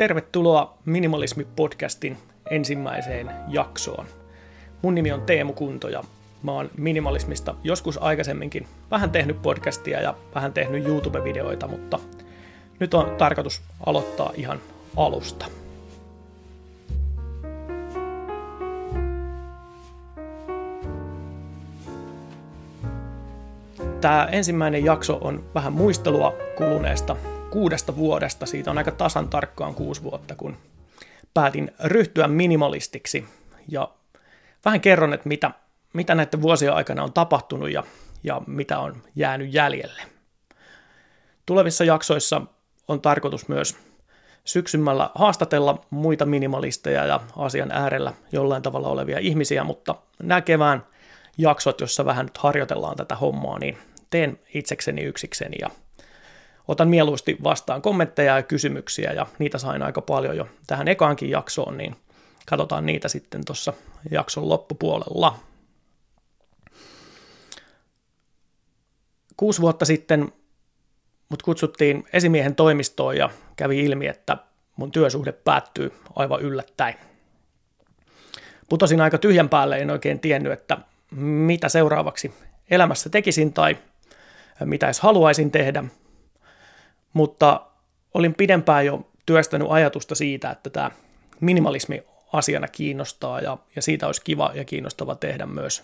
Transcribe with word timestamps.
Tervetuloa 0.00 0.78
Minimalismi-podcastin 0.86 2.16
ensimmäiseen 2.50 3.30
jaksoon. 3.48 4.06
Mun 4.82 4.94
nimi 4.94 5.12
on 5.12 5.22
Teemu 5.22 5.52
Kunto 5.52 5.88
ja 5.88 6.04
mä 6.42 6.52
oon 6.52 6.70
minimalismista 6.76 7.54
joskus 7.64 8.02
aikaisemminkin 8.02 8.66
vähän 8.90 9.10
tehnyt 9.10 9.42
podcastia 9.42 10.00
ja 10.00 10.14
vähän 10.34 10.52
tehnyt 10.52 10.84
YouTube-videoita, 10.84 11.68
mutta 11.68 11.98
nyt 12.78 12.94
on 12.94 13.16
tarkoitus 13.18 13.62
aloittaa 13.86 14.32
ihan 14.34 14.60
alusta. 14.96 15.46
Tämä 24.00 24.28
ensimmäinen 24.32 24.84
jakso 24.84 25.18
on 25.20 25.44
vähän 25.54 25.72
muistelua 25.72 26.34
kuluneesta 26.56 27.16
kuudesta 27.50 27.96
vuodesta. 27.96 28.46
Siitä 28.46 28.70
on 28.70 28.78
aika 28.78 28.90
tasan 28.90 29.28
tarkkaan 29.28 29.74
kuusi 29.74 30.02
vuotta, 30.02 30.34
kun 30.34 30.56
päätin 31.34 31.70
ryhtyä 31.84 32.28
minimalistiksi. 32.28 33.24
Ja 33.68 33.88
vähän 34.64 34.80
kerron, 34.80 35.14
että 35.14 35.28
mitä, 35.28 35.50
mitä 35.92 36.14
näiden 36.14 36.42
vuosien 36.42 36.72
aikana 36.74 37.04
on 37.04 37.12
tapahtunut 37.12 37.70
ja, 37.70 37.84
ja 38.22 38.42
mitä 38.46 38.78
on 38.78 39.02
jäänyt 39.14 39.54
jäljelle. 39.54 40.02
Tulevissa 41.46 41.84
jaksoissa 41.84 42.42
on 42.88 43.00
tarkoitus 43.00 43.48
myös 43.48 43.76
syksymällä 44.44 45.10
haastatella 45.14 45.84
muita 45.90 46.26
minimalisteja 46.26 47.04
ja 47.04 47.20
asian 47.36 47.72
äärellä 47.72 48.12
jollain 48.32 48.62
tavalla 48.62 48.88
olevia 48.88 49.18
ihmisiä, 49.18 49.64
mutta 49.64 49.94
nämä 50.22 50.40
kevään 50.40 50.86
jaksot, 51.38 51.80
jossa 51.80 52.04
vähän 52.04 52.26
nyt 52.26 52.38
harjoitellaan 52.38 52.96
tätä 52.96 53.16
hommaa, 53.16 53.58
niin 53.58 53.78
teen 54.10 54.38
itsekseni 54.54 55.02
yksikseni 55.02 55.56
ja 55.60 55.70
otan 56.70 56.88
mieluusti 56.88 57.36
vastaan 57.44 57.82
kommentteja 57.82 58.36
ja 58.36 58.42
kysymyksiä 58.42 59.12
ja 59.12 59.26
niitä 59.38 59.58
sain 59.58 59.82
aika 59.82 60.00
paljon 60.00 60.36
jo 60.36 60.48
tähän 60.66 60.88
ekaankin 60.88 61.30
jaksoon, 61.30 61.76
niin 61.76 61.96
katsotaan 62.46 62.86
niitä 62.86 63.08
sitten 63.08 63.44
tuossa 63.44 63.72
jakson 64.10 64.48
loppupuolella. 64.48 65.38
Kuusi 69.36 69.60
vuotta 69.60 69.84
sitten 69.84 70.32
mut 71.28 71.42
kutsuttiin 71.42 72.04
esimiehen 72.12 72.54
toimistoon 72.54 73.16
ja 73.16 73.30
kävi 73.56 73.84
ilmi, 73.84 74.06
että 74.06 74.36
mun 74.76 74.92
työsuhde 74.92 75.32
päättyy 75.32 75.92
aivan 76.16 76.40
yllättäen. 76.40 76.94
Putosin 78.68 79.00
aika 79.00 79.18
tyhjän 79.18 79.48
päälle, 79.48 79.78
en 79.78 79.90
oikein 79.90 80.20
tiennyt, 80.20 80.52
että 80.52 80.78
mitä 81.16 81.68
seuraavaksi 81.68 82.34
elämässä 82.70 83.10
tekisin 83.10 83.52
tai 83.52 83.76
mitä 84.64 84.86
edes 84.86 85.00
haluaisin 85.00 85.50
tehdä, 85.50 85.84
mutta 87.12 87.66
olin 88.14 88.34
pidempään 88.34 88.86
jo 88.86 89.10
työstänyt 89.26 89.68
ajatusta 89.70 90.14
siitä, 90.14 90.50
että 90.50 90.70
tämä 90.70 90.90
minimalismi 91.40 92.02
asiana 92.32 92.68
kiinnostaa 92.68 93.40
ja, 93.40 93.58
ja 93.76 93.82
siitä 93.82 94.06
olisi 94.06 94.22
kiva 94.24 94.50
ja 94.54 94.64
kiinnostava 94.64 95.14
tehdä 95.14 95.46
myös 95.46 95.82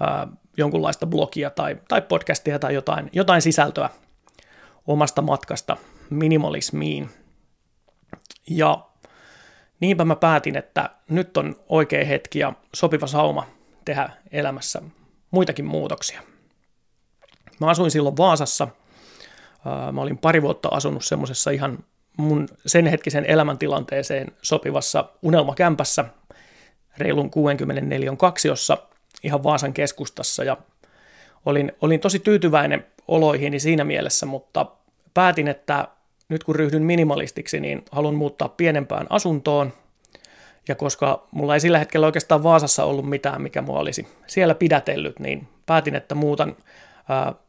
ää, 0.00 0.28
jonkunlaista 0.56 1.06
blogia 1.06 1.50
tai, 1.50 1.76
tai 1.88 2.02
podcastia 2.02 2.58
tai 2.58 2.74
jotain, 2.74 3.10
jotain 3.12 3.42
sisältöä 3.42 3.90
omasta 4.86 5.22
matkasta 5.22 5.76
minimalismiin. 6.10 7.10
Ja 8.50 8.86
niinpä 9.80 10.04
mä 10.04 10.16
päätin, 10.16 10.56
että 10.56 10.90
nyt 11.08 11.36
on 11.36 11.56
oikea 11.68 12.04
hetki 12.04 12.38
ja 12.38 12.52
sopiva 12.74 13.06
sauma 13.06 13.46
tehdä 13.84 14.10
elämässä 14.30 14.82
muitakin 15.30 15.64
muutoksia. 15.64 16.20
Mä 17.60 17.66
asuin 17.66 17.90
silloin 17.90 18.16
Vaasassa. 18.16 18.68
Mä 19.92 20.00
olin 20.00 20.18
pari 20.18 20.42
vuotta 20.42 20.68
asunut 20.72 21.04
semmoisessa 21.04 21.50
ihan 21.50 21.78
mun 22.16 22.48
sen 22.66 22.86
hetkisen 22.86 23.24
elämäntilanteeseen 23.24 24.32
sopivassa 24.42 25.04
unelmakämpässä 25.22 26.04
reilun 26.98 27.30
64 27.30 28.16
kaksiossa 28.16 28.78
ihan 29.22 29.42
Vaasan 29.42 29.72
keskustassa 29.72 30.44
ja 30.44 30.56
olin, 31.46 31.72
olin 31.80 32.00
tosi 32.00 32.18
tyytyväinen 32.18 32.86
oloihini 33.08 33.60
siinä 33.60 33.84
mielessä, 33.84 34.26
mutta 34.26 34.66
päätin, 35.14 35.48
että 35.48 35.88
nyt 36.28 36.44
kun 36.44 36.56
ryhdyn 36.56 36.82
minimalistiksi, 36.82 37.60
niin 37.60 37.84
haluan 37.92 38.14
muuttaa 38.14 38.48
pienempään 38.48 39.06
asuntoon. 39.10 39.72
Ja 40.68 40.74
koska 40.74 41.26
mulla 41.30 41.54
ei 41.54 41.60
sillä 41.60 41.78
hetkellä 41.78 42.06
oikeastaan 42.06 42.42
Vaasassa 42.42 42.84
ollut 42.84 43.08
mitään, 43.08 43.42
mikä 43.42 43.62
mua 43.62 43.78
olisi 43.78 44.08
siellä 44.26 44.54
pidätellyt, 44.54 45.18
niin 45.18 45.48
päätin, 45.66 45.94
että 45.94 46.14
muutan 46.14 46.56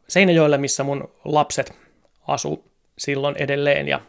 Seinäjoelle, 0.07 0.57
missä 0.57 0.83
mun 0.83 1.09
lapset 1.25 1.84
asu 2.27 2.71
silloin 2.97 3.35
edelleen 3.37 3.87
ja 3.87 4.01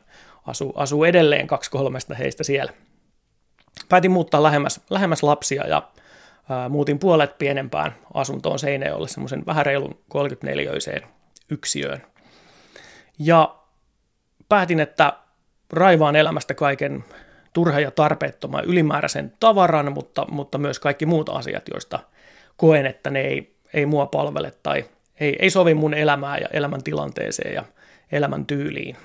asuu, 0.47 0.73
asuu 0.77 1.05
edelleen 1.05 1.47
kaksi 1.47 1.71
kolmesta 1.71 2.15
heistä 2.15 2.45
siellä. 2.45 2.73
Päätin 3.89 4.11
muuttaa 4.11 4.43
lähemmäs, 4.43 4.81
lähemmäs 4.91 5.23
lapsia 5.23 5.67
ja 5.67 5.83
ää, 6.51 6.69
muutin 6.69 6.99
puolet 6.99 7.39
pienempään 7.39 7.95
asuntoon 8.15 8.59
Seinäjoelle, 8.59 9.09
semmoisen 9.09 9.47
vähän 9.47 9.67
reilun 9.67 9.99
34-öiseen 10.15 11.03
yksiöön. 11.51 12.03
Ja 13.19 13.57
päätin, 14.49 14.81
että 14.81 15.13
raivaan 15.73 16.17
elämästä 16.17 16.55
kaiken 16.55 17.05
turha 17.53 17.81
ja 17.81 17.91
tarpeettoman 17.91 18.65
ylimääräisen 18.65 19.33
tavaran, 19.41 19.93
mutta, 19.93 20.27
mutta 20.31 20.59
myös 20.59 20.79
kaikki 20.79 21.07
muut 21.07 21.29
asiat, 21.29 21.63
joista 21.73 21.99
koen, 22.57 22.87
että 22.87 23.11
ne 23.11 23.21
ei, 23.21 23.57
ei 23.75 23.87
mua 23.87 24.07
palvele 24.07 24.53
tai 24.63 24.85
ei, 25.21 25.37
ei 25.39 25.51
sovi 25.51 25.75
mun 25.75 25.95
elämään 25.95 26.41
ja 26.41 26.49
elämän 26.53 26.83
tilanteeseen 26.83 27.55
ja 27.55 27.65
elämän 28.13 28.47
tyyliin. 28.47 28.97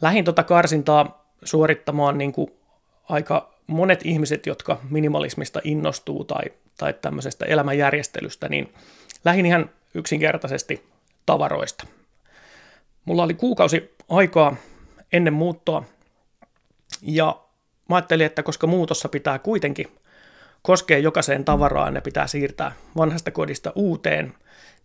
Lähin 0.00 0.24
tota 0.24 0.42
karsintaa 0.42 1.32
suorittamaan 1.44 2.18
niin 2.18 2.32
kuin 2.32 2.50
aika 3.08 3.54
monet 3.66 4.00
ihmiset, 4.04 4.46
jotka 4.46 4.80
minimalismista 4.90 5.60
innostuu 5.64 6.24
tai, 6.24 6.44
tai 6.78 6.94
tämmöisestä 6.94 7.44
elämänjärjestelystä, 7.44 8.48
niin 8.48 8.74
lähin 9.24 9.46
ihan 9.46 9.70
yksinkertaisesti 9.94 10.84
tavaroista. 11.26 11.86
Mulla 13.04 13.22
oli 13.22 13.34
kuukausi 13.34 13.94
aikaa 14.08 14.56
ennen 15.12 15.32
muuttoa 15.32 15.84
ja 17.02 17.40
mä 17.88 17.96
ajattelin, 17.96 18.26
että 18.26 18.42
koska 18.42 18.66
muutossa 18.66 19.08
pitää 19.08 19.38
kuitenkin 19.38 19.86
koskee 20.62 20.98
jokaiseen 20.98 21.44
tavaraan, 21.44 21.94
ne 21.94 22.00
pitää 22.00 22.26
siirtää 22.26 22.72
vanhasta 22.96 23.30
kodista 23.30 23.72
uuteen, 23.74 24.34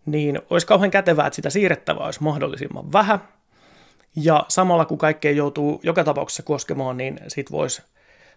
niin 0.06 0.42
olisi 0.50 0.66
kauhean 0.66 0.90
kätevää, 0.90 1.26
että 1.26 1.34
sitä 1.34 1.50
siirrettävää 1.50 2.04
olisi 2.04 2.22
mahdollisimman 2.22 2.92
vähän. 2.92 3.18
Ja 4.16 4.44
samalla 4.48 4.84
kun 4.84 4.98
kaikkeen 4.98 5.36
joutuu 5.36 5.80
joka 5.82 6.04
tapauksessa 6.04 6.42
koskemaan, 6.42 6.96
niin 6.96 7.20
sit 7.28 7.50
voisi 7.50 7.82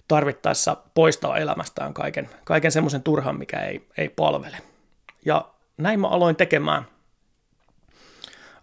tarvittaessa 0.08 0.78
poistaa 0.94 1.38
elämästään 1.38 1.94
kaiken, 1.94 2.30
kaiken 2.44 2.72
semmoisen 2.72 3.04
turhan, 3.04 3.38
mikä 3.38 3.60
ei, 3.60 3.88
ei 3.98 4.10
palvele. 4.10 4.58
Ja 5.26 5.50
näin 5.78 6.00
mä 6.00 6.08
aloin 6.08 6.36
tekemään. 6.36 6.86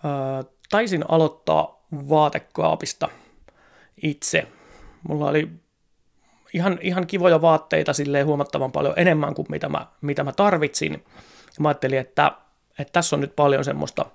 Öö, 0.05 0.53
taisin 0.71 1.05
aloittaa 1.09 1.87
vaatekaapista 1.93 3.09
itse. 4.03 4.47
Mulla 5.09 5.29
oli 5.29 5.51
ihan, 6.53 6.79
ihan 6.81 7.07
kivoja 7.07 7.41
vaatteita 7.41 7.93
silleen 7.93 8.27
huomattavan 8.27 8.73
paljon 8.73 8.95
enemmän 8.97 9.35
kuin 9.35 9.47
mitä 9.51 9.69
mä, 9.69 9.87
mitä 10.01 10.25
mä 10.25 10.33
tarvitsin. 10.33 10.93
Ja 10.93 11.59
mä 11.59 11.69
ajattelin, 11.69 11.99
että, 11.99 12.33
että 12.79 12.93
tässä 12.93 13.17
on 13.17 13.21
nyt 13.21 13.37
paljon 13.37 13.65
semmoista, 13.65 14.07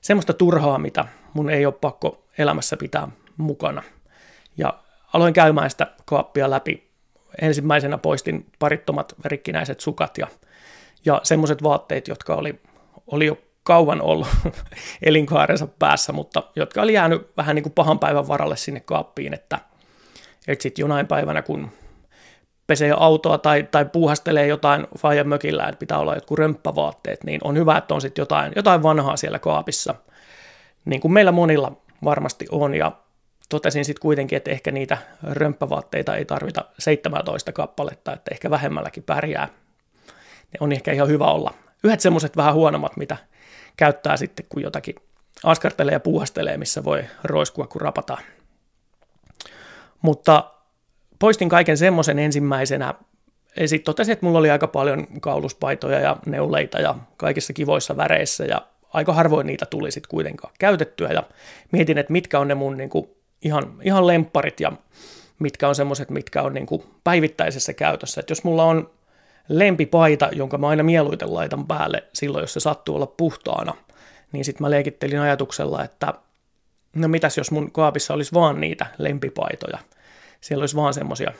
semmoista 0.00 0.32
turhaa, 0.32 0.78
mitä 0.78 1.04
mun 1.34 1.50
ei 1.50 1.66
ole 1.66 1.74
pakko 1.80 2.24
elämässä 2.38 2.76
pitää 2.76 3.08
mukana. 3.36 3.82
Ja 4.56 4.74
aloin 5.12 5.34
käymään 5.34 5.70
sitä 5.70 5.86
kaappia 6.04 6.50
läpi. 6.50 6.90
Ensimmäisenä 7.40 7.98
poistin 7.98 8.46
parittomat 8.58 9.14
rikkinäiset 9.24 9.80
sukat 9.80 10.18
ja, 10.18 10.26
ja 11.04 11.20
semmoiset 11.22 11.62
vaatteet, 11.62 12.08
jotka 12.08 12.34
oli, 12.34 12.60
oli 13.06 13.26
jo 13.26 13.38
kauan 13.62 14.02
ollut 14.02 14.28
elinkaarensa 15.02 15.66
päässä, 15.66 16.12
mutta 16.12 16.42
jotka 16.56 16.82
oli 16.82 16.92
jäänyt 16.92 17.32
vähän 17.36 17.54
niin 17.54 17.62
kuin 17.62 17.72
pahan 17.72 17.98
päivän 17.98 18.28
varalle 18.28 18.56
sinne 18.56 18.80
kaappiin, 18.80 19.34
että, 19.34 19.58
että 20.48 20.62
sitten 20.62 20.82
jonain 20.82 21.06
päivänä, 21.06 21.42
kun 21.42 21.70
pesee 22.70 22.94
autoa 22.96 23.38
tai, 23.38 23.68
tai 23.70 23.84
puuhastelee 23.84 24.46
jotain 24.46 24.86
faijan 24.98 25.28
mökillä, 25.28 25.68
että 25.68 25.78
pitää 25.78 25.98
olla 25.98 26.14
jotkut 26.14 26.38
römppävaatteet, 26.38 27.24
niin 27.24 27.40
on 27.44 27.56
hyvä, 27.56 27.76
että 27.76 27.94
on 27.94 28.00
sitten 28.00 28.22
jotain, 28.22 28.52
jotain 28.56 28.82
vanhaa 28.82 29.16
siellä 29.16 29.38
kaapissa, 29.38 29.94
niin 30.84 31.00
kuin 31.00 31.12
meillä 31.12 31.32
monilla 31.32 31.72
varmasti 32.04 32.46
on, 32.50 32.74
ja 32.74 32.92
totesin 33.48 33.84
sitten 33.84 34.00
kuitenkin, 34.02 34.36
että 34.36 34.50
ehkä 34.50 34.70
niitä 34.70 34.98
römppävaatteita 35.22 36.16
ei 36.16 36.24
tarvita 36.24 36.64
17 36.78 37.52
kappaletta, 37.52 38.12
että 38.12 38.30
ehkä 38.32 38.50
vähemmälläkin 38.50 39.02
pärjää. 39.02 39.48
Ne 40.52 40.58
on 40.60 40.72
ehkä 40.72 40.92
ihan 40.92 41.08
hyvä 41.08 41.26
olla. 41.26 41.54
Yhdet 41.84 42.00
semmoiset 42.00 42.36
vähän 42.36 42.54
huonommat, 42.54 42.96
mitä 42.96 43.16
käyttää 43.76 44.16
sitten, 44.16 44.46
kun 44.48 44.62
jotakin 44.62 44.94
askartelee 45.44 45.92
ja 45.92 46.00
puuhastelee, 46.00 46.56
missä 46.56 46.84
voi 46.84 47.04
roiskua, 47.24 47.66
kun 47.66 47.80
rapataan. 47.80 48.22
Mutta 50.02 50.59
poistin 51.20 51.48
kaiken 51.48 51.76
semmoisen 51.76 52.18
ensimmäisenä. 52.18 52.94
Ja 53.56 53.68
sitten 53.68 53.84
totesin, 53.84 54.12
että 54.12 54.26
mulla 54.26 54.38
oli 54.38 54.50
aika 54.50 54.68
paljon 54.68 55.06
kauluspaitoja 55.20 56.00
ja 56.00 56.16
neuleita 56.26 56.80
ja 56.80 56.94
kaikissa 57.16 57.52
kivoissa 57.52 57.96
väreissä 57.96 58.44
ja 58.44 58.62
aika 58.92 59.12
harvoin 59.12 59.46
niitä 59.46 59.66
tuli 59.66 59.90
sitten 59.90 60.10
kuitenkaan 60.10 60.54
käytettyä 60.58 61.08
ja 61.08 61.22
mietin, 61.72 61.98
että 61.98 62.12
mitkä 62.12 62.38
on 62.38 62.48
ne 62.48 62.54
mun 62.54 62.76
niin 62.76 62.90
kuin, 62.90 63.10
ihan, 63.42 63.72
ihan 63.82 64.06
lempparit 64.06 64.60
ja 64.60 64.72
mitkä 65.38 65.68
on 65.68 65.74
semmoiset, 65.74 66.10
mitkä 66.10 66.42
on 66.42 66.54
niin 66.54 66.66
kuin 66.66 66.82
päivittäisessä 67.04 67.72
käytössä. 67.72 68.20
Et 68.20 68.30
jos 68.30 68.44
mulla 68.44 68.64
on 68.64 68.90
lempipaita, 69.48 70.28
jonka 70.32 70.58
mä 70.58 70.68
aina 70.68 70.82
mieluiten 70.82 71.34
laitan 71.34 71.66
päälle 71.66 72.04
silloin, 72.12 72.42
jos 72.42 72.52
se 72.52 72.60
sattuu 72.60 72.96
olla 72.96 73.06
puhtaana, 73.06 73.74
niin 74.32 74.44
sitten 74.44 74.64
mä 74.64 74.70
leikittelin 74.70 75.20
ajatuksella, 75.20 75.84
että 75.84 76.14
no 76.96 77.08
mitäs 77.08 77.38
jos 77.38 77.50
mun 77.50 77.72
kaapissa 77.72 78.14
olisi 78.14 78.32
vaan 78.32 78.60
niitä 78.60 78.86
lempipaitoja. 78.98 79.78
Siellä 80.40 80.62
olisi 80.62 80.76
vaan 80.76 80.94
semmosia, 80.94 81.32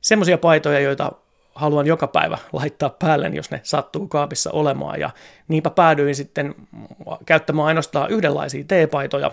semmosia 0.00 0.38
paitoja, 0.38 0.80
joita 0.80 1.12
haluan 1.54 1.86
joka 1.86 2.06
päivä 2.06 2.38
laittaa 2.52 2.90
päälle, 2.90 3.30
jos 3.34 3.50
ne 3.50 3.60
sattuu 3.62 4.08
kaapissa 4.08 4.50
olemaan. 4.50 5.00
Ja 5.00 5.10
niinpä 5.48 5.70
päädyin 5.70 6.14
sitten 6.14 6.54
käyttämään 7.26 7.66
ainoastaan 7.66 8.10
yhdenlaisia 8.10 8.64
teepaitoja. 8.68 9.30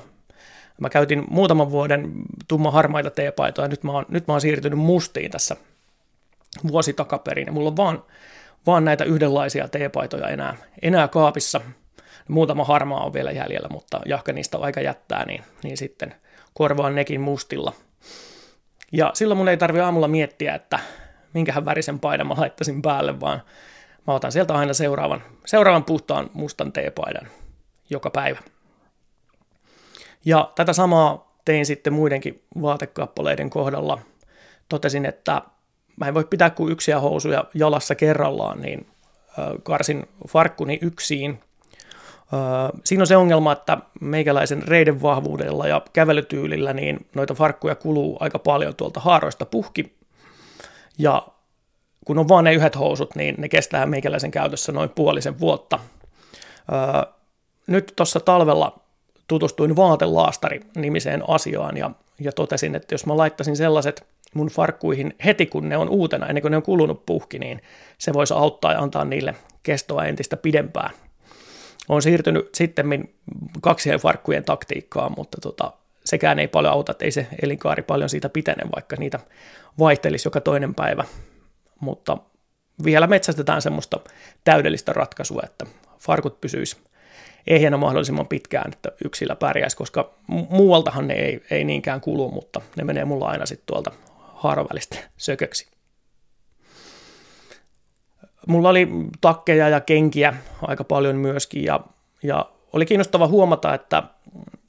Mä 0.81 0.89
käytin 0.89 1.23
muutaman 1.29 1.71
vuoden 1.71 2.11
tumma 2.47 2.71
harmaita 2.71 3.09
teepaitoja, 3.09 3.65
ja 3.65 3.69
nyt 3.69 3.83
mä 3.83 3.91
oon, 3.91 4.05
nyt 4.09 4.27
mä 4.27 4.33
oon 4.33 4.41
siirtynyt 4.41 4.79
mustiin 4.79 5.31
tässä 5.31 5.55
vuosi 6.67 6.93
takaperin. 6.93 7.53
Mulla 7.53 7.69
on 7.69 7.77
vaan, 7.77 8.03
vaan 8.65 8.85
näitä 8.85 9.03
yhdenlaisia 9.03 9.67
teepaitoja 9.67 10.27
enää, 10.27 10.55
enää 10.81 11.07
kaapissa. 11.07 11.61
Muutama 12.27 12.63
harmaa 12.63 13.05
on 13.05 13.13
vielä 13.13 13.31
jäljellä, 13.31 13.67
mutta 13.71 14.01
jahka 14.05 14.33
niistä 14.33 14.57
on 14.57 14.63
aika 14.63 14.81
jättää, 14.81 15.25
niin, 15.25 15.43
niin 15.63 15.77
sitten 15.77 16.15
korvaan 16.53 16.95
nekin 16.95 17.21
mustilla. 17.21 17.73
Ja 18.91 19.11
silloin 19.13 19.37
mun 19.37 19.49
ei 19.49 19.57
tarvi 19.57 19.79
aamulla 19.79 20.07
miettiä, 20.07 20.55
että 20.55 20.79
minkähän 21.33 21.65
värisen 21.65 21.99
paidan 21.99 22.27
mä 22.27 22.33
laittaisin 22.37 22.81
päälle, 22.81 23.19
vaan 23.19 23.41
mä 24.07 24.13
otan 24.13 24.31
sieltä 24.31 24.53
aina 24.53 24.73
seuraavan, 24.73 25.23
seuraavan 25.45 25.83
puhtaan 25.83 26.29
mustan 26.33 26.71
teepaidan 26.71 27.27
joka 27.89 28.09
päivä. 28.09 28.39
Ja 30.25 30.51
tätä 30.55 30.73
samaa 30.73 31.37
tein 31.45 31.65
sitten 31.65 31.93
muidenkin 31.93 32.43
vaatekappaleiden 32.61 33.49
kohdalla. 33.49 33.99
Totesin, 34.69 35.05
että 35.05 35.41
mä 35.99 36.07
en 36.07 36.13
voi 36.13 36.23
pitää 36.23 36.49
kuin 36.49 36.71
yksiä 36.71 36.99
housuja 36.99 37.43
jalassa 37.53 37.95
kerrallaan, 37.95 38.61
niin 38.61 38.87
karsin 39.63 40.07
farkkuni 40.27 40.79
yksiin. 40.81 41.39
Siinä 42.83 43.03
on 43.03 43.07
se 43.07 43.17
ongelma, 43.17 43.51
että 43.51 43.77
meikäläisen 44.01 44.67
reiden 44.67 45.01
vahvuudella 45.01 45.67
ja 45.67 45.81
kävelytyylillä 45.93 46.73
niin 46.73 47.05
noita 47.15 47.33
farkkuja 47.33 47.75
kuluu 47.75 48.17
aika 48.19 48.39
paljon 48.39 48.75
tuolta 48.75 48.99
haaroista 48.99 49.45
puhki. 49.45 49.97
Ja 50.97 51.27
kun 52.05 52.19
on 52.19 52.27
vaan 52.27 52.43
ne 52.43 52.53
yhdet 52.53 52.79
housut, 52.79 53.15
niin 53.15 53.35
ne 53.37 53.49
kestää 53.49 53.85
meikäläisen 53.85 54.31
käytössä 54.31 54.71
noin 54.71 54.89
puolisen 54.89 55.39
vuotta. 55.39 55.79
Nyt 57.67 57.93
tuossa 57.95 58.19
talvella 58.19 58.79
tutustuin 59.27 59.75
vaatelaastari-nimiseen 59.75 61.23
asiaan 61.27 61.77
ja, 61.77 61.91
ja 62.19 62.31
totesin, 62.31 62.75
että 62.75 62.93
jos 62.93 63.05
mä 63.05 63.17
laittaisin 63.17 63.55
sellaiset 63.55 64.05
mun 64.33 64.47
farkkuihin 64.47 65.15
heti 65.25 65.45
kun 65.45 65.69
ne 65.69 65.77
on 65.77 65.89
uutena, 65.89 66.27
ennen 66.27 66.41
kuin 66.41 66.51
ne 66.51 66.57
on 66.57 66.63
kulunut 66.63 67.05
puhki, 67.05 67.39
niin 67.39 67.61
se 67.97 68.13
voisi 68.13 68.33
auttaa 68.33 68.73
ja 68.73 68.79
antaa 68.79 69.05
niille 69.05 69.35
kestoa 69.63 70.05
entistä 70.05 70.37
pidempään. 70.37 70.89
Olen 71.89 72.01
siirtynyt 72.01 72.55
sitten 72.55 73.09
kaksien 73.61 73.99
farkkujen 73.99 74.43
taktiikkaan, 74.43 75.13
mutta 75.17 75.37
tota, 75.41 75.73
sekään 76.05 76.39
ei 76.39 76.47
paljon 76.47 76.73
auta, 76.73 76.91
että 76.91 77.05
ei 77.05 77.11
se 77.11 77.27
elinkaari 77.41 77.83
paljon 77.83 78.09
siitä 78.09 78.29
pitene, 78.29 78.63
vaikka 78.75 78.95
niitä 78.95 79.19
vaihtelisi 79.79 80.27
joka 80.27 80.41
toinen 80.41 80.75
päivä. 80.75 81.03
Mutta 81.79 82.17
vielä 82.83 83.07
metsästetään 83.07 83.61
semmoista 83.61 83.99
täydellistä 84.43 84.93
ratkaisua, 84.93 85.41
että 85.45 85.65
farkut 85.99 86.41
pysyisi 86.41 86.77
ehjänä 87.47 87.77
mahdollisimman 87.77 88.27
pitkään, 88.27 88.73
että 88.73 88.91
yksillä 89.05 89.35
pärjäisi, 89.35 89.77
koska 89.77 90.13
muualtahan 90.27 91.07
ne 91.07 91.13
ei, 91.13 91.43
ei 91.51 91.63
niinkään 91.63 92.01
kulu, 92.01 92.31
mutta 92.31 92.61
ne 92.75 92.83
menee 92.83 93.05
mulla 93.05 93.27
aina 93.27 93.45
sitten 93.45 93.65
tuolta 93.65 93.91
haaravälistä 94.33 94.97
sököksi. 95.17 95.76
Mulla 98.47 98.69
oli 98.69 98.87
takkeja 99.21 99.69
ja 99.69 99.79
kenkiä 99.79 100.33
aika 100.61 100.83
paljon 100.83 101.15
myöskin 101.15 101.63
ja, 101.63 101.79
ja 102.23 102.45
oli 102.73 102.85
kiinnostava 102.85 103.27
huomata, 103.27 103.73
että 103.73 104.03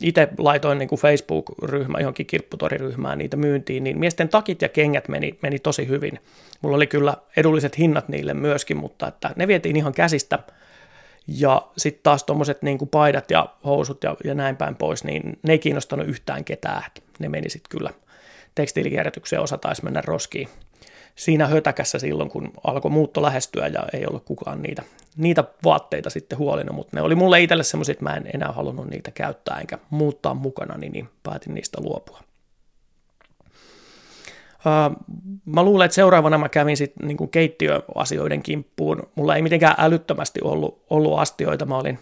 itse 0.03 0.29
laitoin 0.39 0.79
niin 0.79 0.89
kuin 0.89 0.99
Facebook-ryhmä 0.99 1.99
johonkin 1.99 2.27
kirpputoriryhmään 2.27 3.19
niitä 3.19 3.37
myyntiin, 3.37 3.85
niin 3.85 3.99
miesten 3.99 4.29
takit 4.29 4.63
ja 4.63 4.69
kengät 4.69 5.09
meni, 5.09 5.39
meni 5.43 5.59
tosi 5.59 5.89
hyvin. 5.89 6.21
Mulla 6.63 6.77
oli 6.77 6.87
kyllä 6.87 7.17
edulliset 7.37 7.79
hinnat 7.79 8.09
niille 8.09 8.35
myöskin, 8.35 8.77
mutta 8.77 9.09
että 9.09 9.31
ne 9.37 9.49
vietiin 9.49 9.77
ihan 9.77 9.93
käsistä. 9.93 10.39
Ja 11.27 11.63
sitten 11.77 12.03
taas 12.03 12.25
tuommoiset 12.25 12.63
niin 12.63 12.79
paidat 12.91 13.31
ja 13.31 13.49
housut 13.65 14.05
ja, 14.05 14.17
ja 14.25 14.35
näin 14.35 14.57
päin 14.57 14.77
pois, 14.77 15.05
niin 15.05 15.39
ne 15.43 15.53
ei 15.53 15.59
kiinnostanut 15.59 16.09
yhtään 16.09 16.45
ketään. 16.45 16.83
Ne 17.19 17.29
meni 17.29 17.51
sitten 17.51 17.79
kyllä 17.79 17.91
tekstiilikierrätykseen, 18.55 19.43
osa 19.43 19.59
taisi 19.59 19.85
mennä 19.85 20.03
roskiin 20.05 20.49
siinä 21.19 21.47
hötäkässä 21.47 21.99
silloin, 21.99 22.31
kun 22.31 22.51
alkoi 22.65 22.91
muutto 22.91 23.23
lähestyä 23.23 23.67
ja 23.67 23.87
ei 23.93 24.07
ollut 24.07 24.25
kukaan 24.25 24.63
niitä, 24.63 24.83
niitä 25.17 25.45
vaatteita 25.65 26.11
sitten 26.11 26.39
huolina, 26.39 26.73
mutta 26.73 26.97
ne 26.97 27.03
oli 27.03 27.15
mulle 27.15 27.41
itselle 27.41 27.65
semmoisia, 27.65 27.93
että 27.93 28.05
mä 28.05 28.15
en 28.15 28.31
enää 28.35 28.53
halunnut 28.53 28.91
niitä 28.91 29.11
käyttää 29.11 29.59
enkä 29.61 29.79
muuttaa 29.91 30.35
mukana, 30.35 30.79
niin, 30.79 30.93
niin 30.93 31.09
päätin 31.23 31.55
niistä 31.55 31.79
luopua. 31.81 32.21
mä 35.45 35.63
luulen, 35.63 35.85
että 35.85 35.95
seuraavana 35.95 36.39
mä 36.39 36.49
kävin 36.49 36.77
sitten 36.77 37.09
niin 37.09 37.31
keittiöasioiden 37.31 38.43
kimppuun. 38.43 39.03
Mulla 39.15 39.37
ei 39.37 39.43
mitenkään 39.43 39.75
älyttömästi 39.79 40.41
ollut, 40.43 40.85
ollut 40.91 41.19
astioita. 41.19 41.67
Mä 41.67 41.77
olin 41.79 41.99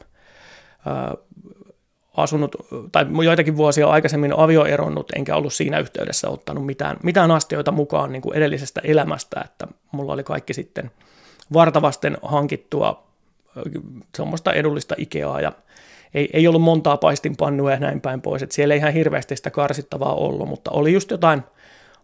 asunut, 2.16 2.56
tai 2.92 3.06
joitakin 3.24 3.56
vuosia 3.56 3.88
aikaisemmin 3.88 4.38
avioeronnut, 4.38 5.12
enkä 5.16 5.36
ollut 5.36 5.54
siinä 5.54 5.78
yhteydessä 5.78 6.28
ottanut 6.28 6.66
mitään, 6.66 6.96
mitään 7.02 7.30
astioita 7.30 7.72
mukaan 7.72 8.12
niin 8.12 8.22
kuin 8.22 8.36
edellisestä 8.36 8.80
elämästä, 8.84 9.40
että 9.44 9.66
mulla 9.92 10.12
oli 10.12 10.24
kaikki 10.24 10.54
sitten 10.54 10.90
vartavasten 11.52 12.18
hankittua 12.22 13.06
semmoista 14.16 14.52
edullista 14.52 14.94
Ikeaa 14.98 15.40
ja 15.40 15.52
ei, 16.14 16.30
ei 16.32 16.48
ollut 16.48 16.62
montaa 16.62 16.96
paistinpannua 16.96 17.70
ja 17.70 17.78
näin 17.78 18.00
päin 18.00 18.20
pois, 18.20 18.42
että 18.42 18.54
siellä 18.54 18.74
ei 18.74 18.78
ihan 18.78 18.92
hirveästi 18.92 19.36
sitä 19.36 19.50
karsittavaa 19.50 20.14
ollut, 20.14 20.48
mutta 20.48 20.70
oli 20.70 20.92
just 20.92 21.10
jotain 21.10 21.42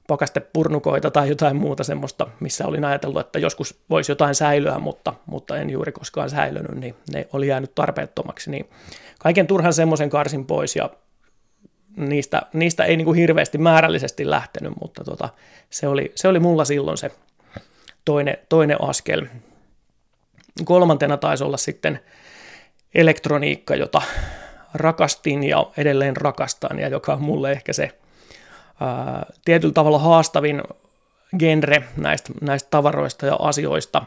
pakastepurnukoita 0.07 1.11
tai 1.11 1.29
jotain 1.29 1.57
muuta 1.57 1.85
semmoista, 1.85 2.27
missä 2.41 2.67
olin 2.67 2.85
ajatellut, 2.85 3.21
että 3.21 3.39
joskus 3.39 3.81
voisi 3.91 4.13
jotain 4.13 4.35
säilyä, 4.35 4.79
mutta, 4.79 5.15
mutta 5.27 5.57
en 5.57 5.71
juuri 5.71 5.93
koskaan 5.93 6.31
säilynyt, 6.31 6.75
niin 6.75 6.95
ne 7.13 7.29
oli 7.33 7.49
jäänyt 7.49 7.75
tarpeettomaksi, 7.75 8.51
niin 8.51 8.71
kaiken 9.23 9.47
turhan 9.47 9.73
semmoisen 9.73 10.11
karsin 10.11 10.47
pois 10.47 10.77
ja 10.77 10.91
niistä, 11.97 12.43
niistä 12.53 12.85
ei 12.85 12.97
niin 12.97 13.05
kuin 13.05 13.19
hirveästi 13.19 13.59
määrällisesti 13.59 14.31
lähtenyt, 14.31 14.73
mutta 14.81 15.05
tota, 15.05 15.29
se, 15.71 15.89
oli, 15.89 16.13
se 16.15 16.29
oli 16.29 16.41
mulla 16.41 16.65
silloin 16.65 16.99
se 16.99 17.11
toinen, 18.05 18.39
toinen 18.49 18.83
askel. 18.83 19.27
Kolmantena 20.65 21.17
taisi 21.17 21.45
olla 21.45 21.57
sitten 21.57 22.01
elektroniikka, 22.95 23.75
jota 23.75 24.03
rakastin 24.75 25.45
ja 25.45 25.67
edelleen 25.77 26.17
rakastan 26.17 26.79
ja 26.79 26.89
joka 26.89 27.13
on 27.13 27.23
mulle 27.23 27.53
ehkä 27.53 27.73
se 27.73 27.91
ää, 28.81 29.27
tietyllä 29.45 29.75
tavalla 29.75 29.99
haastavin 29.99 30.63
genre 31.39 31.85
näistä, 31.97 32.33
näistä 32.41 32.71
tavaroista 32.71 33.27
ja 33.27 33.37
asioista. 33.39 34.03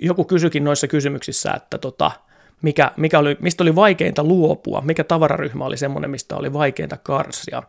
Joku 0.00 0.24
kysyikin 0.24 0.64
noissa 0.64 0.88
kysymyksissä, 0.88 1.52
että 1.56 1.78
tota, 1.78 2.10
mikä, 2.62 2.90
mikä 2.96 3.18
oli, 3.18 3.36
mistä 3.40 3.64
oli 3.64 3.74
vaikeinta 3.74 4.24
luopua, 4.24 4.80
mikä 4.80 5.04
tavararyhmä 5.04 5.64
oli 5.64 5.76
semmoinen, 5.76 6.10
mistä 6.10 6.36
oli 6.36 6.52
vaikeinta 6.52 6.96
karsia, 6.96 7.62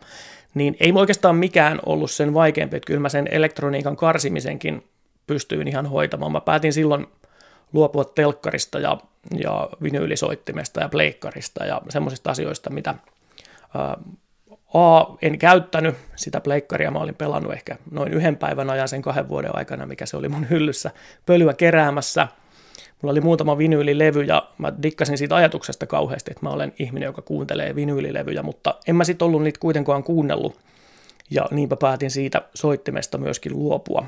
niin 0.54 0.78
ei 0.80 0.94
oikeastaan 0.96 1.36
mikään 1.36 1.80
ollut 1.86 2.12
sen 2.12 2.34
vaikeampi, 2.34 2.78
että 2.78 2.88
kyllä 2.88 3.00
mä 3.00 3.10
sen 3.10 3.28
elektroniikan 3.32 3.96
karsimisenkin 3.96 4.84
pystyin 5.28 5.68
ihan 5.68 5.86
hoitamaan. 5.86 6.32
Mä 6.32 6.42
päätin 6.42 6.74
silloin 6.74 7.08
luopua 7.74 8.06
telkkarista 8.06 8.80
ja, 8.80 8.98
ja 9.38 9.70
vinyylisoittimesta 9.84 10.82
ja 10.82 10.90
pleikkarista 10.90 11.66
ja 11.66 11.82
semmoisista 11.90 12.32
asioista, 12.32 12.70
mitä 12.70 12.96
ää, 13.76 13.98
A, 14.74 15.06
en 15.22 15.40
käyttänyt 15.40 15.96
sitä 16.16 16.42
pleikkaria, 16.42 16.92
mä 16.92 17.00
olin 17.00 17.16
pelannut 17.16 17.54
ehkä 17.54 17.76
noin 17.92 18.14
yhden 18.14 18.38
päivän 18.38 18.70
ajan 18.70 18.88
sen 18.88 19.02
kahden 19.02 19.30
vuoden 19.30 19.56
aikana, 19.56 19.86
mikä 19.86 20.06
se 20.06 20.18
oli 20.18 20.30
mun 20.30 20.50
hyllyssä 20.50 20.92
pölyä 21.26 21.54
keräämässä– 21.54 22.28
Mulla 23.04 23.12
oli 23.12 23.22
muutama 23.22 23.58
vinyylilevy 23.58 24.24
ja 24.24 24.48
mä 24.58 24.74
dikkasin 24.84 25.18
siitä 25.18 25.36
ajatuksesta 25.36 25.88
kauheasti, 25.88 26.32
että 26.32 26.46
mä 26.46 26.50
olen 26.50 26.74
ihminen, 26.80 27.08
joka 27.08 27.22
kuuntelee 27.22 27.76
vinyylilevyjä, 27.76 28.44
mutta 28.44 28.76
en 28.88 28.96
mä 28.96 29.04
sitten 29.04 29.26
ollut 29.26 29.44
niitä 29.44 29.60
kuitenkaan 29.60 30.04
kuunnellut 30.04 30.56
ja 31.30 31.46
niinpä 31.52 31.76
päätin 31.76 32.12
siitä 32.12 32.42
soittimesta 32.54 33.18
myöskin 33.18 33.54
luopua. 33.54 34.06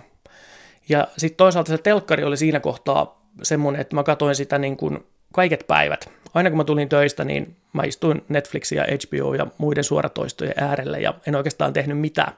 Ja 0.89 1.07
sitten 1.17 1.37
toisaalta 1.37 1.69
se 1.69 1.77
telkkari 1.77 2.23
oli 2.23 2.37
siinä 2.37 2.59
kohtaa 2.59 3.21
semmoinen, 3.43 3.81
että 3.81 3.95
mä 3.95 4.03
katsoin 4.03 4.35
sitä 4.35 4.57
niin 4.57 4.77
kuin 4.77 5.05
kaiket 5.33 5.67
päivät. 5.67 6.09
Aina 6.33 6.49
kun 6.49 6.57
mä 6.57 6.63
tulin 6.63 6.89
töistä, 6.89 7.23
niin 7.23 7.55
mä 7.73 7.83
istuin 7.83 8.21
Netflixia, 8.29 8.83
HBO 8.83 9.33
ja 9.33 9.47
muiden 9.57 9.83
suoratoistojen 9.83 10.55
äärelle 10.57 10.99
ja 10.99 11.13
en 11.27 11.35
oikeastaan 11.35 11.73
tehnyt 11.73 11.99
mitään, 11.99 12.33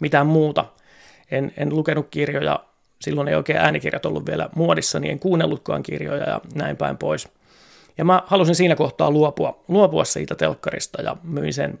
mitään 0.00 0.26
muuta. 0.26 0.64
En, 1.30 1.52
en 1.56 1.76
lukenut 1.76 2.06
kirjoja, 2.10 2.64
silloin 3.00 3.28
ei 3.28 3.34
oikein 3.34 3.58
äänikirjat 3.58 4.06
ollut 4.06 4.26
vielä 4.26 4.48
muodissa, 4.54 5.00
niin 5.00 5.12
en 5.12 5.18
kuunnellutkaan 5.18 5.82
kirjoja 5.82 6.28
ja 6.28 6.40
näin 6.54 6.76
päin 6.76 6.98
pois. 6.98 7.28
Ja 7.98 8.04
mä 8.04 8.22
halusin 8.26 8.54
siinä 8.54 8.76
kohtaa 8.76 9.10
luopua, 9.10 9.60
luopua 9.68 10.04
siitä 10.04 10.34
telkkarista 10.34 11.02
ja 11.02 11.16
myin 11.22 11.54
sen 11.54 11.78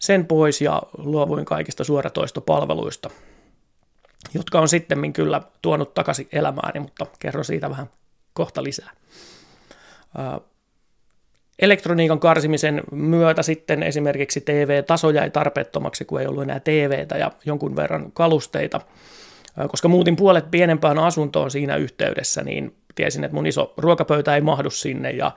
sen 0.00 0.26
pois 0.26 0.60
ja 0.60 0.82
luovuin 0.98 1.44
kaikista 1.44 1.84
suoratoistopalveluista, 1.84 3.10
jotka 4.34 4.60
on 4.60 4.68
sitten 4.68 5.12
kyllä 5.12 5.42
tuonut 5.62 5.94
takaisin 5.94 6.28
elämääni, 6.32 6.80
mutta 6.80 7.06
kerron 7.18 7.44
siitä 7.44 7.70
vähän 7.70 7.90
kohta 8.32 8.62
lisää. 8.62 8.90
Elektroniikan 11.58 12.20
karsimisen 12.20 12.82
myötä 12.92 13.42
sitten 13.42 13.82
esimerkiksi 13.82 14.40
TV-taso 14.40 15.10
jäi 15.10 15.30
tarpeettomaksi, 15.30 16.04
kun 16.04 16.20
ei 16.20 16.26
ollut 16.26 16.42
enää 16.42 16.60
TVtä 16.60 17.18
ja 17.18 17.32
jonkun 17.44 17.76
verran 17.76 18.12
kalusteita. 18.12 18.80
Koska 19.68 19.88
muutin 19.88 20.16
puolet 20.16 20.50
pienempään 20.50 20.98
asuntoon 20.98 21.50
siinä 21.50 21.76
yhteydessä, 21.76 22.42
niin 22.42 22.76
tiesin, 22.94 23.24
että 23.24 23.34
mun 23.34 23.46
iso 23.46 23.74
ruokapöytä 23.76 24.34
ei 24.34 24.40
mahdu 24.40 24.70
sinne 24.70 25.10
ja, 25.10 25.32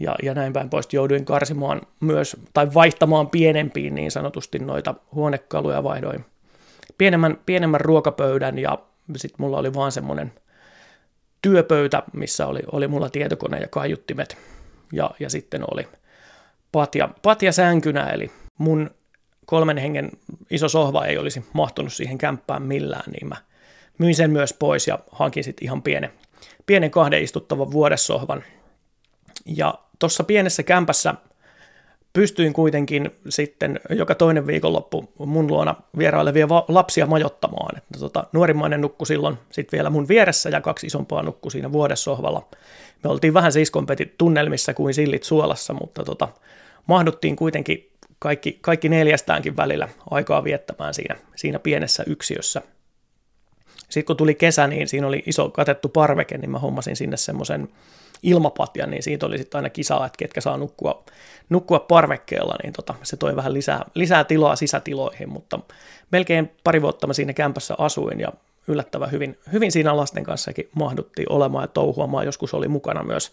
ja, 0.00 0.14
ja 0.22 0.34
näin 0.34 0.52
päin 0.52 0.70
pois. 0.70 0.88
Jouduin 0.92 1.24
karsimaan 1.24 1.82
myös 2.00 2.36
tai 2.54 2.74
vaihtamaan 2.74 3.30
pienempiin 3.30 3.94
niin 3.94 4.10
sanotusti 4.10 4.58
noita 4.58 4.94
huonekaluja 5.14 5.84
vaihdoin 5.84 6.24
pienemmän, 6.98 7.38
pienemmän 7.46 7.80
ruokapöydän 7.80 8.58
ja 8.58 8.78
sitten 9.16 9.36
mulla 9.38 9.58
oli 9.58 9.74
vaan 9.74 9.92
semmoinen 9.92 10.32
työpöytä, 11.42 12.02
missä 12.12 12.46
oli, 12.46 12.60
oli 12.72 12.88
mulla 12.88 13.10
tietokone 13.10 13.58
ja 13.58 13.68
kaiuttimet 13.68 14.36
ja, 14.92 15.10
ja 15.20 15.30
sitten 15.30 15.62
oli 15.70 15.88
patja, 16.72 17.08
patja 17.22 17.52
sänkynä, 17.52 18.10
eli 18.10 18.30
mun 18.58 18.90
kolmen 19.46 19.76
hengen 19.76 20.10
iso 20.50 20.68
sohva 20.68 21.04
ei 21.04 21.18
olisi 21.18 21.44
mahtunut 21.52 21.92
siihen 21.92 22.18
kämppään 22.18 22.62
millään, 22.62 23.10
niin 23.12 23.28
mä 23.28 23.36
myin 23.98 24.14
sen 24.14 24.30
myös 24.30 24.52
pois 24.52 24.86
ja 24.86 24.98
hankin 25.12 25.44
sitten 25.44 25.64
ihan 25.64 25.82
pienen, 25.82 26.10
pienen 26.66 26.90
kahden 26.90 27.22
istuttavan 27.22 27.70
vuodessohvan. 27.72 28.44
Ja 29.46 29.74
tuossa 29.98 30.24
pienessä 30.24 30.62
kämpässä 30.62 31.14
pystyin 32.12 32.52
kuitenkin 32.52 33.10
sitten 33.28 33.80
joka 33.90 34.14
toinen 34.14 34.46
viikonloppu 34.46 35.12
mun 35.18 35.46
luona 35.46 35.74
vierailevia 35.98 36.48
lapsia 36.68 37.06
majottamaan. 37.06 37.78
Että 37.78 37.98
tota, 37.98 38.24
nuorimmainen 38.32 38.80
nukku 38.80 39.04
silloin 39.04 39.38
sitten 39.50 39.76
vielä 39.76 39.90
mun 39.90 40.08
vieressä 40.08 40.48
ja 40.48 40.60
kaksi 40.60 40.86
isompaa 40.86 41.22
nukku 41.22 41.50
siinä 41.50 41.72
vuodessohvalla. 41.72 42.48
Me 43.04 43.10
oltiin 43.10 43.34
vähän 43.34 43.52
siskonpetit 43.52 44.18
tunnelmissa 44.18 44.74
kuin 44.74 44.94
sillit 44.94 45.24
suolassa, 45.24 45.74
mutta 45.74 46.04
tota, 46.04 46.28
mahduttiin 46.86 47.36
kuitenkin 47.36 47.90
kaikki, 48.18 48.58
kaikki 48.60 48.88
neljästäänkin 48.88 49.56
välillä 49.56 49.88
aikaa 50.10 50.44
viettämään 50.44 50.94
siinä, 50.94 51.16
siinä 51.36 51.58
pienessä 51.58 52.04
yksiössä. 52.06 52.62
Sitten 53.88 54.06
kun 54.06 54.16
tuli 54.16 54.34
kesä, 54.34 54.66
niin 54.66 54.88
siinä 54.88 55.06
oli 55.06 55.22
iso 55.26 55.50
katettu 55.50 55.88
parveke, 55.88 56.38
niin 56.38 56.50
mä 56.50 56.58
hommasin 56.58 56.96
sinne 56.96 57.16
semmoisen 57.16 57.68
ilmapatjan, 58.22 58.90
niin 58.90 59.02
siitä 59.02 59.26
oli 59.26 59.38
sitten 59.38 59.58
aina 59.58 59.70
kisaa, 59.70 60.06
että 60.06 60.16
ketkä 60.16 60.40
saa 60.40 60.56
nukkua, 60.56 61.04
nukkua 61.48 61.80
parvekkeella, 61.80 62.54
niin 62.62 62.72
tota, 62.72 62.94
se 63.02 63.16
toi 63.16 63.36
vähän 63.36 63.54
lisää, 63.54 63.84
lisää 63.94 64.24
tilaa 64.24 64.56
sisätiloihin, 64.56 65.28
mutta 65.28 65.60
melkein 66.12 66.50
pari 66.64 66.82
vuotta 66.82 67.06
mä 67.06 67.12
siinä 67.12 67.32
kämpässä 67.32 67.74
asuin 67.78 68.20
ja 68.20 68.32
yllättävän 68.68 69.10
hyvin, 69.10 69.38
hyvin 69.52 69.72
siinä 69.72 69.96
lasten 69.96 70.24
kanssakin 70.24 70.68
mahduttiin 70.74 71.32
olemaan 71.32 71.62
ja 71.62 71.68
touhuamaan. 71.68 72.26
Joskus 72.26 72.54
oli 72.54 72.68
mukana 72.68 73.02
myös 73.02 73.32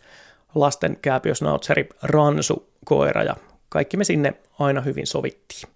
lasten 0.56 0.98
kääpiösnautseri 1.02 1.90
Ransu 2.04 2.68
koira 2.86 3.24
ja 3.24 3.36
kaikki 3.70 3.98
me 3.98 4.04
sinne 4.04 4.34
aina 4.60 4.82
hyvin 4.82 5.08
sovittiin. 5.08 5.70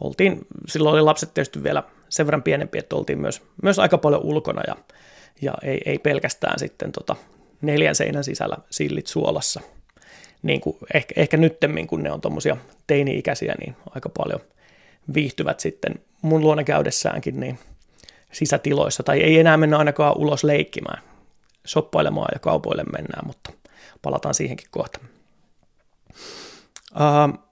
Oltiin, 0.00 0.46
silloin 0.68 0.94
oli 0.94 1.02
lapset 1.02 1.34
tietysti 1.34 1.62
vielä 1.62 1.82
sen 2.08 2.26
verran 2.26 2.42
pienempi, 2.42 2.78
että 2.78 2.96
oltiin 2.96 3.20
myös, 3.20 3.42
myös 3.62 3.78
aika 3.78 3.98
paljon 3.98 4.22
ulkona 4.22 4.62
ja, 4.66 4.76
ja 5.42 5.54
ei, 5.62 5.80
ei 5.86 5.98
pelkästään 5.98 6.58
sitten 6.58 6.92
tota 6.92 7.16
neljän 7.62 7.94
seinän 7.94 8.24
sisällä 8.24 8.56
sillit 8.70 9.06
suolassa. 9.06 9.60
Niin 10.42 10.60
kuin 10.60 10.76
ehkä, 10.94 11.14
ehkä 11.16 11.36
nyttemmin, 11.36 11.86
kun 11.86 12.02
ne 12.02 12.12
on 12.12 12.20
tuommoisia 12.20 12.56
teini-ikäisiä, 12.86 13.54
niin 13.58 13.76
aika 13.94 14.08
paljon 14.08 14.40
viihtyvät 15.14 15.60
sitten 15.60 15.94
mun 16.22 16.40
luona 16.40 16.64
käydessäänkin 16.64 17.40
niin 17.40 17.58
sisätiloissa, 18.32 19.02
tai 19.02 19.20
ei 19.20 19.38
enää 19.38 19.56
mennä 19.56 19.78
ainakaan 19.78 20.18
ulos 20.18 20.44
leikkimään. 20.44 21.02
Soppailemaan 21.64 22.28
ja 22.34 22.38
kaupoille 22.38 22.84
mennään, 22.84 23.26
mutta 23.26 23.52
palataan 24.02 24.34
siihenkin 24.34 24.68
kohta. 24.70 25.00
Uh, 26.94 27.45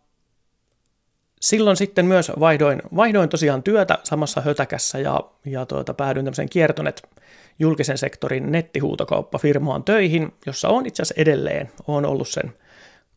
silloin 1.45 1.77
sitten 1.77 2.07
myös 2.07 2.33
vaihdoin, 2.41 2.83
vaihdoin 2.97 3.29
tosiaan 3.29 3.63
työtä 3.63 3.99
samassa 4.05 4.41
hötäkässä 4.41 4.99
ja, 4.99 5.21
ja 5.45 5.67
tuota, 5.67 5.95
päädyin 5.95 6.25
tämmöiseen 6.25 6.49
kiertonet 6.49 7.03
julkisen 7.59 7.99
sektorin 7.99 8.53
nettihuutokauppafirmaan 8.53 9.85
töihin, 9.85 10.35
jossa 10.47 10.69
on 10.69 10.87
itse 10.87 11.03
asiassa 11.03 11.23
edelleen, 11.23 11.71
on 11.87 12.07
ollut 12.07 12.29
sen 12.29 12.53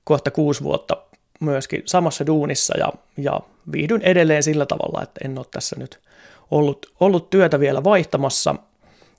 kohta 0.04 0.32
kuusi 0.32 0.64
vuotta 0.64 0.98
myöskin 1.40 1.82
samassa 1.86 2.26
duunissa 2.26 2.78
ja, 2.78 2.94
ja 3.18 3.40
viihdyn 3.72 4.02
edelleen 4.02 4.44
sillä 4.44 4.66
tavalla, 4.66 5.04
että 5.04 5.20
en 5.26 5.38
ole 5.38 5.46
tässä 5.52 5.76
nyt 5.80 6.00
ollut, 6.52 6.94
ollut 7.00 7.30
työtä 7.30 7.60
vielä 7.60 7.84
vaihtamassa. 7.84 8.56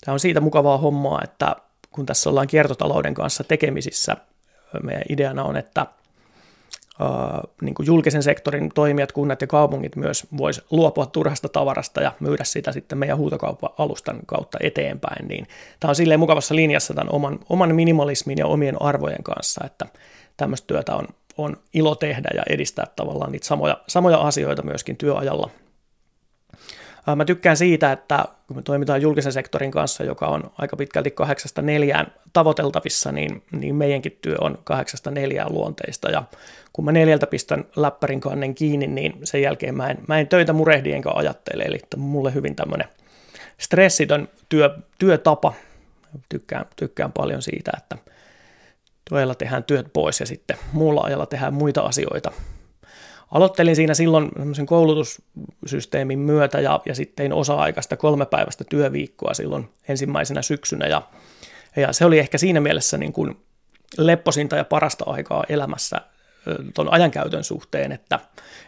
Tämä 0.05 0.13
on 0.13 0.21
siitä 0.21 0.41
mukavaa 0.41 0.79
hommaa, 0.79 1.21
että 1.25 1.57
kun 1.91 2.07
tässä 2.07 2.31
ollaan 2.31 2.47
kiertotalouden 2.47 3.15
kanssa 3.15 3.45
tekemisissä, 3.45 4.17
meidän 4.83 5.05
ideana 5.09 5.45
on, 5.45 5.57
että 5.57 5.87
niin 7.63 7.75
kuin 7.75 7.87
julkisen 7.87 8.23
sektorin 8.23 8.71
toimijat, 8.75 9.13
kunnat 9.13 9.41
ja 9.41 9.47
kaupungit 9.47 9.97
myös 9.97 10.27
vois 10.39 10.63
luopua 10.71 11.07
turhasta 11.07 11.49
tavarasta 11.49 12.01
ja 12.01 12.13
myydä 12.21 12.45
sitä 12.45 12.73
sitten 12.73 12.99
meidän 12.99 13.19
huutokauppa-alustan 13.19 14.19
kautta 14.27 14.59
eteenpäin, 14.63 15.29
niin 15.29 15.47
tämä 15.81 15.89
on 15.89 15.95
silleen 15.95 16.21
mukavassa 16.21 16.55
linjassa 16.55 16.95
tämän 16.95 17.15
oman, 17.15 17.39
oman 17.49 17.75
minimalismin 17.75 18.39
ja 18.39 18.47
omien 18.47 18.83
arvojen 18.83 19.23
kanssa, 19.23 19.65
että 19.67 19.87
tämmöistä 20.37 20.67
työtä 20.67 20.95
on, 20.95 21.09
on 21.39 21.57
ilo 21.75 21.95
tehdä 21.95 22.31
ja 22.35 22.43
edistää 22.51 22.87
tavallaan 22.97 23.33
niitä 23.33 23.47
samoja, 23.47 23.79
samoja 23.87 24.19
asioita 24.19 24.63
myöskin 24.63 24.97
työajalla 24.97 25.51
Mä 27.17 27.25
tykkään 27.25 27.57
siitä, 27.57 27.93
että 27.93 28.25
kun 28.47 28.57
me 28.57 28.63
toimitaan 28.63 29.03
julkisen 29.03 29.33
sektorin 29.33 29.71
kanssa, 29.71 30.05
joka 30.05 30.27
on 30.27 30.51
aika 30.59 30.77
pitkälti 30.77 31.11
kahdeksasta 31.11 31.63
neljään 31.63 32.07
tavoiteltavissa, 32.33 33.13
niin, 33.13 33.43
niin 33.53 33.75
meidänkin 33.75 34.19
työ 34.23 34.37
on 34.41 34.59
kahdeksasta 34.65 35.11
neljään 35.11 35.53
luonteista. 35.53 36.11
Ja 36.11 36.23
kun 36.73 36.85
mä 36.85 36.93
neljältä 36.93 37.27
pistän 37.27 37.65
läppärin 37.77 38.21
kannen 38.21 38.55
kiinni, 38.55 38.87
niin 38.87 39.21
sen 39.25 39.43
jälkeen 39.43 39.75
mä 39.75 39.91
en, 39.91 39.99
mä 40.09 40.19
en 40.19 40.29
töitä 40.29 40.53
murehdi 40.53 40.93
enkä 40.93 41.11
ajattele. 41.15 41.63
Eli 41.63 41.79
mulle 41.97 42.35
hyvin 42.35 42.57
tämmöinen 42.57 42.89
stressitön 43.59 44.29
työ, 44.49 44.79
työtapa. 44.99 45.53
Tykkään, 46.29 46.65
tykkään 46.77 47.13
paljon 47.13 47.43
siitä, 47.43 47.71
että 47.77 47.97
työajalla 49.09 49.35
tehdään 49.35 49.65
työt 49.65 49.87
pois 49.93 50.21
ja 50.21 50.27
sitten 50.27 50.57
muulla 50.73 51.01
ajalla 51.01 51.27
tehdään 51.27 51.55
muita 51.55 51.81
asioita 51.81 52.33
aloittelin 53.31 53.77
siinä 53.77 53.95
silloin 53.95 54.31
koulutussysteemin 54.67 56.19
myötä 56.19 56.61
ja, 56.61 56.81
ja 56.87 56.95
sitten 56.95 57.17
tein 57.17 57.33
osa-aikaista 57.33 57.97
kolmepäiväistä 57.97 58.65
työviikkoa 58.65 59.35
silloin 59.35 59.69
ensimmäisenä 59.89 60.43
syksynä 60.43 60.87
ja, 60.87 61.03
ja 61.77 61.93
se 61.93 62.05
oli 62.05 62.19
ehkä 62.19 62.39
siinä 62.39 62.61
mielessä 62.61 62.99
niin 62.99 63.13
kuin 63.13 63.37
lepposinta 63.99 64.57
ja 64.57 64.65
parasta 64.65 65.05
aikaa 65.07 65.45
elämässä 65.49 66.01
tuon 66.75 66.93
ajankäytön 66.93 67.45
suhteen, 67.45 67.93
että, 67.93 68.19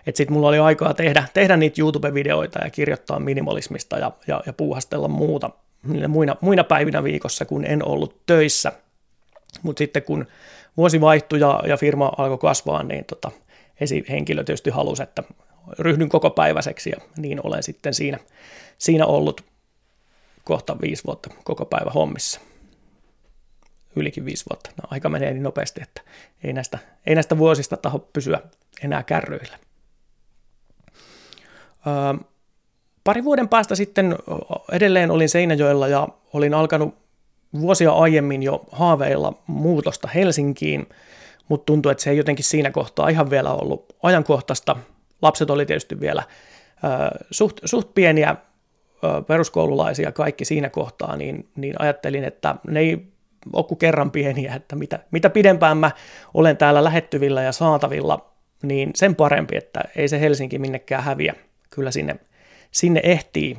että 0.07 0.17
sitten 0.17 0.33
mulla 0.33 0.49
oli 0.49 0.59
aikaa 0.59 0.95
tehdä, 0.95 1.25
tehdä 1.35 1.57
niitä 1.57 1.81
YouTube-videoita 1.81 2.65
ja 2.65 2.71
kirjoittaa 2.71 3.19
minimalismista 3.19 3.99
ja, 3.99 4.13
ja, 4.27 4.43
ja 4.47 4.53
puuhastella 4.53 5.09
muuta 5.09 5.51
muina, 6.09 6.37
muina 6.41 6.65
päivinä 6.65 7.05
viikossa, 7.05 7.45
kun 7.45 7.65
en 7.65 7.87
ollut 7.87 8.17
töissä. 8.27 8.73
Mutta 9.63 9.79
sitten 9.79 10.03
kun 10.03 10.27
vuosi 10.77 11.01
vaihtui 11.01 11.41
ja, 11.41 11.61
ja 11.67 11.77
firma 11.77 12.13
alkoi 12.19 12.39
kasvaa, 12.39 12.83
niin 12.83 13.05
tota, 13.05 13.31
esihenkilö 13.81 14.45
tietysti 14.45 14.71
halusi, 14.71 15.03
että 15.03 15.23
ryhdyn 15.79 16.09
koko 16.09 16.31
päiväiseksi 16.31 16.91
ja 16.91 16.97
niin 17.17 17.41
olen 17.47 17.63
sitten 17.63 17.95
siinä, 17.95 18.19
siinä 18.79 19.07
ollut 19.07 19.45
kohta 20.45 20.77
viisi 20.81 21.05
vuotta 21.05 21.31
koko 21.45 21.65
päivä 21.65 21.91
hommissa. 21.91 22.41
Ylikin 23.97 24.25
viisi 24.25 24.45
vuotta. 24.51 24.71
No, 24.77 24.89
aika 24.91 25.09
menee 25.09 25.33
niin 25.33 25.43
nopeasti, 25.43 25.83
että 25.83 26.03
ei 26.45 26.53
näistä, 26.53 26.79
ei 27.07 27.15
näistä 27.15 27.39
vuosista 27.39 27.77
taho 27.77 27.99
pysyä 27.99 28.41
enää 28.85 29.03
kärryillä. 29.03 29.59
Öö, 31.87 32.25
pari 33.05 33.25
vuoden 33.25 33.49
päästä 33.49 33.75
sitten 33.75 34.17
edelleen 34.73 35.11
olin 35.11 35.29
Seinäjoella 35.29 35.89
ja 35.89 36.09
olin 36.33 36.55
alkanut 36.55 36.95
vuosia 37.61 37.93
aiemmin 37.93 38.43
jo 38.43 38.65
haaveilla 38.73 39.43
muutosta 39.47 40.09
Helsinkiin– 40.09 40.87
mutta 41.51 41.67
tuntuu, 41.67 41.91
että 41.91 42.05
se 42.05 42.11
ei 42.11 42.17
jotenkin 42.17 42.45
siinä 42.45 42.71
kohtaa 42.71 43.09
ihan 43.09 43.31
vielä 43.31 43.53
ollut 43.53 43.97
ajankohtaista. 44.03 44.77
Lapset 45.23 45.51
oli 45.51 45.67
tietysti 45.67 46.01
vielä 46.01 46.23
ö, 46.85 47.25
suht, 47.31 47.57
suht 47.65 47.95
pieniä 47.95 48.37
ö, 49.05 49.23
peruskoululaisia 49.23 50.13
kaikki 50.13 50.45
siinä 50.45 50.69
kohtaa, 50.69 51.17
niin, 51.17 51.49
niin 51.57 51.75
ajattelin, 51.79 52.25
että 52.25 52.55
ne 52.67 52.81
ei 52.81 53.07
ole 53.53 53.65
kuin 53.65 53.79
kerran 53.79 54.11
pieniä, 54.11 54.55
että 54.55 54.77
mitä, 54.77 54.99
mitä 55.11 55.31
pidempään 55.31 55.77
mä 55.77 55.91
olen 56.35 56.57
täällä 56.57 56.85
lähettyvillä 56.85 57.43
ja 57.43 57.53
saatavilla, 57.53 58.31
niin 58.63 58.91
sen 58.95 59.15
parempi, 59.15 59.57
että 59.57 59.81
ei 59.97 60.09
se 60.09 60.21
Helsinki 60.21 60.59
minnekään 60.59 61.03
häviä. 61.03 61.35
Kyllä 61.71 61.91
sinne, 61.91 62.17
sinne 62.71 63.01
ehtii. 63.05 63.59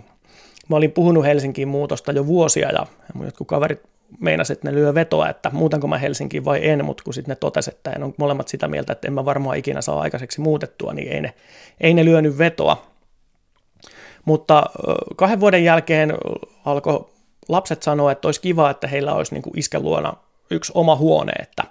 Mä 0.70 0.76
olin 0.76 0.92
puhunut 0.92 1.26
Helsinkiin 1.26 1.68
muutosta 1.68 2.12
jo 2.12 2.28
vuosia 2.28 2.72
ja 2.72 2.86
mun 3.14 3.26
jotkut 3.26 3.48
kaverit 3.48 3.91
meinas, 4.20 4.52
että 4.52 4.70
ne 4.70 4.76
lyö 4.76 4.94
vetoa, 4.94 5.30
että 5.30 5.50
muutanko 5.54 5.88
mä 5.88 5.98
Helsinkiin 5.98 6.46
vai 6.46 6.70
en, 6.70 6.86
mutta 6.86 7.04
kun 7.04 7.14
sitten 7.14 7.32
ne 7.32 7.36
totesi, 7.36 7.72
että 7.72 7.92
en 7.92 8.04
ole 8.04 8.14
molemmat 8.18 8.48
sitä 8.48 8.68
mieltä, 8.68 8.94
että 8.94 9.08
en 9.08 9.14
mä 9.14 9.26
varmaan 9.26 9.58
ikinä 9.58 9.82
saa 9.82 10.02
aikaiseksi 10.02 10.42
muutettua, 10.42 10.94
niin 10.94 11.12
ei 11.12 11.22
ne, 11.22 11.34
ei 11.82 11.94
ne 11.94 12.06
lyönyt 12.06 12.38
vetoa. 12.38 12.86
Mutta 14.26 14.64
kahden 15.16 15.40
vuoden 15.40 15.64
jälkeen 15.64 16.14
alkoi 16.66 17.10
lapset 17.50 17.84
sanoa, 17.84 18.12
että 18.12 18.28
olisi 18.28 18.42
kiva, 18.42 18.70
että 18.70 18.88
heillä 18.88 19.14
olisi 19.14 19.34
niin 19.34 19.44
iskän 19.56 19.84
luona 19.84 20.14
yksi 20.52 20.72
oma 20.76 20.96
huone, 20.96 21.32
että 21.42 21.64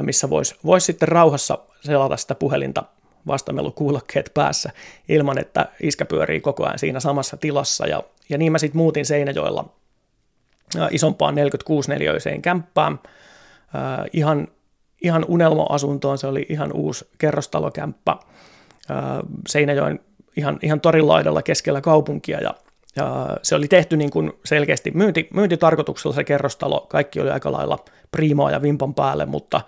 missä 0.00 0.30
voisi 0.30 0.54
vois 0.64 0.86
sitten 0.86 1.08
rauhassa 1.08 1.58
selata 1.80 2.16
sitä 2.16 2.34
puhelinta 2.34 2.82
vastamelukuulokkeet 3.26 4.30
päässä 4.34 4.70
ilman, 5.08 5.38
että 5.38 5.68
iskä 5.82 6.04
pyörii 6.04 6.40
koko 6.40 6.64
ajan 6.64 6.78
siinä 6.78 7.00
samassa 7.00 7.36
tilassa. 7.36 7.86
Ja, 7.86 8.02
ja 8.28 8.38
niin 8.38 8.52
mä 8.52 8.58
sitten 8.58 8.78
muutin 8.78 9.06
Seinäjoella 9.06 9.64
isompaan 10.90 11.34
46-neliöiseen 11.34 12.42
kämppään, 12.42 12.98
ihan, 14.12 14.48
ihan 15.02 15.24
unelma-asuntoon, 15.28 16.18
se 16.18 16.26
oli 16.26 16.46
ihan 16.48 16.72
uusi 16.72 17.08
kerrostalokämppä. 17.18 18.16
Seinäjoen 19.48 20.00
ihan, 20.36 20.58
ihan 20.62 20.80
torin 20.80 21.08
laidalla 21.08 21.42
keskellä 21.42 21.80
kaupunkia 21.80 22.40
ja, 22.40 22.54
ja 22.96 23.36
se 23.42 23.54
oli 23.54 23.68
tehty 23.68 23.96
niin 23.96 24.10
kuin 24.10 24.32
selkeästi 24.44 24.90
myynti, 24.90 25.28
myyntitarkoituksella 25.34 26.14
se 26.14 26.24
kerrostalo, 26.24 26.80
kaikki 26.80 27.20
oli 27.20 27.30
aika 27.30 27.52
lailla 27.52 27.78
priimaa 28.10 28.50
ja 28.50 28.62
vimpan 28.62 28.94
päälle, 28.94 29.26
mutta 29.26 29.60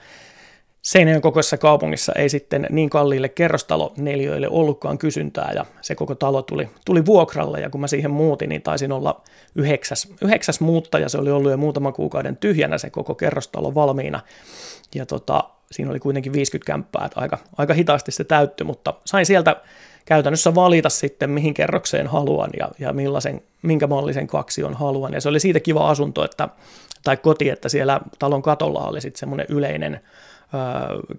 Seinäjoen 0.87 1.23
kokoisessa 1.23 1.59
kaupungissa 1.59 2.13
ei 2.13 2.29
sitten 2.29 2.67
niin 2.71 2.91
kalliille 2.91 3.29
kerrostaloneliöille 3.29 4.49
ollutkaan 4.49 4.99
kysyntää 4.99 5.53
ja 5.55 5.67
se 5.81 5.95
koko 5.95 6.15
talo 6.15 6.43
tuli, 6.43 6.69
tuli 6.85 7.07
vuokralle 7.07 7.61
ja 7.61 7.71
kun 7.71 7.81
mä 7.81 7.87
siihen 7.87 8.11
muutin, 8.11 8.49
niin 8.49 8.63
taisin 8.63 8.93
olla 8.93 9.23
yhdeksäs, 9.55 10.09
yhdeksäs 10.23 10.61
muuttaja, 10.61 11.09
se 11.09 11.19
oli 11.19 11.31
ollut 11.31 11.51
jo 11.51 11.57
muutaman 11.57 11.93
kuukauden 11.93 12.37
tyhjänä 12.37 12.79
se 12.79 12.91
koko 12.91 13.15
kerrostalo 13.15 13.75
valmiina 13.75 14.21
ja 14.95 15.07
tota, 15.07 15.45
siinä 15.71 15.91
oli 15.91 16.01
kuitenkin 16.01 16.33
50 16.33 16.67
kämppää, 16.67 17.07
että 17.07 17.21
aika, 17.21 17.39
aika 17.57 17.75
hitaasti 17.75 18.13
se 18.13 18.25
täyttyi, 18.25 18.65
mutta 18.65 18.95
sain 19.05 19.27
sieltä 19.27 19.57
käytännössä 20.05 20.55
valita 20.55 20.89
sitten, 20.89 21.31
mihin 21.31 21.55
kerrokseen 21.55 22.07
haluan 22.07 22.51
ja, 22.59 22.69
ja 22.79 22.93
millaisen, 22.93 23.43
minkä 23.63 23.87
mallisen 23.87 24.29
on 24.65 24.75
haluan. 24.75 25.13
Ja 25.13 25.21
se 25.21 25.29
oli 25.29 25.41
siitä 25.41 25.61
kiva 25.61 25.91
asunto, 25.91 26.25
että, 26.25 26.49
tai 27.05 27.17
koti, 27.17 27.49
että 27.49 27.69
siellä 27.69 28.01
talon 28.19 28.43
katolla 28.43 28.81
oli 28.81 29.01
sitten 29.01 29.21
semmoinen 29.21 29.47
yleinen 29.49 30.01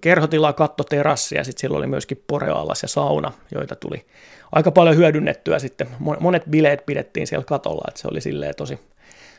kerhotila, 0.01 0.53
katto, 0.53 0.83
terassi 0.83 1.35
ja 1.35 1.43
sitten 1.43 1.59
siellä 1.61 1.77
oli 1.77 1.87
myöskin 1.87 2.23
porealas 2.27 2.81
ja 2.81 2.87
sauna, 2.87 3.31
joita 3.51 3.75
tuli 3.75 4.05
aika 4.51 4.71
paljon 4.71 4.97
hyödynnettyä 4.97 5.59
sitten. 5.59 5.87
Monet 6.19 6.43
bileet 6.49 6.85
pidettiin 6.85 7.27
siellä 7.27 7.45
katolla, 7.45 7.85
että 7.87 8.01
se 8.01 8.07
oli 8.11 8.21
silleen 8.21 8.55
tosi, 8.55 8.79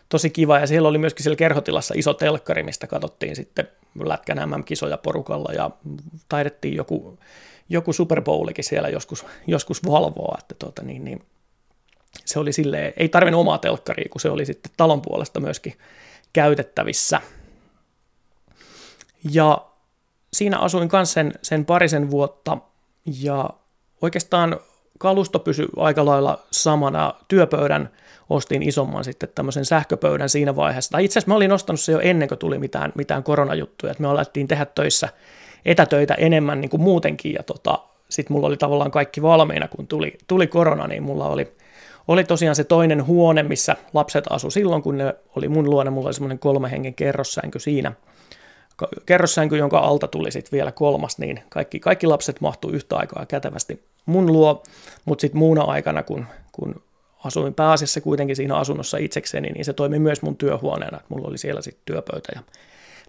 tosi 0.09 0.31
kiva. 0.31 0.59
Ja 0.59 0.67
siellä 0.67 0.89
oli 0.89 0.99
myöskin 0.99 1.23
siellä 1.23 1.37
kerhotilassa 1.37 1.95
iso 1.97 2.15
telkkari, 2.15 2.63
mistä 2.63 2.87
katsottiin 2.87 3.37
sitten 3.37 3.69
Lätkän 4.05 4.51
MM-kisoja 4.51 4.99
porukalla 4.99 5.53
ja 5.53 5.71
taidettiin 6.29 6.77
joku, 6.77 7.19
joku 7.69 7.93
Super 7.93 8.23
Bowlikin 8.23 8.65
siellä 8.65 8.89
joskus, 8.89 9.27
joskus 9.47 9.87
valvoa, 9.87 10.37
että 10.41 10.55
tuota, 10.59 10.83
niin, 10.83 11.05
niin, 11.05 11.23
se 12.25 12.39
oli 12.39 12.53
silleen, 12.53 12.93
ei 12.97 13.09
tarvinnut 13.09 13.41
omaa 13.41 13.59
telkkaria, 13.59 14.09
kun 14.11 14.21
se 14.21 14.31
oli 14.31 14.47
sitten 14.47 14.73
talon 14.77 15.03
puolesta 15.03 15.41
myöskin 15.41 15.75
käytettävissä. 16.33 17.21
Ja 19.33 19.69
siinä 20.33 20.59
asuin 20.59 20.89
kanssa 20.89 21.15
sen, 21.15 21.33
sen 21.43 21.65
parisen 21.65 22.11
vuotta 22.11 22.59
ja 23.21 23.51
oikeastaan 24.03 24.61
kalusto 24.99 25.39
pysyi 25.39 25.67
aika 25.77 26.05
lailla 26.05 26.39
samana. 26.51 27.15
Työpöydän 27.29 27.91
ostin 28.31 28.63
isomman 28.63 29.05
sitten 29.05 29.29
tämmöisen 29.35 29.65
sähköpöydän 29.65 30.29
siinä 30.29 30.57
vaiheessa. 30.57 30.91
Tai 30.91 31.05
itse 31.05 31.19
asiassa 31.19 31.31
mä 31.31 31.37
olin 31.37 31.53
ostanut 31.53 31.81
se 31.81 31.93
jo 31.93 32.01
ennen 32.01 32.29
kuin 32.29 32.39
tuli 32.39 32.59
mitään, 32.59 32.93
mitään 32.95 33.23
koronajuttuja. 33.23 33.91
Että 33.91 34.03
me 34.03 34.09
alettiin 34.09 34.49
tehdä 34.49 34.65
töissä 34.65 35.09
etätöitä 35.65 36.15
enemmän 36.15 36.61
niin 36.61 36.71
kuin 36.71 36.81
muutenkin 36.81 37.33
ja 37.33 37.43
tota, 37.43 37.79
sitten 38.09 38.35
mulla 38.35 38.47
oli 38.47 38.57
tavallaan 38.57 38.91
kaikki 38.91 39.23
valmiina, 39.23 39.69
kun 39.69 39.87
tuli, 39.87 40.19
tuli 40.27 40.47
korona, 40.47 40.87
niin 40.87 41.03
mulla 41.03 41.27
oli, 41.27 41.53
oli 42.09 42.25
tosiaan 42.25 42.57
se 42.57 42.65
toinen 42.65 43.07
huone, 43.07 43.43
missä 43.43 43.77
lapset 43.95 44.25
asu 44.31 44.51
silloin, 44.51 44.83
kun 44.83 44.99
ne 44.99 45.15
oli 45.37 45.49
mun 45.49 45.71
luona. 45.71 45.91
Mulla 45.91 46.09
oli 46.09 46.15
semmoinen 46.15 46.39
kolme 46.39 46.71
hengen 46.71 46.95
kerrossänky 46.95 47.59
siinä– 47.59 47.93
kerrossänky, 49.07 49.57
jonka 49.57 49.79
alta 49.79 50.09
tuli 50.09 50.31
sitten 50.31 50.53
vielä 50.53 50.73
kolmas, 50.73 51.19
niin 51.19 51.43
kaikki, 51.49 51.81
kaikki 51.81 52.07
lapset 52.07 52.41
mahtuu 52.41 52.71
yhtä 52.71 52.97
aikaa 52.97 53.27
kätevästi 53.27 53.83
mun 54.07 54.27
luo, 54.27 54.63
mutta 55.05 55.21
sitten 55.21 55.39
muuna 55.39 55.63
aikana, 55.63 56.03
kun, 56.03 56.27
kun 56.53 56.83
asuin 57.25 57.55
pääasiassa 57.55 58.01
kuitenkin 58.01 58.37
siinä 58.37 58.57
asunnossa 58.57 58.99
itsekseni, 58.99 59.49
niin 59.49 59.65
se 59.65 59.73
toimi 59.73 59.99
myös 59.99 60.23
mun 60.23 60.37
työhuoneena, 60.37 60.97
että 60.97 61.15
mulla 61.15 61.29
oli 61.29 61.39
siellä 61.39 61.63
sitten 61.63 61.83
työpöytä 61.87 62.33
ja 62.35 62.41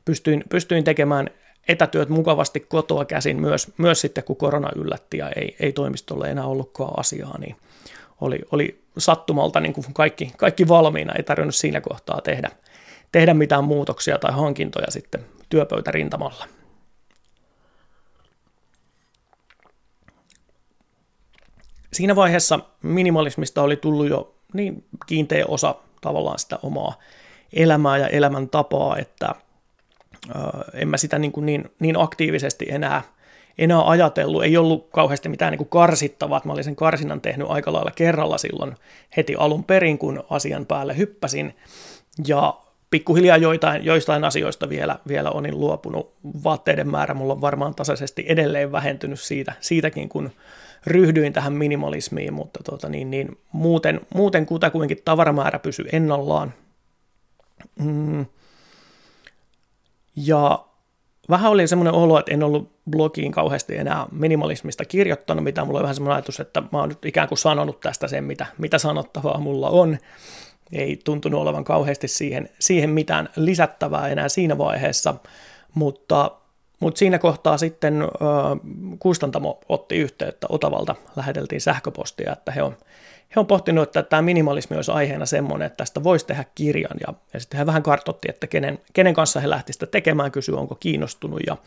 pystyin, 0.06 0.44
pystyin 0.50 0.84
tekemään 0.84 1.30
etätyöt 1.68 2.10
mukavasti 2.10 2.60
kotoa 2.60 3.06
käsin 3.06 3.42
myös, 3.42 3.72
myös 3.78 4.02
sitten, 4.02 4.24
kun 4.24 4.36
korona 4.36 4.70
yllätti 4.76 5.18
ja 5.18 5.30
ei, 5.30 5.56
ei 5.60 5.72
toimistolle 5.72 6.32
enää 6.32 6.46
ollutkaan 6.46 7.00
asiaa, 7.00 7.38
niin 7.40 7.56
oli, 8.22 8.40
oli 8.52 8.80
sattumalta 8.98 9.60
niin 9.60 9.74
kuin 9.74 9.86
kaikki, 9.94 10.32
kaikki 10.38 10.68
valmiina, 10.68 11.14
ei 11.14 11.24
tarvinnut 11.24 11.56
siinä 11.56 11.82
kohtaa 11.82 12.22
tehdä, 12.22 12.52
tehdä 13.12 13.34
mitään 13.34 13.64
muutoksia 13.64 14.18
tai 14.18 14.34
hankintoja 14.34 14.92
sitten 14.92 15.26
työpöytärintamalla. 15.50 16.46
Siinä 21.94 22.16
vaiheessa 22.16 22.60
minimalismista 22.82 23.62
oli 23.62 23.76
tullut 23.76 24.10
jo 24.10 24.36
niin 24.54 24.86
kiinteä 25.06 25.46
osa 25.48 25.76
tavallaan 26.02 26.40
sitä 26.40 26.60
omaa 26.64 27.00
elämää 27.54 27.98
ja 27.98 28.08
elämäntapaa, 28.08 28.98
että 28.98 29.36
en 30.74 30.88
mä 30.88 30.98
sitä 30.98 31.20
niin, 31.20 31.32
kuin 31.32 31.46
niin, 31.46 31.72
niin 31.80 32.00
aktiivisesti 32.00 32.66
enää, 32.70 33.02
enää 33.58 33.90
ajatellut. 33.90 34.44
Ei 34.44 34.58
ollut 34.58 34.90
kauheasti 34.92 35.30
mitään 35.30 35.52
niin 35.52 35.58
kuin 35.58 35.70
karsittavaa, 35.70 36.38
että 36.38 36.50
mä 36.50 36.54
olin 36.54 36.64
sen 36.64 36.76
karsinnan 36.76 37.22
tehnyt 37.22 37.48
aika 37.50 37.74
lailla 37.74 37.92
kerralla 37.92 38.38
silloin 38.38 38.76
heti 39.18 39.36
alun 39.36 39.64
perin, 39.64 39.98
kun 39.98 40.24
asian 40.30 40.66
päälle 40.66 40.98
hyppäsin. 40.98 41.56
Ja 42.28 42.58
pikkuhiljaa 42.92 43.38
joitain, 43.38 43.86
joistain 43.86 44.24
asioista 44.24 44.70
vielä, 44.70 45.00
vielä 45.08 45.32
onin 45.32 45.60
luopunut. 45.60 46.14
Vaatteiden 46.44 46.90
määrä 46.90 47.14
mulla 47.14 47.34
on 47.34 47.42
varmaan 47.42 47.76
tasaisesti 47.76 48.26
edelleen 48.28 48.72
vähentynyt 48.72 49.20
siitä, 49.20 49.54
siitäkin, 49.60 50.10
kun 50.10 50.32
ryhdyin 50.88 51.34
tähän 51.34 51.54
minimalismiin, 51.54 52.34
mutta 52.34 52.60
tota 52.64 52.90
niin, 52.90 53.12
niin, 53.12 53.38
muuten, 53.52 54.02
muuten 54.16 54.46
kutakuinkin 54.46 55.02
tavaramäärä 55.06 55.60
pysyy 55.60 55.90
ennallaan. 55.92 56.54
Mm. 57.80 58.26
Ja 60.16 60.66
vähän 61.30 61.52
oli 61.52 61.68
semmoinen 61.68 61.94
olo, 61.94 62.20
että 62.20 62.34
en 62.34 62.44
ollut 62.44 62.72
blogiin 62.90 63.32
kauheasti 63.32 63.78
enää 63.78 64.06
minimalismista 64.12 64.86
kirjoittanut, 64.86 65.44
mitä 65.44 65.66
mulla 65.66 65.80
on 65.80 65.84
vähän 65.84 65.96
semmoinen 65.96 66.16
ajatus, 66.16 66.40
että 66.40 66.64
mä 66.72 66.80
oon 66.80 66.90
nyt 66.90 67.06
ikään 67.06 67.28
kuin 67.28 67.38
sanonut 67.38 67.80
tästä 67.80 68.08
sen, 68.08 68.24
mitä, 68.24 68.46
mitä 68.58 68.78
sanottavaa 68.78 69.40
mulla 69.40 69.70
on 69.70 69.98
ei 70.74 71.00
tuntunut 71.04 71.42
olevan 71.42 71.64
kauheasti 71.64 72.08
siihen, 72.08 72.50
siihen 72.60 72.90
mitään 72.90 73.30
lisättävää 73.36 74.08
enää 74.08 74.30
siinä 74.30 74.58
vaiheessa, 74.58 75.16
mutta, 75.74 76.32
mutta 76.80 77.00
siinä 77.00 77.20
kohtaa 77.20 77.58
sitten 77.58 78.02
ö, 78.02 78.08
kustantamo 79.00 79.60
otti 79.70 79.96
yhteyttä 79.96 80.48
Otavalta, 80.50 80.96
läheteltiin 81.16 81.62
sähköpostia, 81.62 82.34
että 82.34 82.52
he 82.52 82.64
on 82.64 82.78
he 83.36 83.40
on 83.40 83.48
pohtinut, 83.48 83.84
että 83.84 84.04
tämä 84.04 84.22
minimalismi 84.22 84.76
olisi 84.76 84.92
aiheena 84.92 85.26
semmoinen, 85.26 85.66
että 85.66 85.78
tästä 85.78 86.04
voisi 86.04 86.26
tehdä 86.26 86.46
kirjan. 86.56 86.98
Ja, 87.08 87.14
ja 87.34 87.40
sitten 87.40 87.58
he 87.58 87.66
vähän 87.66 87.84
kartoitti, 87.84 88.30
että 88.30 88.48
kenen, 88.48 88.80
kenen 88.94 89.14
kanssa 89.14 89.40
he 89.40 89.50
lähtisivät 89.50 89.80
sitä 89.80 89.92
tekemään, 89.92 90.32
kysyi, 90.32 90.56
onko 90.56 90.76
kiinnostunut. 90.76 91.40
Ja 91.48 91.58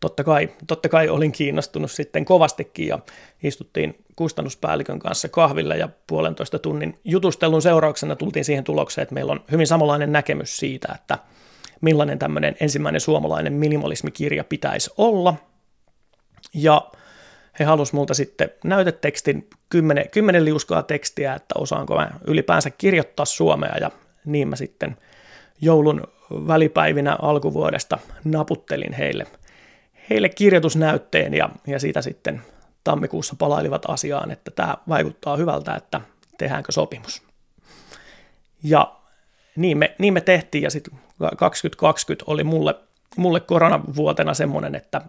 totta 0.00 0.24
kai, 0.24 0.48
totta 0.66 0.88
kai 0.88 1.08
olin 1.08 1.32
kiinnostunut 1.32 1.90
sitten 1.90 2.24
kovastikin 2.24 2.88
ja 2.88 2.98
istuttiin 3.42 4.01
kustannuspäällikön 4.16 4.98
kanssa 4.98 5.28
kahvilla 5.28 5.74
ja 5.74 5.88
puolentoista 6.06 6.58
tunnin 6.58 7.00
jutustelun 7.04 7.62
seurauksena 7.62 8.16
tultiin 8.16 8.44
siihen 8.44 8.64
tulokseen, 8.64 9.02
että 9.02 9.14
meillä 9.14 9.32
on 9.32 9.44
hyvin 9.50 9.66
samanlainen 9.66 10.12
näkemys 10.12 10.56
siitä, 10.56 10.92
että 10.94 11.18
millainen 11.80 12.18
tämmöinen 12.18 12.56
ensimmäinen 12.60 13.00
suomalainen 13.00 13.52
minimalismikirja 13.52 14.44
pitäisi 14.44 14.90
olla. 14.96 15.34
Ja 16.54 16.90
he 17.58 17.64
halusivat 17.64 17.92
multa 17.92 18.14
sitten 18.14 18.50
näytetekstin, 18.64 19.50
kymmenen, 19.68 20.10
kymmenen 20.10 20.44
liuskaa 20.44 20.82
tekstiä, 20.82 21.34
että 21.34 21.54
osaanko 21.58 21.94
mä 21.96 22.10
ylipäänsä 22.26 22.70
kirjoittaa 22.70 23.24
suomea 23.24 23.78
ja 23.80 23.90
niin 24.24 24.48
mä 24.48 24.56
sitten 24.56 24.96
joulun 25.60 26.02
välipäivinä 26.30 27.16
alkuvuodesta 27.22 27.98
naputtelin 28.24 28.92
heille, 28.92 29.26
heille 30.10 30.28
kirjoitusnäytteen 30.28 31.34
ja, 31.34 31.50
ja 31.66 31.78
siitä 31.78 32.02
sitten 32.02 32.42
tammikuussa 32.84 33.36
palailivat 33.38 33.82
asiaan, 33.88 34.30
että 34.30 34.50
tämä 34.50 34.76
vaikuttaa 34.88 35.36
hyvältä, 35.36 35.74
että 35.74 36.00
tehdäänkö 36.38 36.72
sopimus. 36.72 37.22
Ja 38.62 38.96
niin 39.56 39.78
me, 39.78 39.94
niin 39.98 40.14
me 40.14 40.20
tehtiin 40.20 40.62
ja 40.62 40.70
sitten 40.70 40.98
2020 41.36 42.24
oli 42.26 42.44
mulle, 42.44 42.74
mulle 43.16 43.40
koronavuotena 43.40 44.34
semmoinen, 44.34 44.74
että 44.74 45.00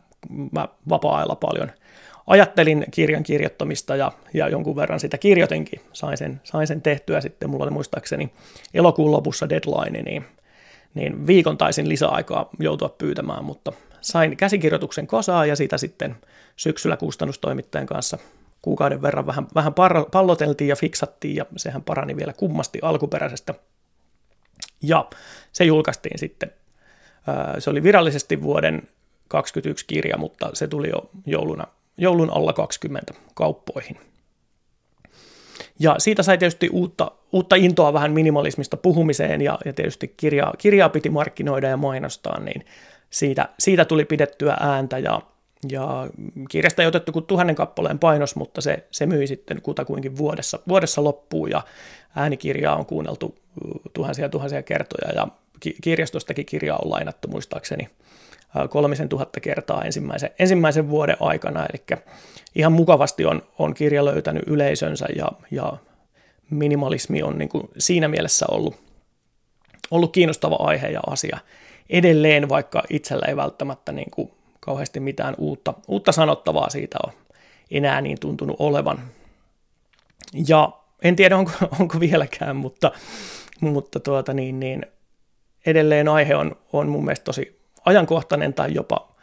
mä 0.52 0.68
vapaa-ajalla 0.90 1.36
paljon– 1.36 1.72
ajattelin 2.28 2.86
kirjan 2.92 3.24
kirjoittamista 3.24 3.96
ja, 3.96 4.12
ja 4.34 4.50
jonkun 4.50 4.76
verran 4.76 5.00
sitä 5.00 5.18
kirjoitinkin. 5.18 5.82
Sain 5.94 6.18
sen, 6.18 6.42
sain 6.44 6.68
sen 6.68 6.82
tehtyä 6.82 7.22
sitten, 7.22 7.50
mulla 7.50 7.64
oli 7.64 7.72
muistaakseni 7.72 8.34
elokuun 8.74 9.12
lopussa 9.12 9.50
deadline, 9.50 10.02
niin, 10.02 10.26
niin 10.94 11.28
viikon 11.28 11.58
taisin 11.58 11.90
lisäaikaa 11.90 12.50
joutua 12.60 12.90
pyytämään, 12.90 13.46
mutta 13.46 13.74
sain 14.04 14.38
käsikirjoituksen 14.38 15.08
kosaan 15.08 15.50
ja 15.50 15.56
sitä 15.56 15.78
sitten 15.78 16.16
syksyllä 16.56 16.98
kustannustoimittajan 16.98 17.88
kanssa 17.88 18.18
kuukauden 18.62 19.02
verran 19.02 19.28
vähän, 19.28 19.48
vähän 19.56 19.74
palloteltiin 20.12 20.68
ja 20.68 20.76
fiksattiin 20.76 21.36
ja 21.36 21.46
sehän 21.56 21.84
parani 21.84 22.18
vielä 22.18 22.34
kummasti 22.34 22.80
alkuperäisestä. 22.82 23.54
Ja 24.82 25.10
se 25.52 25.64
julkaistiin 25.64 26.20
sitten. 26.20 26.52
Se 27.60 27.70
oli 27.70 27.84
virallisesti 27.84 28.42
vuoden 28.42 28.82
2021 29.28 29.86
kirja, 29.88 30.18
mutta 30.18 30.50
se 30.54 30.68
tuli 30.68 30.90
jo 30.90 31.10
jouluna, 31.26 31.68
joulun 31.98 32.30
alla 32.30 32.54
20 32.54 33.14
kauppoihin. 33.34 33.98
Ja 35.80 35.96
siitä 35.98 36.24
sai 36.24 36.38
tietysti 36.38 36.70
uutta, 36.70 37.12
uutta 37.32 37.56
intoa 37.56 37.94
vähän 37.94 38.12
minimalismista 38.12 38.78
puhumiseen 38.78 39.42
ja, 39.42 39.60
ja 39.66 39.74
tietysti 39.74 40.14
kirjaa, 40.18 40.54
kirjaa 40.58 40.90
piti 40.90 41.10
markkinoida 41.10 41.68
ja 41.68 41.78
mainostaa, 41.78 42.40
niin 42.40 42.66
siitä, 43.14 43.50
siitä 43.60 43.86
tuli 43.86 44.06
pidettyä 44.06 44.58
ääntä 44.60 44.98
ja, 44.98 45.22
ja 45.72 46.08
kirjasta 46.50 46.82
ei 46.82 46.88
otettu 46.88 47.12
kuin 47.12 47.26
tuhannen 47.26 47.56
kappaleen 47.56 48.00
painos, 48.00 48.36
mutta 48.36 48.62
se, 48.62 48.88
se 48.92 49.06
myi 49.06 49.28
sitten 49.28 49.62
kutakuinkin 49.62 50.18
vuodessa, 50.18 50.60
vuodessa 50.68 51.04
loppuun 51.04 51.50
ja 51.50 51.62
äänikirjaa 52.16 52.76
on 52.76 52.86
kuunneltu 52.86 53.36
tuhansia 53.94 54.30
tuhansia 54.30 54.64
kertoja 54.64 55.12
ja 55.16 55.28
kirjastostakin 55.82 56.46
kirjaa 56.46 56.80
on 56.84 56.92
lainattu 56.92 57.28
muistaakseni 57.28 57.90
kolmisen 58.70 59.10
tuhatta 59.10 59.40
kertaa 59.40 59.84
ensimmäisen, 59.84 60.30
ensimmäisen 60.40 60.90
vuoden 60.90 61.18
aikana, 61.20 61.66
eli 61.66 62.00
ihan 62.56 62.72
mukavasti 62.72 63.26
on, 63.26 63.42
on 63.60 63.74
kirja 63.74 64.06
löytänyt 64.06 64.44
yleisönsä 64.48 65.06
ja, 65.16 65.28
ja 65.52 65.74
minimalismi 66.50 67.24
on 67.24 67.38
niin 67.38 67.50
kuin 67.50 67.70
siinä 67.78 68.08
mielessä 68.08 68.46
ollut, 68.52 68.76
ollut 69.92 70.14
kiinnostava 70.14 70.56
aihe 70.56 70.88
ja 70.88 71.00
asia 71.08 71.38
edelleen, 71.90 72.50
vaikka 72.50 72.84
itsellä 72.90 73.26
ei 73.28 73.36
välttämättä 73.36 73.92
niin 73.92 74.12
kuin 74.12 74.32
kauheasti 74.60 75.00
mitään 75.00 75.36
uutta, 75.38 75.74
uutta 75.88 76.12
sanottavaa 76.12 76.70
siitä 76.70 76.98
on 77.08 77.14
enää 77.72 78.02
niin 78.02 78.20
tuntunut 78.20 78.56
olevan. 78.60 79.00
Ja 80.48 80.72
en 81.04 81.16
tiedä, 81.16 81.38
onko, 81.38 81.52
onko 81.80 82.00
vieläkään, 82.00 82.56
mutta, 82.56 82.92
mutta 83.62 84.00
tuota 84.00 84.34
niin, 84.34 84.60
niin 84.60 84.86
edelleen 85.66 86.08
aihe 86.08 86.36
on, 86.36 86.56
on 86.74 86.90
mun 86.90 87.06
mielestä 87.06 87.24
tosi 87.24 87.60
ajankohtainen 87.86 88.54
tai 88.54 88.74
jopa 88.74 89.16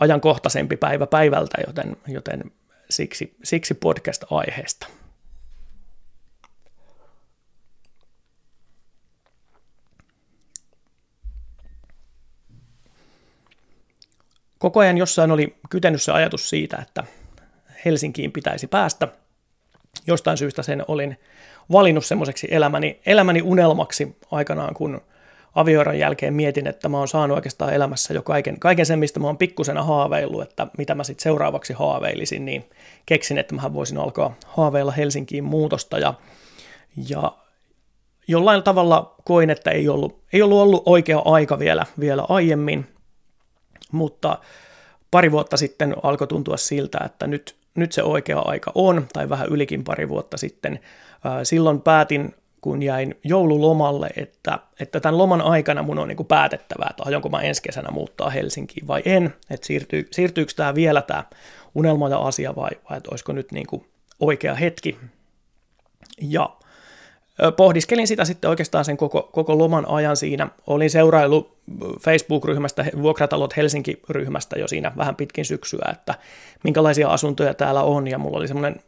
ajankohtaisempi 0.00 0.76
päivä 0.76 1.06
päivältä, 1.06 1.58
joten, 1.66 1.96
joten 2.08 2.42
siksi, 2.90 3.36
siksi 3.44 3.74
podcast-aiheesta. 3.74 4.86
Koko 14.62 14.80
ajan 14.80 14.98
jossain 14.98 15.30
oli 15.30 15.56
kytenyt 15.70 16.02
se 16.02 16.12
ajatus 16.12 16.48
siitä, 16.48 16.78
että 16.82 17.04
Helsinkiin 17.84 18.32
pitäisi 18.32 18.66
päästä. 18.66 19.08
Jostain 20.06 20.36
syystä 20.36 20.62
sen 20.62 20.84
olin 20.88 21.18
valinnut 21.72 22.04
semmoiseksi 22.04 22.48
elämäni, 22.50 23.00
elämäni 23.06 23.42
unelmaksi 23.42 24.16
aikanaan, 24.30 24.74
kun 24.74 25.00
avioeron 25.54 25.98
jälkeen 25.98 26.34
mietin, 26.34 26.66
että 26.66 26.88
mä 26.88 26.98
oon 26.98 27.08
saanut 27.08 27.34
oikeastaan 27.34 27.74
elämässä 27.74 28.14
jo 28.14 28.22
kaiken, 28.22 28.60
kaiken 28.60 28.86
sen, 28.86 28.98
mistä 28.98 29.20
mä 29.20 29.26
oon 29.26 29.38
pikkusena 29.38 29.82
haaveillut, 29.82 30.42
että 30.42 30.66
mitä 30.78 30.94
mä 30.94 31.04
sitten 31.04 31.22
seuraavaksi 31.22 31.72
haaveilisin, 31.72 32.44
niin 32.44 32.64
keksin, 33.06 33.38
että 33.38 33.54
mä 33.54 33.74
voisin 33.74 33.98
alkaa 33.98 34.34
haaveilla 34.46 34.92
Helsinkiin 34.92 35.44
muutosta 35.44 35.98
ja, 35.98 36.14
ja 37.08 37.32
jollain 38.28 38.62
tavalla 38.62 39.14
koin, 39.24 39.50
että 39.50 39.70
ei 39.70 39.88
ollut, 39.88 40.22
ei 40.32 40.42
ollut 40.42 40.58
ollut 40.58 40.82
oikea 40.86 41.22
aika 41.24 41.58
vielä, 41.58 41.86
vielä 42.00 42.24
aiemmin, 42.28 42.91
mutta 43.92 44.38
pari 45.10 45.32
vuotta 45.32 45.56
sitten 45.56 45.96
alkoi 46.02 46.26
tuntua 46.26 46.56
siltä, 46.56 46.98
että 47.04 47.26
nyt, 47.26 47.56
nyt 47.74 47.92
se 47.92 48.02
oikea 48.02 48.38
aika 48.38 48.72
on, 48.74 49.08
tai 49.12 49.28
vähän 49.28 49.48
ylikin 49.48 49.84
pari 49.84 50.08
vuotta 50.08 50.36
sitten. 50.36 50.80
Silloin 51.42 51.80
päätin 51.80 52.34
kun 52.60 52.82
jäin 52.82 53.14
joululomalle, 53.24 54.10
että, 54.16 54.58
että 54.80 55.00
tämän 55.00 55.18
loman 55.18 55.40
aikana 55.40 55.82
mun 55.82 55.98
on 55.98 56.08
niin 56.08 56.26
päätettävää, 56.28 56.88
että 56.90 57.02
aionko 57.06 57.28
mä 57.28 57.40
ensi 57.40 57.62
kesänä 57.62 57.90
muuttaa 57.90 58.30
Helsinkiin 58.30 58.86
vai 58.86 59.02
en, 59.04 59.34
että 59.50 59.66
siirtyy, 59.66 60.08
siirtyykö 60.10 60.52
tämä 60.56 60.74
vielä 60.74 61.02
tämä 61.02 61.24
unelma 61.74 62.08
ja 62.08 62.18
asia 62.18 62.56
vai, 62.56 62.70
vai 62.90 62.96
että 62.96 63.10
olisiko 63.10 63.32
nyt 63.32 63.52
niin 63.52 63.66
kuin 63.66 63.86
oikea 64.20 64.54
hetki. 64.54 64.98
Ja 66.20 66.56
pohdiskelin 67.56 68.06
sitä 68.06 68.24
sitten 68.24 68.50
oikeastaan 68.50 68.84
sen 68.84 68.96
koko, 68.96 69.28
koko 69.32 69.58
loman 69.58 69.88
ajan 69.88 70.16
siinä. 70.16 70.48
Olin 70.66 70.90
seurailu 70.90 71.56
Facebook-ryhmästä, 72.00 72.84
Vuokratalot 73.02 73.56
Helsinki-ryhmästä 73.56 74.58
jo 74.58 74.68
siinä 74.68 74.92
vähän 74.96 75.16
pitkin 75.16 75.44
syksyä, 75.44 75.88
että 75.92 76.14
minkälaisia 76.64 77.08
asuntoja 77.08 77.54
täällä 77.54 77.82
on, 77.82 78.08
ja 78.08 78.18
mulla 78.18 78.38
oli 78.38 78.48
semmoinen 78.48 78.80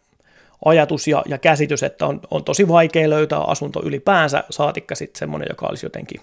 ajatus 0.65 1.09
ja, 1.09 1.23
ja 1.29 1.39
käsitys, 1.39 1.83
että 1.83 2.07
on, 2.07 2.21
on 2.31 2.45
tosi 2.45 2.69
vaikea 2.69 3.11
löytää 3.11 3.41
asunto 3.41 3.83
ylipäänsä, 3.85 4.45
saatikka 4.51 4.95
sitten 4.95 5.19
semmoinen, 5.19 5.47
joka 5.51 5.67
olisi 5.67 5.87
jotenkin 5.87 6.21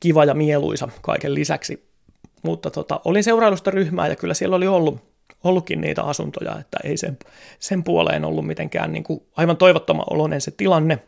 kiva 0.00 0.24
ja 0.24 0.34
mieluisa 0.34 0.88
kaiken 1.02 1.34
lisäksi. 1.34 1.86
Mutta 2.42 2.70
tota, 2.70 3.00
olin 3.04 3.24
seurailusta 3.24 3.70
ryhmää 3.70 4.08
ja 4.08 4.16
kyllä 4.16 4.34
siellä 4.34 4.56
oli 4.56 4.66
ollut, 4.66 4.98
ollutkin 5.44 5.80
niitä 5.80 6.02
asuntoja, 6.02 6.58
että 6.60 6.78
ei 6.84 6.96
sen, 6.96 7.18
sen 7.58 7.84
puoleen 7.84 8.24
ollut 8.24 8.46
mitenkään 8.46 8.92
niin 8.92 9.04
kuin 9.04 9.22
aivan 9.36 9.56
toivottoman 9.56 10.06
oloinen 10.10 10.40
se 10.40 10.50
tilanne. 10.50 10.98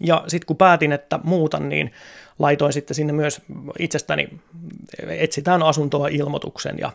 Ja 0.00 0.24
sitten 0.28 0.46
kun 0.46 0.56
päätin, 0.56 0.92
että 0.92 1.20
muutan, 1.24 1.68
niin 1.68 1.92
laitoin 2.38 2.72
sitten 2.72 2.94
sinne 2.94 3.12
myös 3.12 3.42
itsestäni 3.78 4.40
etsitään 5.08 5.62
asuntoa 5.62 6.08
ilmoituksen 6.08 6.76
ja 6.78 6.92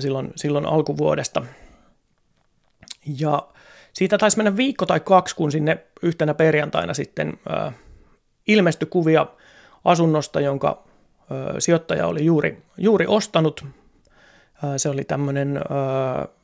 silloin, 0.00 0.32
silloin 0.36 0.66
alkuvuodesta. 0.66 1.42
Ja 3.18 3.46
siitä 3.92 4.18
taisi 4.18 4.36
mennä 4.36 4.56
viikko 4.56 4.86
tai 4.86 5.00
kaksi, 5.00 5.36
kun 5.36 5.52
sinne 5.52 5.78
yhtenä 6.02 6.34
perjantaina 6.34 6.94
sitten 6.94 7.38
ilmestyi 8.46 8.88
kuvia 8.90 9.26
asunnosta, 9.84 10.40
jonka 10.40 10.82
sijoittaja 11.58 12.06
oli 12.06 12.24
juuri, 12.24 12.62
juuri 12.78 13.06
ostanut. 13.06 13.64
Se 14.76 14.88
oli 14.88 15.04
tämmöinen 15.04 15.60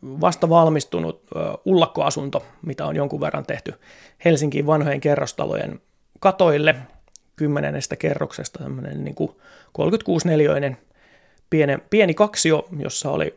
vasta 0.03 0.49
valmistunut 0.49 1.23
ullakkoasunto, 1.65 2.47
mitä 2.67 2.87
on 2.87 2.97
jonkun 2.97 3.21
verran 3.21 3.47
tehty 3.47 3.75
Helsinkiin 4.25 4.67
vanhojen 4.67 5.01
kerrostalojen 5.01 5.81
katoille 6.21 6.75
kymmenestä 7.37 7.97
kerroksesta, 7.97 8.59
tämmöinen 8.59 9.05
niin 9.05 9.15
kuin 9.15 9.31
36-neliöinen 9.79 10.77
pieni, 11.51 11.79
pieni 11.91 12.15
kaksio, 12.15 12.69
jossa 12.79 13.11
oli 13.11 13.37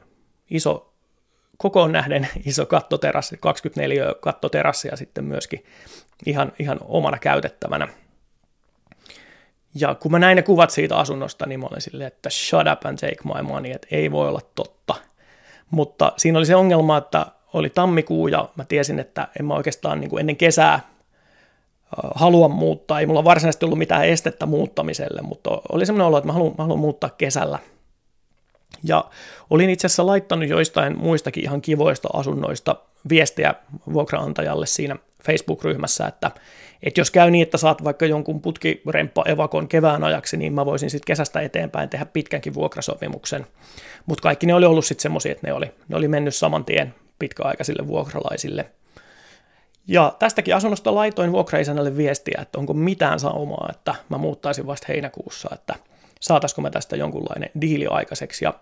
iso 0.49 0.93
kokoon 1.57 1.91
nähden 1.91 2.27
iso 2.45 2.65
kattoterassi, 2.65 3.37
24 3.37 4.15
kattoterassi 4.21 4.87
ja 4.87 4.97
sitten 4.97 5.25
myöskin 5.25 5.65
ihan, 6.25 6.51
ihan 6.59 6.79
omana 6.81 7.17
käytettävänä. 7.17 7.87
Ja 9.75 9.95
kun 9.95 10.11
mä 10.11 10.19
näin 10.19 10.35
ne 10.35 10.41
kuvat 10.41 10.69
siitä 10.69 10.97
asunnosta, 10.97 11.45
niin 11.45 11.59
mä 11.59 11.67
olin 11.71 11.81
silleen, 11.81 12.07
että 12.07 12.29
shut 12.29 12.67
up 12.73 12.85
and 12.85 12.97
take 12.97 13.17
my 13.35 13.41
money, 13.41 13.71
että 13.71 13.87
ei 13.91 14.11
voi 14.11 14.27
olla 14.27 14.41
totta. 14.55 14.95
Mutta 15.71 16.13
siinä 16.17 16.37
oli 16.37 16.45
se 16.45 16.55
ongelma, 16.55 16.97
että 16.97 17.25
oli 17.53 17.69
tammikuu 17.69 18.27
ja 18.27 18.49
mä 18.55 18.65
tiesin, 18.65 18.99
että 18.99 19.27
en 19.39 19.45
mä 19.45 19.53
oikeastaan 19.53 19.99
niin 19.99 20.09
kuin 20.09 20.19
ennen 20.19 20.37
kesää 20.37 20.79
halua 22.15 22.47
muuttaa. 22.47 22.99
Ei 22.99 23.05
mulla 23.05 23.23
varsinaisesti 23.23 23.65
ollut 23.65 23.79
mitään 23.79 24.05
estettä 24.05 24.45
muuttamiselle, 24.45 25.21
mutta 25.21 25.49
oli 25.71 25.85
semmoinen 25.85 26.07
olo, 26.07 26.17
että 26.17 26.27
mä 26.27 26.33
haluan, 26.33 26.55
mä 26.57 26.63
haluan 26.63 26.79
muuttaa 26.79 27.09
kesällä– 27.09 27.59
ja 28.83 29.05
olin 29.49 29.69
itse 29.69 29.87
asiassa 29.87 30.05
laittanut 30.05 30.49
joistain 30.49 30.97
muistakin 30.97 31.43
ihan 31.43 31.61
kivoista 31.61 32.09
asunnoista 32.13 32.75
viestejä 33.09 33.53
vuokraantajalle 33.93 34.65
siinä 34.65 34.95
Facebook-ryhmässä, 35.25 36.07
että, 36.07 36.31
että 36.83 37.01
jos 37.01 37.11
käy 37.11 37.31
niin, 37.31 37.43
että 37.43 37.57
saat 37.57 37.83
vaikka 37.83 38.05
jonkun 38.05 38.41
putkiremppa 38.41 39.23
evakon 39.25 39.67
kevään 39.67 40.03
ajaksi, 40.03 40.37
niin 40.37 40.53
mä 40.53 40.65
voisin 40.65 40.89
sitten 40.89 41.05
kesästä 41.05 41.41
eteenpäin 41.41 41.89
tehdä 41.89 42.05
pitkänkin 42.05 42.53
vuokrasopimuksen. 42.53 43.47
Mutta 44.05 44.21
kaikki 44.21 44.45
ne 44.45 44.53
oli 44.53 44.65
ollut 44.65 44.85
sitten 44.85 45.01
semmoisia, 45.01 45.31
että 45.31 45.47
ne 45.47 45.53
oli, 45.53 45.71
ne 45.87 45.95
oli 45.95 46.07
mennyt 46.07 46.35
saman 46.35 46.65
tien 46.65 46.95
pitkäaikaisille 47.19 47.87
vuokralaisille. 47.87 48.65
Ja 49.87 50.15
tästäkin 50.19 50.55
asunnosta 50.55 50.95
laitoin 50.95 51.31
vuokraisännälle 51.31 51.97
viestiä, 51.97 52.39
että 52.41 52.57
onko 52.59 52.73
mitään 52.73 53.19
saumaa, 53.19 53.69
että 53.71 53.95
mä 54.09 54.17
muuttaisin 54.17 54.67
vasta 54.67 54.85
heinäkuussa, 54.89 55.49
että 55.53 55.75
saataisiko 56.19 56.61
mä 56.61 56.69
tästä 56.69 56.95
jonkunlainen 56.95 57.49
diili 57.61 57.87
aikaiseksi. 57.87 58.45
Ja 58.45 58.53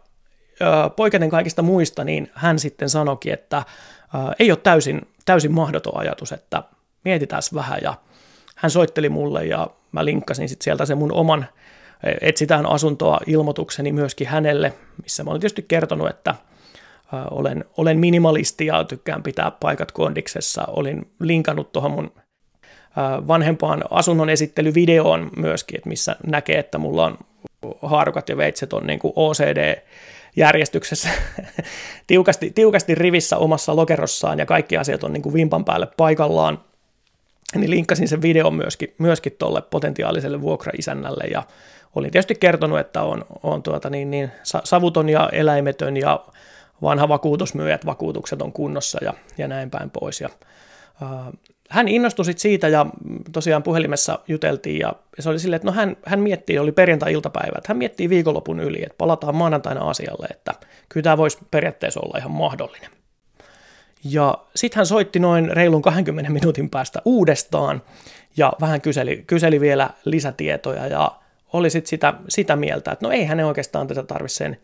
poiketen 0.95 1.29
kaikista 1.29 1.62
muista, 1.62 2.03
niin 2.03 2.31
hän 2.34 2.60
sitten 2.60 2.89
sanoikin, 2.89 3.34
että 3.34 3.63
ei 4.39 4.51
ole 4.51 4.60
täysin, 4.63 5.01
täysin 5.25 5.51
mahdoton 5.51 5.97
ajatus, 5.97 6.31
että 6.31 6.63
mietitään 7.04 7.42
vähän 7.54 7.80
ja 7.84 7.94
hän 8.56 8.72
soitteli 8.72 9.10
mulle 9.10 9.46
ja 9.46 9.68
mä 9.92 10.06
linkkasin 10.06 10.50
sitten 10.50 10.64
sieltä 10.64 10.86
sen 10.86 10.98
mun 10.98 11.14
oman 11.14 11.46
etsitään 12.22 12.66
asuntoa 12.66 13.20
ilmoitukseni 13.28 13.92
myöskin 13.92 14.28
hänelle, 14.28 14.74
missä 15.04 15.24
mä 15.24 15.32
olin 15.32 15.42
tietysti 15.42 15.66
kertonut, 15.68 16.10
että 16.10 16.36
olen, 17.32 17.66
olen 17.78 18.00
minimalisti 18.00 18.66
ja 18.66 18.84
tykkään 18.84 19.24
pitää 19.24 19.52
paikat 19.52 19.92
kondiksessa. 19.92 20.66
Olin 20.68 21.12
linkannut 21.20 21.72
tuohon 21.72 21.92
mun 21.92 22.12
vanhempaan 23.28 23.84
asunnon 23.90 24.30
esittelyvideoon 24.30 25.30
myöskin, 25.38 25.78
että 25.78 25.90
missä 25.90 26.16
näkee, 26.28 26.60
että 26.60 26.78
mulla 26.78 27.06
on 27.06 27.18
haarukat 27.82 28.30
ja 28.30 28.38
veitset 28.38 28.74
on 28.74 28.88
niin 28.88 29.00
kuin 29.00 29.14
OCD 29.16 29.82
järjestyksessä 30.36 31.10
tiukasti, 32.08 32.52
tiukasti 32.56 32.96
rivissä 32.96 33.38
omassa 33.38 33.76
lokerossaan 33.76 34.40
ja 34.40 34.46
kaikki 34.46 34.78
asiat 34.78 35.04
on 35.04 35.14
niin 35.14 35.24
kuin 35.24 35.34
vimpan 35.34 35.66
päälle 35.66 35.88
paikallaan, 35.98 36.60
niin 37.56 37.70
linkkasin 37.70 38.08
sen 38.08 38.22
videon 38.22 38.56
myöskin, 38.56 38.94
myöskin 38.98 39.36
tuolle 39.40 39.62
potentiaaliselle 39.62 40.42
vuokraisännälle 40.42 41.24
ja 41.24 41.44
olin 41.96 42.12
tietysti 42.12 42.36
kertonut, 42.36 42.80
että 42.80 43.04
on, 43.04 43.26
on 43.44 43.64
tuota 43.64 43.90
niin, 43.90 44.12
niin, 44.12 44.32
savuton 44.64 45.10
ja 45.10 45.30
eläimetön 45.32 45.98
ja 45.98 46.26
vanha 46.82 47.10
vakuutusmyyjät, 47.10 47.86
vakuutukset 47.86 48.42
on 48.42 48.54
kunnossa 48.54 48.98
ja, 49.02 49.14
ja 49.38 49.48
näin 49.48 49.70
päin 49.70 49.90
pois. 49.90 50.22
Ja, 50.22 50.30
äh, 51.04 51.10
hän 51.70 51.88
innostui 51.88 52.26
sit 52.26 52.40
siitä 52.40 52.68
ja 52.68 52.86
tosiaan 53.32 53.64
puhelimessa 53.64 54.20
juteltiin 54.28 54.80
ja 54.80 54.94
se 55.20 55.30
oli 55.30 55.40
silleen, 55.40 55.56
että 55.56 55.68
no 55.68 55.74
hän, 55.74 55.98
hän 56.06 56.20
miettii, 56.20 56.60
oli 56.60 56.72
perjantai-iltapäivä, 56.72 57.58
että 57.58 57.68
hän 57.68 57.78
miettii 57.78 58.10
viikonlopun 58.10 58.60
yli, 58.60 58.84
että 58.84 58.96
palataan 58.98 59.36
maanantaina 59.36 59.90
asialle, 59.90 60.28
että 60.32 60.54
kyllä 60.90 61.04
tämä 61.04 61.18
voisi 61.18 61.38
periaatteessa 61.52 62.00
olla 62.00 62.18
ihan 62.18 62.32
mahdollinen. 62.32 63.01
Ja 64.04 64.38
sitten 64.56 64.78
hän 64.78 64.86
soitti 64.86 65.20
noin 65.20 65.50
reilun 65.50 65.82
20 65.82 66.32
minuutin 66.32 66.70
päästä 66.70 67.02
uudestaan 67.06 67.82
ja 68.38 68.54
vähän 68.62 68.82
kyseli, 68.82 69.24
kyseli 69.28 69.60
vielä 69.60 69.90
lisätietoja 70.06 70.88
ja 70.88 71.12
oli 71.54 71.70
sitten 71.70 71.90
sitä, 71.90 72.14
sitä 72.30 72.56
mieltä, 72.56 72.92
että 72.92 73.06
no 73.06 73.12
ei 73.12 73.26
hänen 73.26 73.46
oikeastaan 73.46 73.88
tätä 73.88 74.04
tarvitse 74.04 74.36
sen 74.36 74.58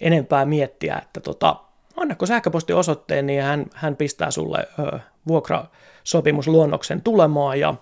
enempää 0.00 0.44
miettiä, 0.44 0.98
että 1.02 1.20
tota, 1.20 1.56
annako 1.96 2.26
sähköpostiosoitteen, 2.26 3.26
niin 3.26 3.42
hän, 3.42 3.66
hän 3.74 3.96
pistää 3.96 4.30
sulle 4.30 4.68
ö, 4.78 4.98
vuokrasopimusluonnoksen 5.28 7.02
tulemaan 7.02 7.60
ja 7.60 7.74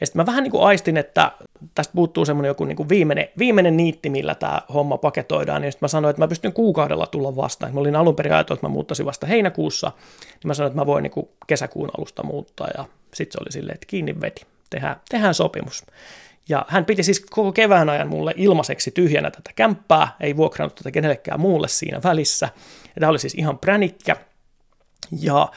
ja 0.00 0.06
sitten 0.06 0.22
mä 0.22 0.26
vähän 0.26 0.42
niin 0.42 0.50
kuin 0.50 0.62
aistin, 0.62 0.96
että 0.96 1.32
tästä 1.74 1.94
puuttuu 1.94 2.24
semmoinen 2.24 2.48
joku 2.48 2.64
niin 2.64 2.76
kuin 2.76 2.88
viimeinen, 2.88 3.28
viimeinen 3.38 3.76
niitti, 3.76 4.10
millä 4.10 4.34
tämä 4.34 4.62
homma 4.74 4.98
paketoidaan. 4.98 5.64
Ja 5.64 5.70
sitten 5.70 5.84
mä 5.84 5.88
sanoin, 5.88 6.10
että 6.10 6.22
mä 6.22 6.28
pystyn 6.28 6.52
kuukaudella 6.52 7.06
tulla 7.06 7.36
vastaan. 7.36 7.74
Mä 7.74 7.80
olin 7.80 7.96
alun 7.96 8.16
perin 8.16 8.32
ajatellut, 8.32 8.58
että 8.58 8.66
mä 8.66 8.72
muuttaisin 8.72 9.06
vasta 9.06 9.26
heinäkuussa. 9.26 9.92
Niin 10.20 10.46
mä 10.46 10.54
sanoin, 10.54 10.70
että 10.70 10.80
mä 10.80 10.86
voin 10.86 11.02
niin 11.02 11.10
kuin 11.10 11.28
kesäkuun 11.46 11.90
alusta 11.98 12.22
muuttaa. 12.22 12.68
Ja 12.76 12.84
sitten 13.14 13.32
se 13.32 13.38
oli 13.42 13.52
silleen, 13.52 13.74
että 13.74 13.86
kiinni 13.86 14.20
veti. 14.20 14.46
Tehdään, 14.70 14.96
tehdään 15.08 15.34
sopimus. 15.34 15.84
Ja 16.48 16.66
hän 16.68 16.84
piti 16.84 17.02
siis 17.02 17.20
koko 17.20 17.52
kevään 17.52 17.88
ajan 17.88 18.08
mulle 18.08 18.34
ilmaiseksi 18.36 18.90
tyhjänä 18.90 19.30
tätä 19.30 19.50
kämppää, 19.56 20.16
ei 20.20 20.36
vuokrannut 20.36 20.74
tätä 20.74 20.90
kenellekään 20.90 21.40
muulle 21.40 21.68
siinä 21.68 22.00
välissä. 22.04 22.48
Ja 22.84 23.00
tämä 23.00 23.10
oli 23.10 23.18
siis 23.18 23.34
ihan 23.34 23.58
pränikkä. 23.58 24.16
Ja 25.20 25.48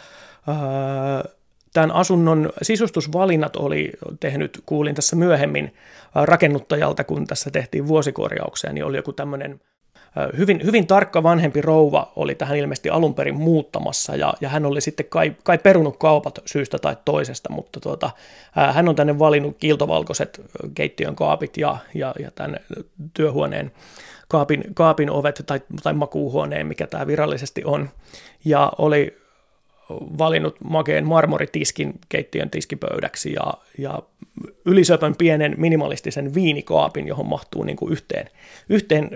öö, 0.48 1.34
tämän 1.74 1.92
asunnon 1.92 2.50
sisustusvalinnat 2.62 3.56
oli 3.56 3.92
tehnyt, 4.20 4.62
kuulin 4.66 4.96
tässä 4.96 5.16
myöhemmin 5.16 5.74
rakennuttajalta, 6.16 7.04
kun 7.04 7.28
tässä 7.28 7.52
tehtiin 7.52 7.88
vuosikorjauksia, 7.88 8.74
niin 8.74 8.86
oli 8.86 8.98
joku 8.98 9.14
tämmöinen 9.14 9.60
hyvin, 10.38 10.62
hyvin 10.64 10.88
tarkka 10.88 11.24
vanhempi 11.24 11.62
rouva 11.62 12.12
oli 12.16 12.36
tähän 12.36 12.58
ilmeisesti 12.58 12.90
alun 12.90 13.16
perin 13.16 13.36
muuttamassa 13.36 14.16
ja, 14.16 14.34
ja 14.42 14.50
hän 14.50 14.66
oli 14.66 14.82
sitten 14.82 15.06
kai, 15.10 15.36
kai 15.44 15.58
perunut 15.58 15.98
kaupat 15.98 16.40
syystä 16.46 16.80
tai 16.80 16.98
toisesta, 17.06 17.54
mutta 17.54 17.80
tuota, 17.80 18.10
hän 18.52 18.90
on 18.90 18.96
tänne 18.96 19.20
valinnut 19.20 19.58
kiiltovalkoiset 19.60 20.42
keittiön 20.76 21.16
kaapit 21.16 21.58
ja, 21.58 21.78
ja, 21.94 22.14
ja 22.20 22.32
tämän 22.32 22.60
työhuoneen 23.14 23.72
kaapin, 24.28 24.64
kaapin 24.74 25.10
ovet 25.10 25.44
tai, 25.46 25.62
tai 25.84 25.94
makuuhuoneen, 25.94 26.68
mikä 26.68 26.88
tämä 26.88 27.08
virallisesti 27.08 27.62
on. 27.66 27.90
Ja 28.46 28.72
oli 28.78 29.23
valinnut 30.18 30.56
makeen 30.64 31.08
marmoritiskin 31.08 31.94
keittiön 32.10 32.50
tiskipöydäksi 32.50 33.34
ja, 33.34 33.54
ja 33.78 34.00
ylisöpön 34.66 35.16
pienen 35.18 35.56
minimalistisen 35.58 36.34
viinikaapin, 36.34 37.08
johon 37.08 37.28
mahtuu 37.28 37.64
niin 37.64 37.76
kuin 37.76 37.92
yhteen, 37.92 38.30
yhteen 38.70 39.10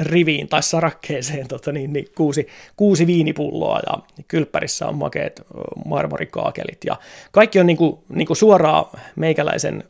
riviin 0.00 0.48
tai 0.48 0.62
sarakkeeseen 0.62 1.48
tota 1.48 1.72
niin, 1.72 1.92
niin 1.92 2.06
kuusi, 2.16 2.46
kuusi 2.76 3.06
viinipulloa 3.06 3.80
ja 3.86 4.22
kylppärissä 4.28 4.86
on 4.86 4.94
makeet 4.94 5.42
marmorikaakelit 5.86 6.78
ja 6.86 6.96
kaikki 7.32 7.60
on 7.60 7.66
niin 7.66 7.76
kuin, 7.76 7.98
niin 8.08 8.26
kuin 8.26 8.36
suoraan 8.36 8.84
meikäläisen 9.16 9.84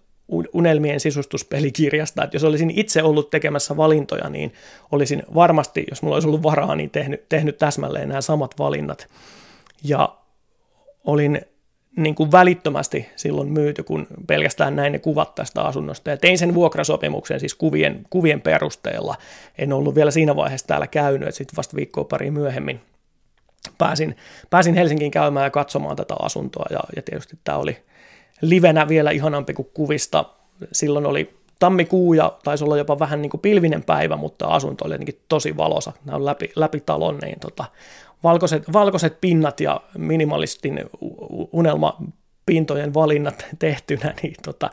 unelmien 0.53 1.01
sisustuspelikirjasta, 1.01 2.25
että 2.25 2.37
jos 2.37 2.45
olisin 2.45 2.71
itse 2.71 3.03
ollut 3.03 3.31
tekemässä 3.31 3.77
valintoja, 3.77 4.29
niin 4.29 4.53
olisin 4.93 5.23
varmasti, 5.35 5.85
jos 5.91 6.03
mulla 6.03 6.17
olisi 6.17 6.29
ollut 6.29 6.43
varaa, 6.43 6.75
niin 6.75 6.91
tehnyt, 6.91 7.29
tehnyt 7.29 7.59
täsmälleen 7.59 8.09
nämä 8.09 8.21
samat 8.21 8.59
valinnat. 8.59 9.09
Ja 9.85 10.17
olin 11.05 11.41
niin 11.97 12.15
kuin 12.15 12.33
välittömästi 12.33 13.09
silloin 13.17 13.53
myyty, 13.53 13.83
kun 13.83 14.07
pelkästään 14.27 14.77
näin 14.77 14.93
ne 14.93 14.99
kuvat 14.99 15.35
tästä 15.35 15.63
asunnosta. 15.63 16.11
Ja 16.11 16.17
tein 16.17 16.39
sen 16.39 16.55
vuokrasopimuksen 16.55 17.41
siis 17.41 17.55
kuvien, 17.55 18.07
kuvien 18.11 18.41
perusteella. 18.41 19.15
En 19.59 19.73
ollut 19.73 19.95
vielä 19.95 20.11
siinä 20.11 20.37
vaiheessa 20.37 20.67
täällä 20.67 20.87
käynyt, 20.87 21.29
että 21.29 21.39
sitten 21.39 21.57
vasta 21.57 21.77
viikkoa 21.77 22.05
pari 22.05 22.31
myöhemmin 22.31 22.81
pääsin, 23.79 24.17
pääsin 24.51 24.75
Helsinkiin 24.75 25.11
käymään 25.11 25.45
ja 25.45 25.51
katsomaan 25.51 25.97
tätä 25.97 26.15
asuntoa. 26.19 26.67
Ja, 26.71 26.81
ja 26.97 27.03
tietysti 27.03 27.39
tämä 27.45 27.59
oli 27.59 27.77
livenä 28.41 28.89
vielä 28.89 29.11
ihanampi 29.11 29.55
kuin 29.55 29.69
kuvista. 29.75 30.25
Silloin 30.73 31.07
oli 31.07 31.35
tammikuu 31.59 32.15
ja 32.15 32.33
taisi 32.45 32.65
olla 32.65 32.77
jopa 32.77 32.99
vähän 32.99 33.23
niin 33.23 33.31
kuin 33.31 33.41
pilvinen 33.41 33.85
päivä, 33.85 34.17
mutta 34.17 34.47
asunto 34.47 34.85
oli 34.85 34.95
jotenkin 34.95 35.21
tosi 35.29 35.57
valosa. 35.57 35.93
Nämä 36.05 36.17
on 36.17 36.25
läpi, 36.25 36.53
läpi 36.57 36.81
talon, 36.81 37.19
niin 37.19 37.41
tota, 37.41 37.65
valkoiset, 38.25 38.73
valkoiset 38.73 39.21
pinnat 39.21 39.61
ja 39.61 39.81
minimalistin 39.99 40.81
unelmapintojen 41.53 42.95
valinnat 42.95 43.47
tehtynä, 43.59 44.15
niin 44.23 44.35
tota, 44.45 44.71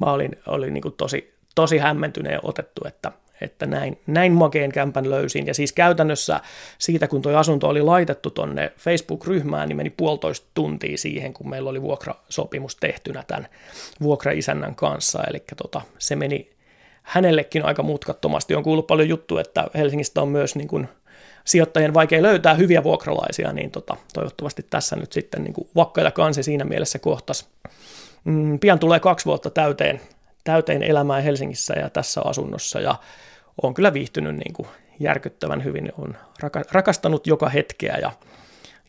mä 0.00 0.12
olin, 0.12 0.36
olin 0.46 0.74
niin 0.74 0.82
kuin 0.82 0.94
tosi, 0.96 1.34
tosi 1.54 1.78
hämmentyneen 1.78 2.40
otettu, 2.42 2.82
että, 2.86 3.12
että 3.40 3.66
näin, 3.66 4.00
näin 4.06 4.32
makeen 4.32 4.72
kämpän 4.72 5.10
löysin. 5.10 5.46
Ja 5.46 5.54
siis 5.54 5.72
käytännössä 5.72 6.40
siitä, 6.78 7.08
kun 7.08 7.22
tuo 7.22 7.36
asunto 7.36 7.68
oli 7.68 7.82
laitettu 7.82 8.30
tonne 8.30 8.72
Facebook-ryhmään, 8.78 9.68
niin 9.68 9.76
meni 9.76 9.90
puolitoista 9.90 10.46
tuntia 10.54 10.98
siihen, 10.98 11.34
kun 11.34 11.50
meillä 11.50 11.70
oli 11.70 11.82
vuokrasopimus 11.82 12.76
tehtynä 12.76 13.24
tämän 13.26 13.48
vuokraisännän 14.02 14.74
kanssa. 14.74 15.24
Eli 15.24 15.42
tota, 15.56 15.80
se 15.98 16.16
meni 16.16 16.50
hänellekin 17.02 17.64
aika 17.64 17.82
mutkattomasti. 17.82 18.54
On 18.54 18.62
kuullut 18.62 18.86
paljon 18.86 19.08
juttu, 19.08 19.38
että 19.38 19.66
Helsingistä 19.74 20.22
on 20.22 20.28
myös 20.28 20.56
niin 20.56 20.68
kuin 20.68 20.88
sijoittajien 21.44 21.94
vaikea 21.94 22.22
löytää 22.22 22.54
hyviä 22.54 22.82
vuokralaisia, 22.82 23.52
niin 23.52 23.70
tota, 23.70 23.96
toivottavasti 24.14 24.66
tässä 24.70 24.96
nyt 24.96 25.12
sitten 25.12 25.44
niin 25.44 25.54
kuin 25.54 25.68
vakka 25.76 26.00
ja 26.00 26.10
kansi 26.10 26.42
siinä 26.42 26.64
mielessä 26.64 26.98
kohtas. 26.98 27.48
Mm, 28.24 28.58
pian 28.58 28.78
tulee 28.78 29.00
kaksi 29.00 29.26
vuotta 29.26 29.50
täyteen, 29.50 30.00
täyteen 30.44 30.82
elämää 30.82 31.20
Helsingissä 31.20 31.74
ja 31.74 31.90
tässä 31.90 32.20
asunnossa 32.24 32.80
ja 32.80 32.94
on 33.62 33.74
kyllä 33.74 33.92
viihtynyt 33.92 34.36
niin 34.36 34.52
kuin 34.52 34.68
järkyttävän 35.00 35.64
hyvin, 35.64 35.92
on 35.98 36.16
rakastanut 36.70 37.26
joka 37.26 37.48
hetkeä 37.48 37.98
ja, 38.00 38.12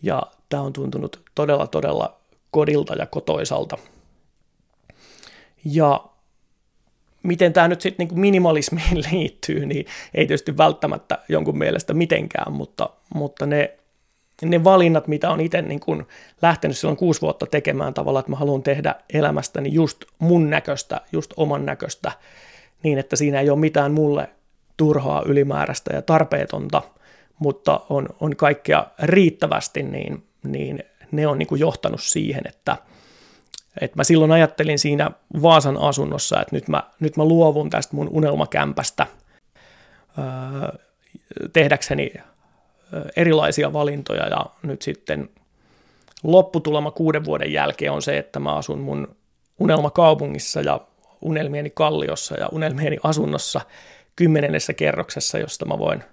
ja 0.01 0.23
tämä 0.49 0.63
on 0.63 0.73
tuntunut 0.73 1.21
todella 1.35 1.67
todella 1.67 2.19
kodilta 2.51 2.95
ja 2.95 3.05
kotoisalta. 3.05 3.77
Ja 5.65 6.03
miten 7.23 7.53
tämä 7.53 7.67
nyt 7.67 7.81
sitten 7.81 8.07
niin 8.07 8.19
minimalismiin 8.19 8.97
liittyy, 9.11 9.65
niin 9.65 9.85
ei 10.13 10.27
tietysti 10.27 10.57
välttämättä 10.57 11.19
jonkun 11.29 11.57
mielestä 11.57 11.93
mitenkään, 11.93 12.53
mutta, 12.53 12.89
mutta 13.15 13.45
ne, 13.45 13.73
ne 14.41 14.63
valinnat, 14.63 15.07
mitä 15.07 15.29
on 15.29 15.41
itse 15.41 15.61
niin 15.61 15.79
kuin 15.79 16.07
lähtenyt 16.41 16.77
silloin 16.77 16.97
kuusi 16.97 17.21
vuotta 17.21 17.45
tekemään 17.45 17.93
tavalla, 17.93 18.19
että 18.19 18.31
mä 18.31 18.37
haluan 18.37 18.63
tehdä 18.63 18.95
elämästäni 19.13 19.73
just 19.73 20.05
mun 20.19 20.49
näköistä, 20.49 21.01
just 21.11 21.33
oman 21.37 21.65
näköistä, 21.65 22.11
niin 22.83 22.97
että 22.97 23.15
siinä 23.15 23.39
ei 23.39 23.49
ole 23.49 23.59
mitään 23.59 23.91
mulle 23.91 24.29
turhaa, 24.77 25.23
ylimääräistä 25.25 25.95
ja 25.95 26.01
tarpeetonta, 26.01 26.81
mutta 27.39 27.81
on, 27.89 28.09
on 28.19 28.35
kaikkea 28.35 28.87
riittävästi, 28.99 29.83
niin, 29.83 30.23
niin 30.43 30.83
ne 31.11 31.27
on 31.27 31.39
niin 31.39 31.47
kuin 31.47 31.61
johtanut 31.61 32.03
siihen, 32.03 32.43
että– 32.47 32.77
et 33.81 33.95
mä 33.95 34.03
silloin 34.03 34.31
ajattelin 34.31 34.79
siinä 34.79 35.11
Vaasan 35.41 35.77
asunnossa, 35.77 36.41
että 36.41 36.55
nyt 36.55 36.67
mä, 36.67 36.83
nyt 36.99 37.17
mä 37.17 37.25
luovun 37.25 37.69
tästä 37.69 37.95
mun 37.95 38.09
unelmakämpästä 38.09 39.07
öö, 40.17 40.77
tehdäkseni 41.53 42.13
erilaisia 43.15 43.73
valintoja. 43.73 44.27
Ja 44.27 44.45
nyt 44.63 44.81
sitten 44.81 45.29
lopputulema 46.23 46.91
kuuden 46.91 47.25
vuoden 47.25 47.53
jälkeen 47.53 47.91
on 47.91 48.01
se, 48.01 48.17
että 48.17 48.39
mä 48.39 48.55
asun 48.55 48.79
mun 48.79 49.15
unelmakaupungissa 49.59 50.61
ja 50.61 50.79
unelmieni 51.21 51.69
kalliossa 51.69 52.39
ja 52.39 52.49
unelmieni 52.51 52.97
asunnossa 53.03 53.61
kymmenennessä 54.15 54.73
kerroksessa, 54.73 55.37
josta 55.37 55.65
mä 55.65 55.79
voin 55.79 56.03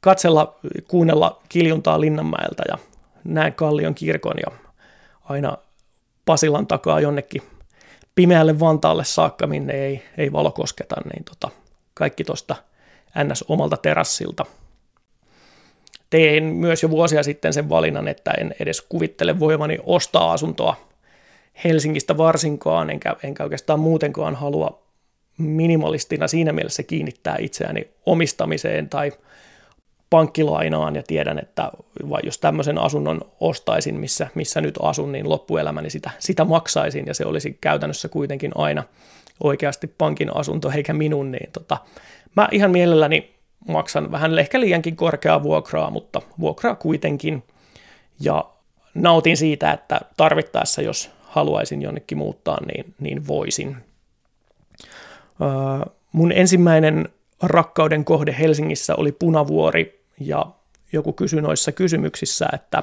katsella, 0.00 0.58
kuunnella 0.88 1.42
kiljuntaa 1.48 2.00
Linnanmäeltä 2.00 2.62
ja 2.68 2.78
näen 3.24 3.54
kallion 3.54 3.94
kirkon 3.94 4.36
ja 4.46 4.56
aina 5.24 5.58
Pasilan 6.24 6.66
takaa 6.66 7.00
jonnekin 7.00 7.42
pimeälle 8.14 8.60
Vantaalle 8.60 9.04
saakka, 9.04 9.46
minne 9.46 9.72
ei, 9.72 10.02
ei 10.18 10.32
valo 10.32 10.50
kosketa, 10.50 10.96
niin 11.12 11.24
tota, 11.24 11.48
kaikki 11.94 12.24
tuosta 12.24 12.56
ns. 13.24 13.44
omalta 13.48 13.76
terassilta. 13.76 14.46
Tein 16.10 16.44
myös 16.44 16.82
jo 16.82 16.90
vuosia 16.90 17.22
sitten 17.22 17.52
sen 17.52 17.68
valinnan, 17.68 18.08
että 18.08 18.30
en 18.30 18.54
edes 18.60 18.80
kuvittele 18.80 19.40
voimani 19.40 19.78
ostaa 19.86 20.32
asuntoa 20.32 20.76
Helsingistä 21.64 22.16
varsinkaan, 22.16 22.90
enkä, 22.90 23.16
enkä 23.22 23.42
oikeastaan 23.42 23.80
muutenkaan 23.80 24.34
halua 24.34 24.82
minimalistina 25.38 26.28
siinä 26.28 26.52
mielessä 26.52 26.82
kiinnittää 26.82 27.36
itseäni 27.40 27.88
omistamiseen 28.06 28.88
tai 28.88 29.12
pankkilainaan 30.10 30.96
ja 30.96 31.02
tiedän, 31.02 31.38
että 31.38 31.72
vai 32.10 32.20
jos 32.24 32.38
tämmöisen 32.38 32.78
asunnon 32.78 33.20
ostaisin, 33.40 33.94
missä, 33.94 34.28
missä 34.34 34.60
nyt 34.60 34.74
asun, 34.82 35.12
niin 35.12 35.28
loppuelämäni 35.28 35.90
sitä, 35.90 36.10
sitä 36.18 36.44
maksaisin 36.44 37.06
ja 37.06 37.14
se 37.14 37.26
olisi 37.26 37.58
käytännössä 37.60 38.08
kuitenkin 38.08 38.52
aina 38.54 38.82
oikeasti 39.44 39.86
pankin 39.86 40.36
asunto 40.36 40.70
eikä 40.70 40.92
minun, 40.92 41.32
niin 41.32 41.52
tota, 41.52 41.76
mä 42.36 42.48
ihan 42.52 42.70
mielelläni 42.70 43.34
maksan 43.68 44.12
vähän 44.12 44.38
ehkä 44.38 44.60
liiankin 44.60 44.96
korkeaa 44.96 45.42
vuokraa, 45.42 45.90
mutta 45.90 46.22
vuokraa 46.40 46.74
kuitenkin 46.74 47.42
ja 48.20 48.44
nautin 48.94 49.36
siitä, 49.36 49.72
että 49.72 50.00
tarvittaessa, 50.16 50.82
jos 50.82 51.10
haluaisin 51.22 51.82
jonnekin 51.82 52.18
muuttaa, 52.18 52.58
niin, 52.66 52.94
niin 53.00 53.26
voisin. 53.26 53.76
Öö, 55.42 55.92
mun 56.12 56.32
ensimmäinen 56.32 57.08
rakkauden 57.42 58.04
kohde 58.04 58.36
Helsingissä 58.38 58.94
oli 58.96 59.12
Punavuori 59.12 59.99
ja 60.20 60.46
joku 60.92 61.12
kysyi 61.12 61.40
noissa 61.40 61.72
kysymyksissä, 61.72 62.48
että 62.52 62.82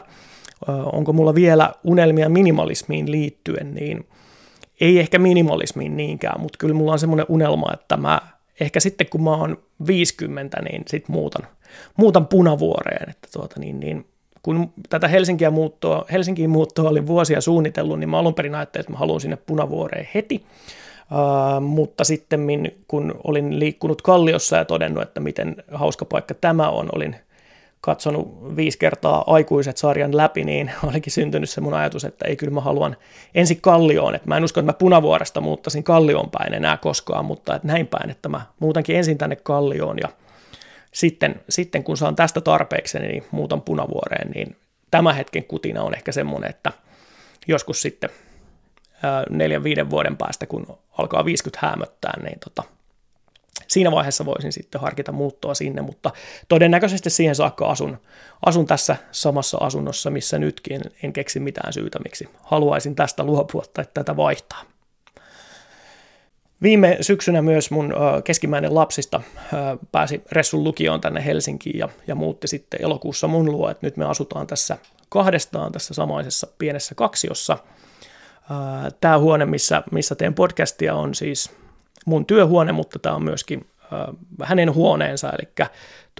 onko 0.67 1.13
mulla 1.13 1.35
vielä 1.35 1.73
unelmia 1.83 2.29
minimalismiin 2.29 3.11
liittyen, 3.11 3.75
niin 3.75 4.07
ei 4.81 4.99
ehkä 4.99 5.19
minimalismiin 5.19 5.97
niinkään, 5.97 6.41
mutta 6.41 6.57
kyllä 6.57 6.73
mulla 6.73 6.91
on 6.91 6.99
semmoinen 6.99 7.25
unelma, 7.29 7.73
että 7.73 7.97
mä 7.97 8.21
ehkä 8.59 8.79
sitten 8.79 9.07
kun 9.09 9.23
mä 9.23 9.35
oon 9.35 9.57
50, 9.87 10.61
niin 10.61 10.83
sit 10.87 11.09
muutan, 11.09 11.47
muutan 11.97 12.27
punavuoreen, 12.27 13.09
että 13.09 13.27
tuota 13.33 13.59
niin, 13.59 13.79
niin 13.79 14.05
kun 14.43 14.73
tätä 14.89 15.07
Helsinkiä 15.07 15.51
muuttoa, 15.51 16.05
Helsinkiin 16.11 16.49
muuttoa 16.49 16.89
olin 16.89 17.07
vuosia 17.07 17.41
suunnitellut, 17.41 17.99
niin 17.99 18.09
mä 18.09 18.19
alun 18.19 18.33
perin 18.33 18.55
ajattelin, 18.55 18.81
että 18.81 18.91
mä 18.91 18.97
haluan 18.97 19.21
sinne 19.21 19.37
punavuoreen 19.37 20.07
heti, 20.13 20.45
Uh, 21.11 21.61
mutta 21.61 22.03
sitten 22.03 22.47
kun 22.87 23.21
olin 23.23 23.59
liikkunut 23.59 24.01
Kalliossa 24.01 24.57
ja 24.57 24.65
todennut, 24.65 25.03
että 25.03 25.19
miten 25.19 25.55
hauska 25.71 26.05
paikka 26.05 26.33
tämä 26.33 26.69
on, 26.69 26.89
olin 26.95 27.15
katsonut 27.81 28.55
viisi 28.55 28.79
kertaa 28.79 29.23
aikuiset 29.27 29.77
sarjan 29.77 30.17
läpi, 30.17 30.43
niin 30.43 30.71
olikin 30.83 31.13
syntynyt 31.13 31.49
se 31.49 31.61
mun 31.61 31.73
ajatus, 31.73 32.05
että 32.05 32.27
ei 32.27 32.35
kyllä 32.35 32.53
mä 32.53 32.61
haluan 32.61 32.97
ensin 33.35 33.61
Kallioon, 33.61 34.15
että 34.15 34.27
mä 34.27 34.37
en 34.37 34.43
usko, 34.43 34.59
että 34.59 34.71
mä 34.71 34.77
Punavuoresta 34.77 35.41
muuttaisin 35.41 35.83
Kallioon 35.83 36.29
päin 36.31 36.53
enää 36.53 36.77
koskaan, 36.77 37.25
mutta 37.25 37.55
että 37.55 37.67
näin 37.67 37.87
päin, 37.87 38.09
että 38.09 38.29
mä 38.29 38.41
muutankin 38.59 38.95
ensin 38.95 39.17
tänne 39.17 39.35
Kallioon 39.35 39.97
ja 40.01 40.09
sitten, 40.91 41.41
sitten 41.49 41.83
kun 41.83 41.97
saan 41.97 42.15
tästä 42.15 42.41
tarpeeksi, 42.41 42.99
niin 42.99 43.23
muutan 43.31 43.61
Punavuoreen, 43.61 44.31
niin 44.31 44.55
tämä 44.91 45.13
hetken 45.13 45.43
kutina 45.43 45.83
on 45.83 45.93
ehkä 45.93 46.11
semmoinen, 46.11 46.49
että 46.49 46.71
joskus 47.47 47.81
sitten 47.81 48.09
neljän, 49.29 49.63
viiden 49.63 49.89
vuoden 49.89 50.17
päästä, 50.17 50.45
kun 50.45 50.77
alkaa 50.97 51.25
50 51.25 51.67
häämöttää, 51.67 52.13
niin 52.23 52.39
tota, 52.39 52.63
siinä 53.67 53.91
vaiheessa 53.91 54.25
voisin 54.25 54.53
sitten 54.53 54.81
harkita 54.81 55.11
muuttoa 55.11 55.53
sinne, 55.53 55.81
mutta 55.81 56.11
todennäköisesti 56.49 57.09
siihen 57.09 57.35
saakka 57.35 57.67
asun, 57.67 57.97
asun 58.45 58.65
tässä 58.65 58.95
samassa 59.11 59.57
asunnossa, 59.61 60.09
missä 60.09 60.39
nytkin 60.39 60.81
en 61.03 61.13
keksi 61.13 61.39
mitään 61.39 61.73
syytä, 61.73 61.99
miksi 61.99 62.29
haluaisin 62.43 62.95
tästä 62.95 63.23
luopua 63.23 63.63
tai 63.73 63.85
tätä 63.93 64.17
vaihtaa. 64.17 64.63
Viime 66.61 66.97
syksynä 67.01 67.41
myös 67.41 67.71
mun 67.71 67.93
keskimmäinen 68.23 68.75
lapsista 68.75 69.21
pääsi 69.91 70.21
Ressun 70.31 70.63
lukioon 70.63 71.01
tänne 71.01 71.25
Helsinkiin 71.25 71.79
ja, 71.79 71.89
ja 72.07 72.15
muutti 72.15 72.47
sitten 72.47 72.81
elokuussa 72.81 73.27
mun 73.27 73.51
luo, 73.51 73.69
että 73.69 73.87
nyt 73.87 73.97
me 73.97 74.05
asutaan 74.05 74.47
tässä 74.47 74.77
kahdestaan 75.09 75.71
tässä 75.71 75.93
samaisessa 75.93 76.47
pienessä 76.57 76.95
kaksiossa. 76.95 77.57
Tämä 79.01 79.19
huone, 79.19 79.45
missä, 79.45 79.83
missä 79.91 80.15
teen 80.15 80.33
podcastia, 80.33 80.95
on 80.95 81.15
siis 81.15 81.51
mun 82.07 82.25
työhuone, 82.25 82.71
mutta 82.71 82.99
tämä 82.99 83.15
on 83.15 83.23
myöskin 83.23 83.65
hänen 84.43 84.73
huoneensa, 84.73 85.29
eli 85.29 85.67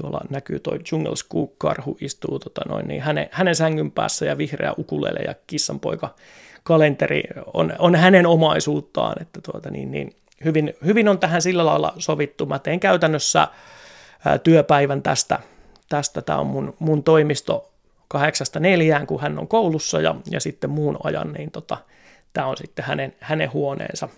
tuolla 0.01 0.21
näkyy 0.29 0.59
toi 0.59 0.79
Jungle 0.91 1.15
Skook-karhu 1.15 1.97
istuu 2.01 2.39
tota 2.39 2.61
noin, 2.67 2.87
niin 2.87 3.01
hänen, 3.01 3.29
hänen 3.31 3.55
sängyn 3.55 3.91
päässä 3.91 4.25
ja 4.25 4.37
vihreä 4.37 4.73
ukulele 4.77 5.19
ja 5.19 5.35
kissanpoika 5.47 6.15
kalenteri 6.63 7.23
on, 7.53 7.73
on 7.79 7.95
hänen 7.95 8.25
omaisuuttaan, 8.25 9.21
että 9.21 9.39
tuota, 9.51 9.69
niin, 9.69 9.91
niin, 9.91 10.15
hyvin, 10.45 10.73
hyvin 10.85 11.07
on 11.07 11.19
tähän 11.19 11.41
sillä 11.41 11.65
lailla 11.65 11.93
sovittu. 11.97 12.45
Mä 12.45 12.59
teen 12.59 12.79
käytännössä 12.79 13.47
ää, 14.25 14.37
työpäivän 14.37 15.01
tästä. 15.01 15.39
tästä. 15.89 16.21
Tämä 16.21 16.39
on 16.39 16.47
mun, 16.47 16.75
mun 16.79 17.03
toimisto 17.03 17.71
kahdeksasta 18.07 18.59
neljään, 18.59 19.07
kun 19.07 19.21
hän 19.21 19.39
on 19.39 19.47
koulussa 19.47 20.01
ja, 20.01 20.15
ja 20.31 20.39
sitten 20.39 20.69
muun 20.69 20.97
ajan, 21.03 21.33
niin 21.33 21.51
tota, 21.51 21.77
tämä 22.33 22.47
on 22.47 22.57
sitten 22.57 22.85
hänen, 22.85 23.15
hänen 23.19 23.53
huoneensa. 23.53 24.09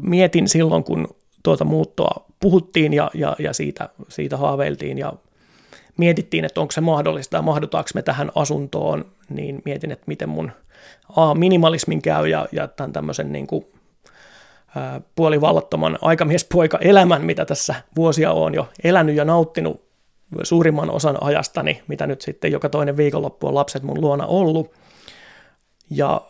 Mietin 0.00 0.48
silloin, 0.48 0.84
kun 0.84 1.08
tuota 1.42 1.64
muuttoa 1.64 2.24
puhuttiin 2.40 2.92
ja, 2.92 3.10
ja, 3.14 3.36
ja 3.38 3.52
siitä, 3.52 3.88
siitä 4.08 4.36
haaveiltiin 4.36 4.98
ja 4.98 5.12
mietittiin, 5.96 6.44
että 6.44 6.60
onko 6.60 6.72
se 6.72 6.80
mahdollista 6.80 7.36
ja 7.36 7.42
mahdutaanko 7.42 7.90
me 7.94 8.02
tähän 8.02 8.32
asuntoon, 8.34 9.04
niin 9.30 9.62
mietin, 9.64 9.90
että 9.90 10.04
miten 10.06 10.28
mun 10.28 10.52
A, 11.16 11.34
minimalismin 11.34 12.02
käy 12.02 12.28
ja, 12.28 12.48
ja 12.52 12.68
tämän 12.68 12.92
tämmöisen 12.92 13.32
niin 13.32 13.46
kuin, 13.46 13.66
ää, 14.76 15.00
puolivallattoman 15.14 15.98
aikamiespoika 16.02 16.78
elämän, 16.78 17.24
mitä 17.24 17.44
tässä 17.44 17.74
vuosia 17.96 18.32
on 18.32 18.54
jo 18.54 18.68
elänyt 18.84 19.16
ja 19.16 19.24
nauttinut 19.24 19.88
suurimman 20.42 20.90
osan 20.90 21.18
ajastani, 21.20 21.82
mitä 21.88 22.06
nyt 22.06 22.20
sitten 22.20 22.52
joka 22.52 22.68
toinen 22.68 22.96
viikonloppu 22.96 23.46
on 23.46 23.54
lapset 23.54 23.82
mun 23.82 24.00
luona 24.00 24.26
ollut. 24.26 24.72
Ja 25.90 26.20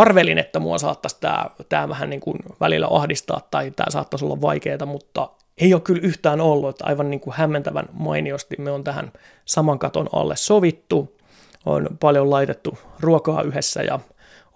arvelin, 0.00 0.38
että 0.38 0.58
mua 0.58 0.78
saattaisi 0.78 1.16
tämä, 1.20 1.46
tämä 1.68 1.88
vähän 1.88 2.10
niin 2.10 2.20
kuin 2.20 2.38
välillä 2.60 2.88
ahdistaa 2.90 3.48
tai 3.50 3.70
tämä 3.70 3.90
saattaisi 3.90 4.24
olla 4.24 4.40
vaikeaa, 4.40 4.86
mutta 4.86 5.30
ei 5.58 5.74
ole 5.74 5.80
kyllä 5.80 6.00
yhtään 6.02 6.40
ollut, 6.40 6.70
että 6.70 6.84
aivan 6.86 7.10
niin 7.10 7.20
kuin 7.20 7.34
hämmentävän 7.36 7.88
mainiosti 7.92 8.56
me 8.58 8.70
on 8.70 8.84
tähän 8.84 9.12
saman 9.44 9.78
katon 9.78 10.08
alle 10.12 10.36
sovittu, 10.36 11.18
on 11.66 11.88
paljon 12.00 12.30
laitettu 12.30 12.78
ruokaa 13.00 13.42
yhdessä 13.42 13.82
ja 13.82 14.00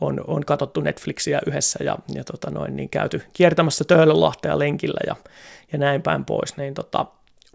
on, 0.01 0.25
on 0.27 0.45
katsottu 0.45 0.81
Netflixiä 0.81 1.41
yhdessä 1.47 1.85
ja, 1.85 1.99
ja 2.15 2.25
tota 2.25 2.51
noin, 2.51 2.77
niin 2.77 2.89
käyty 2.89 3.23
kiertämässä 3.33 3.85
Töölönlahtea 3.85 4.59
lenkillä 4.59 5.01
ja, 5.07 5.17
ja 5.73 5.79
näin 5.79 6.03
päin 6.03 6.25
pois, 6.25 6.57
niin 6.57 6.75
tota, 6.75 7.07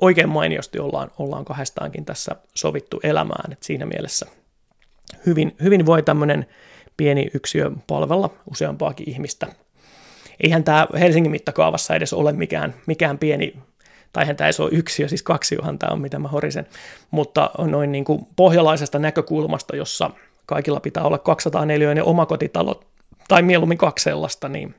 oikein 0.01 0.29
mainiosti 0.29 0.79
ollaan, 0.79 1.11
ollaan 1.19 1.45
kahdestaankin 1.45 2.05
tässä 2.05 2.35
sovittu 2.53 2.99
elämään, 3.03 3.51
että 3.51 3.65
siinä 3.65 3.85
mielessä 3.85 4.25
hyvin, 5.25 5.55
hyvin 5.63 5.85
voi 5.85 6.03
tämmöinen 6.03 6.45
pieni 6.97 7.27
yksiö 7.33 7.71
palvella 7.87 8.29
useampaakin 8.51 9.09
ihmistä. 9.09 9.47
Eihän 10.43 10.63
tämä 10.63 10.87
Helsingin 10.99 11.31
mittakaavassa 11.31 11.95
edes 11.95 12.13
ole 12.13 12.33
mikään, 12.33 12.73
mikään 12.85 13.17
pieni, 13.17 13.57
tai 14.13 14.23
eihän 14.23 14.35
tämä 14.35 14.47
ei 14.47 14.53
ole 14.59 14.69
yksiö, 14.71 15.07
siis 15.07 15.23
kaksiohan 15.23 15.79
tämä 15.79 15.93
on, 15.93 16.01
mitä 16.01 16.19
mä 16.19 16.27
horisen, 16.27 16.67
mutta 17.11 17.51
noin 17.57 17.91
niin 17.91 18.05
kuin 18.05 18.27
pohjalaisesta 18.35 18.99
näkökulmasta, 18.99 19.75
jossa 19.75 20.11
kaikilla 20.45 20.79
pitää 20.79 21.03
olla 21.03 21.17
204 21.17 22.03
omakotitalo, 22.03 22.83
tai 23.27 23.41
mieluummin 23.41 23.77
kaksi 23.77 24.03
sellaista, 24.03 24.49
niin 24.49 24.75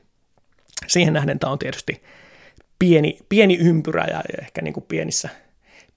siihen 0.87 1.15
nähden 1.15 1.39
tämä 1.39 1.53
on 1.53 1.59
tietysti 1.59 2.03
pieni, 2.79 3.19
pieni 3.29 3.57
ympyrä 3.57 4.05
ja 4.11 4.23
ehkä 4.43 4.63
niin 4.63 4.75
kuin 4.75 4.85
pienissä, 4.89 5.29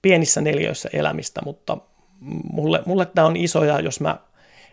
pienissä 0.02 0.40
neljöissä 0.40 0.88
elämistä, 0.92 1.40
mutta 1.44 1.78
mulle, 2.52 2.82
mulle 2.86 3.06
tämä 3.06 3.26
on 3.26 3.36
iso 3.36 3.64
ja 3.64 3.80
jos 3.80 4.00
mä 4.00 4.16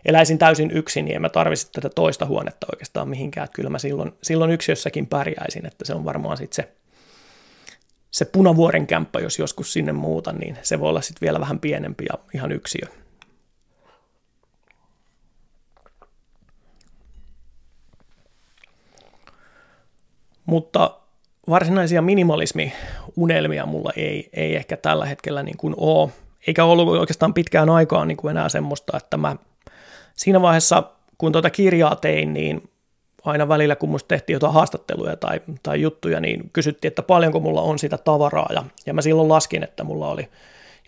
eläisin 0.04 0.38
täysin 0.38 0.70
yksin, 0.70 1.04
niin 1.04 1.16
en 1.16 1.22
mä 1.22 1.28
tarvitsisi 1.28 1.72
tätä 1.72 1.88
toista 1.88 2.26
huonetta 2.26 2.66
oikeastaan 2.72 3.08
mihinkään. 3.08 3.44
Että 3.44 3.54
kyllä 3.54 3.70
mä 3.70 3.78
silloin, 3.78 4.12
silloin 4.22 4.50
yksiössäkin 4.50 5.06
pärjäisin, 5.06 5.66
että 5.66 5.84
se 5.84 5.94
on 5.94 6.04
varmaan 6.04 6.36
sitten 6.36 6.56
se, 6.56 6.72
se 8.10 8.24
punavuoren 8.24 8.86
kämppä, 8.86 9.20
jos 9.20 9.38
joskus 9.38 9.72
sinne 9.72 9.92
muuta, 9.92 10.32
niin 10.32 10.58
se 10.62 10.80
voi 10.80 10.88
olla 10.88 11.00
sitten 11.00 11.26
vielä 11.26 11.40
vähän 11.40 11.60
pienempi 11.60 12.04
ja 12.12 12.18
ihan 12.34 12.52
yksiö. 12.52 12.86
Mutta 20.46 21.00
varsinaisia 21.48 22.02
minimalismi-unelmia 22.02 23.66
mulla 23.66 23.92
ei, 23.96 24.28
ei 24.32 24.56
ehkä 24.56 24.76
tällä 24.76 25.06
hetkellä 25.06 25.42
niin 25.42 25.56
kuin 25.56 25.74
ole, 25.76 26.10
eikä 26.46 26.64
ollut 26.64 26.88
oikeastaan 26.88 27.34
pitkään 27.34 27.70
aikaan 27.70 28.08
niin 28.08 28.16
kuin 28.16 28.30
enää 28.30 28.48
semmoista, 28.48 28.96
että 28.96 29.16
mä 29.16 29.36
siinä 30.20 30.42
vaiheessa, 30.42 30.82
kun 31.18 31.32
tuota 31.32 31.50
kirjaa 31.50 31.96
tein, 31.96 32.32
niin 32.32 32.70
aina 33.24 33.48
välillä, 33.48 33.76
kun 33.76 33.88
musta 33.88 34.08
tehtiin 34.08 34.34
jotain 34.34 34.52
haastatteluja 34.52 35.16
tai, 35.16 35.40
tai 35.62 35.80
juttuja, 35.80 36.20
niin 36.20 36.50
kysyttiin, 36.52 36.88
että 36.88 37.02
paljonko 37.02 37.40
mulla 37.40 37.62
on 37.62 37.78
sitä 37.78 37.98
tavaraa. 37.98 38.48
Ja, 38.54 38.64
ja 38.86 38.94
mä 38.94 39.02
silloin 39.02 39.28
laskin, 39.28 39.62
että 39.62 39.84
mulla 39.84 40.08
oli 40.08 40.28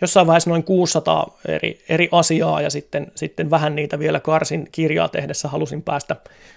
jossain 0.01 0.27
vaiheessa 0.27 0.51
noin 0.51 0.65
600 0.65 1.39
eri, 1.49 1.85
eri 1.89 2.09
asiaa 2.13 2.61
ja 2.61 2.71
sitten, 2.71 3.13
sitten 3.15 3.51
vähän 3.51 3.75
niitä 3.75 3.99
vielä 3.99 4.21
karsin 4.21 4.69
kirjaa 4.73 5.09
tehdessä, 5.09 5.49
halusin 5.49 5.83
päästä 5.83 6.17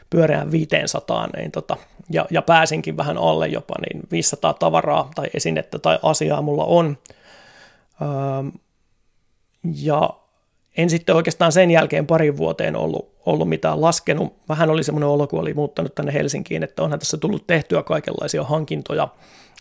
pyöreään 0.09 0.51
500 0.51 1.27
niin 1.27 1.51
tota, 1.51 1.77
ja, 2.09 2.25
ja 2.31 2.41
pääsinkin 2.41 2.97
vähän 2.97 3.17
alle 3.17 3.47
jopa, 3.47 3.75
niin 3.89 4.03
500 4.11 4.53
tavaraa 4.53 5.11
tai 5.15 5.27
esinettä 5.33 5.79
tai 5.79 5.99
asiaa 6.03 6.41
mulla 6.41 6.63
on. 6.63 6.97
Öö, 8.01 8.07
ja 9.81 10.09
en 10.77 10.89
sitten 10.89 11.15
oikeastaan 11.15 11.51
sen 11.51 11.71
jälkeen 11.71 12.07
parin 12.07 12.37
vuoteen 12.37 12.75
ollut, 12.75 13.09
ollut 13.25 13.49
mitään 13.49 13.81
laskenut. 13.81 14.33
Vähän 14.49 14.69
oli 14.69 14.83
semmoinen 14.83 15.09
olo, 15.09 15.27
kun 15.27 15.39
oli 15.39 15.53
muuttanut 15.53 15.95
tänne 15.95 16.13
Helsinkiin, 16.13 16.63
että 16.63 16.83
onhan 16.83 16.99
tässä 16.99 17.17
tullut 17.17 17.47
tehtyä 17.47 17.83
kaikenlaisia 17.83 18.43
hankintoja, 18.43 19.07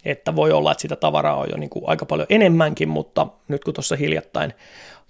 että 0.04 0.36
voi 0.36 0.52
olla, 0.52 0.72
että 0.72 0.82
sitä 0.82 0.96
tavaraa 0.96 1.36
on 1.36 1.46
jo 1.50 1.56
niin 1.56 1.70
kuin 1.70 1.84
aika 1.88 2.06
paljon 2.06 2.26
enemmänkin, 2.30 2.88
mutta 2.88 3.26
nyt 3.48 3.64
kun 3.64 3.74
tuossa 3.74 3.96
hiljattain 3.96 4.54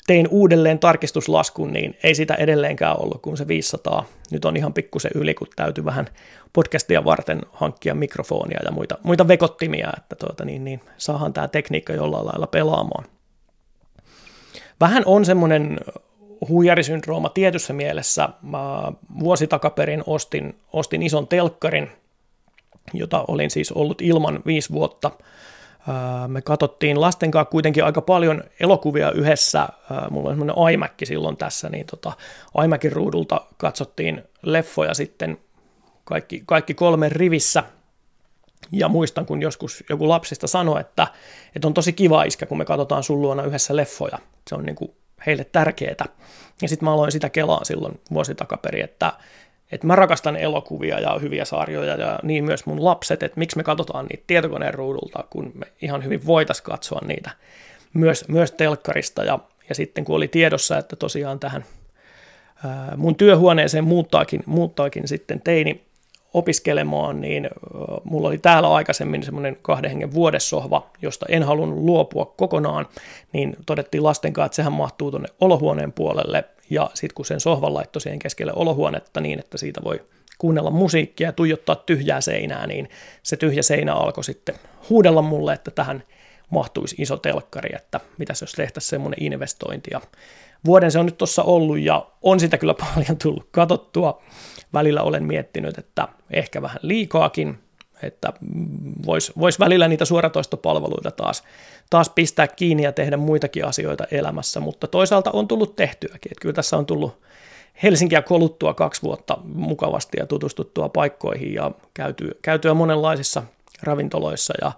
tein 0.07 0.29
uudelleen 0.31 0.79
tarkistuslaskun, 0.79 1.73
niin 1.73 1.97
ei 2.03 2.15
sitä 2.15 2.35
edelleenkään 2.35 3.01
ollut 3.01 3.23
kuin 3.23 3.37
se 3.37 3.49
500. 3.49 4.05
Nyt 4.31 4.45
on 4.45 4.57
ihan 4.57 4.73
pikkusen 4.73 5.11
yli, 5.15 5.35
kun 5.35 5.49
täytyy 5.57 5.85
vähän 5.85 6.07
podcastia 6.53 7.05
varten 7.05 7.41
hankkia 7.53 7.95
mikrofonia 7.95 8.61
ja 8.65 8.73
muita, 8.73 8.99
muita 9.03 9.29
vekottimia, 9.29 9.93
että 9.97 10.17
tuota, 10.17 10.45
niin, 10.45 10.65
niin, 10.65 10.81
saahan 10.99 11.33
tämä 11.33 11.49
tekniikka 11.49 11.93
jollain 11.93 12.27
lailla 12.27 12.47
pelaamaan. 12.47 13.05
Vähän 14.81 15.03
on 15.07 15.25
semmoinen 15.25 15.81
huijarisyndrooma 16.49 17.29
tietyssä 17.29 17.72
mielessä. 17.72 18.29
Mä 18.43 18.93
vuosi 19.18 19.47
takaperin 19.47 20.03
ostin, 20.07 20.57
ostin 20.72 21.03
ison 21.03 21.29
telkkarin, 21.29 21.91
jota 22.93 23.25
olin 23.29 23.51
siis 23.51 23.72
ollut 23.72 24.03
ilman 24.03 24.41
viisi 24.47 24.72
vuotta– 24.72 25.11
me 26.29 26.43
katsottiin 26.43 27.01
lasten 27.01 27.31
kanssa 27.31 27.51
kuitenkin 27.51 27.85
aika 27.85 28.01
paljon 28.01 28.45
elokuvia 28.61 29.11
yhdessä. 29.11 29.68
Mulla 30.11 30.29
on 30.29 30.37
semmoinen 30.37 30.75
iMac 30.75 30.93
silloin 31.05 31.37
tässä, 31.37 31.68
niin 31.68 31.87
tota, 31.87 32.12
iMacin 32.64 32.93
ruudulta 32.93 33.41
katsottiin 33.57 34.22
leffoja 34.43 34.95
sitten 34.95 35.39
kaikki, 36.05 36.43
kaikki 36.47 36.75
kolme 36.75 37.09
rivissä. 37.09 37.64
Ja 38.73 38.89
muistan, 38.89 39.27
kun 39.27 39.43
joskus 39.43 39.85
joku 39.89 40.09
lapsista 40.09 40.47
sanoi, 40.47 40.81
että, 40.81 41.07
että 41.57 41.69
on 41.69 41.75
tosi 41.75 41.93
kiva 41.93 42.25
iskä, 42.25 42.47
kun 42.47 42.59
me 42.59 42.65
katsotaan 42.65 43.03
sun 43.03 43.23
luona 43.23 43.43
yhdessä 43.43 43.77
leffoja. 43.77 44.19
Se 44.49 44.55
on 44.55 44.65
niin 44.65 44.77
kuin 44.77 44.91
heille 45.27 45.45
tärkeää. 45.45 46.07
Ja 46.62 46.69
sitten 46.69 46.85
mä 46.85 46.93
aloin 46.93 47.12
sitä 47.12 47.31
kelaa 47.31 47.65
silloin 47.65 48.01
vuosi 48.12 48.35
takaperi, 48.35 48.81
että, 48.81 49.12
että 49.73 49.87
mä 49.87 49.97
rakastan 49.97 50.37
elokuvia 50.37 51.01
ja 51.01 51.19
hyviä 51.19 51.45
sarjoja 51.45 51.95
ja 51.97 52.19
niin 52.23 52.45
myös 52.45 52.67
mun 52.67 52.85
lapset, 52.85 53.23
että 53.23 53.39
miksi 53.39 53.57
me 53.57 53.62
katsotaan 53.62 54.07
niitä 54.07 54.25
tietokoneen 54.27 54.75
ruudulta, 54.75 55.25
kun 55.31 55.53
me 55.55 55.67
ihan 55.83 56.05
hyvin 56.05 56.27
voitaisiin 56.27 56.65
katsoa 56.65 57.01
niitä 57.07 57.31
myös, 57.95 58.29
myös 58.29 58.53
telkkarista. 58.53 59.25
Ja, 59.25 59.39
ja 59.69 59.75
sitten 59.75 60.05
kun 60.05 60.17
oli 60.17 60.29
tiedossa, 60.29 60.79
että 60.79 60.97
tosiaan 60.97 61.41
tähän 61.41 61.65
ää, 62.65 62.93
mun 62.97 63.17
työhuoneeseen 63.17 63.85
muuttaakin, 63.85 64.43
muuttaakin 64.47 65.09
sitten 65.09 65.41
teini 65.41 65.85
opiskelemaan, 66.35 67.20
niin 67.20 67.51
mulla 68.05 68.28
oli 68.28 68.39
täällä 68.39 68.74
aikaisemmin 68.74 69.22
semmoinen 69.22 69.57
kahden 69.62 69.91
hengen 69.91 70.14
vuodessohva, 70.14 70.91
josta 71.03 71.26
en 71.28 71.43
halunnut 71.43 71.78
luopua 71.78 72.35
kokonaan, 72.37 72.87
niin 73.32 73.57
todettiin 73.66 74.03
lasten 74.03 74.32
kanssa, 74.32 74.47
että 74.47 74.57
sehän 74.57 74.72
mahtuu 74.72 75.11
tuonne 75.11 75.28
olohuoneen 75.41 75.93
puolelle, 75.93 76.45
ja 76.70 76.91
sitten 76.95 77.14
kun 77.14 77.24
sen 77.24 77.41
sohvan 77.41 77.74
laittoi 77.74 78.01
siihen 78.01 78.18
keskelle 78.18 78.53
olohuonetta 78.57 79.20
niin, 79.20 79.39
että 79.39 79.59
siitä 79.59 79.80
voi 79.85 80.01
kuunnella 80.39 80.70
musiikkia 80.70 81.28
ja 81.28 81.32
tuijottaa 81.32 81.76
tyhjää 81.76 82.20
seinää, 82.20 82.66
niin 82.66 82.89
se 83.22 83.37
tyhjä 83.37 83.62
seinä 83.62 83.95
alkoi 83.95 84.24
sitten 84.24 84.55
huudella 84.91 85.22
mulle, 85.22 85.53
että 85.53 85.70
tähän 85.70 86.03
mahtuisi 86.51 86.97
iso 86.99 87.16
telkkari, 87.16 87.76
että 87.76 88.01
mitäs 88.18 88.41
jos 88.41 88.53
tehtäisiin 88.53 88.91
semmoinen 88.91 89.22
investointi. 89.22 89.91
Ja 89.93 90.01
vuoden 90.64 90.91
se 90.91 90.99
on 90.99 91.07
nyt 91.07 91.18
tuossa 91.18 91.43
ollut 91.43 91.78
ja 91.78 92.07
on 92.22 92.41
sitä 92.41 92.59
kyllä 92.59 92.74
paljon 92.95 93.18
tullut 93.22 93.49
katsottua. 93.51 94.22
Välillä 94.75 95.03
olen 95.03 95.25
miettinyt, 95.25 95.79
että 95.79 96.09
ehkä 96.31 96.62
vähän 96.62 96.79
liikaakin, 96.83 97.59
että 98.03 98.33
voisi 99.07 99.33
vois 99.39 99.61
välillä 99.61 99.89
niitä 99.89 100.05
suoratoistopalveluita 100.05 101.11
taas, 101.11 101.43
taas 101.91 102.09
pistää 102.09 102.49
kiinni 102.49 102.83
ja 102.83 102.93
tehdä 102.93 103.16
muitakin 103.16 103.64
asioita 103.64 104.05
elämässä, 104.11 104.61
mutta 104.61 104.87
toisaalta 104.87 105.31
on 105.31 105.49
tullut 105.49 105.77
tehtyäkin, 105.77 106.33
että 106.33 106.43
kyllä 106.43 106.55
tässä 106.55 106.77
on 106.77 106.87
tullut 106.87 107.25
Helsinkiä 107.83 108.22
koluttua 108.22 108.75
kaksi 108.75 109.03
vuotta 109.03 109.39
mukavasti 109.45 110.16
ja 110.20 110.27
tutustuttua 110.27 110.89
paikkoihin 110.89 111.55
ja 111.55 111.70
käytyä, 111.95 112.33
käytyä 112.43 112.75
monenlaisissa 112.75 113.43
ravintoloissa 113.83 114.55
ja, 114.61 114.72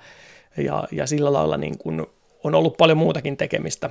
ja, 0.65 0.85
ja 0.93 1.07
sillä 1.07 1.33
lailla 1.33 1.57
niin 1.57 1.79
kuin 1.79 2.07
on 2.45 2.55
ollut 2.55 2.77
paljon 2.77 2.99
muutakin 2.99 3.37
tekemistä 3.37 3.91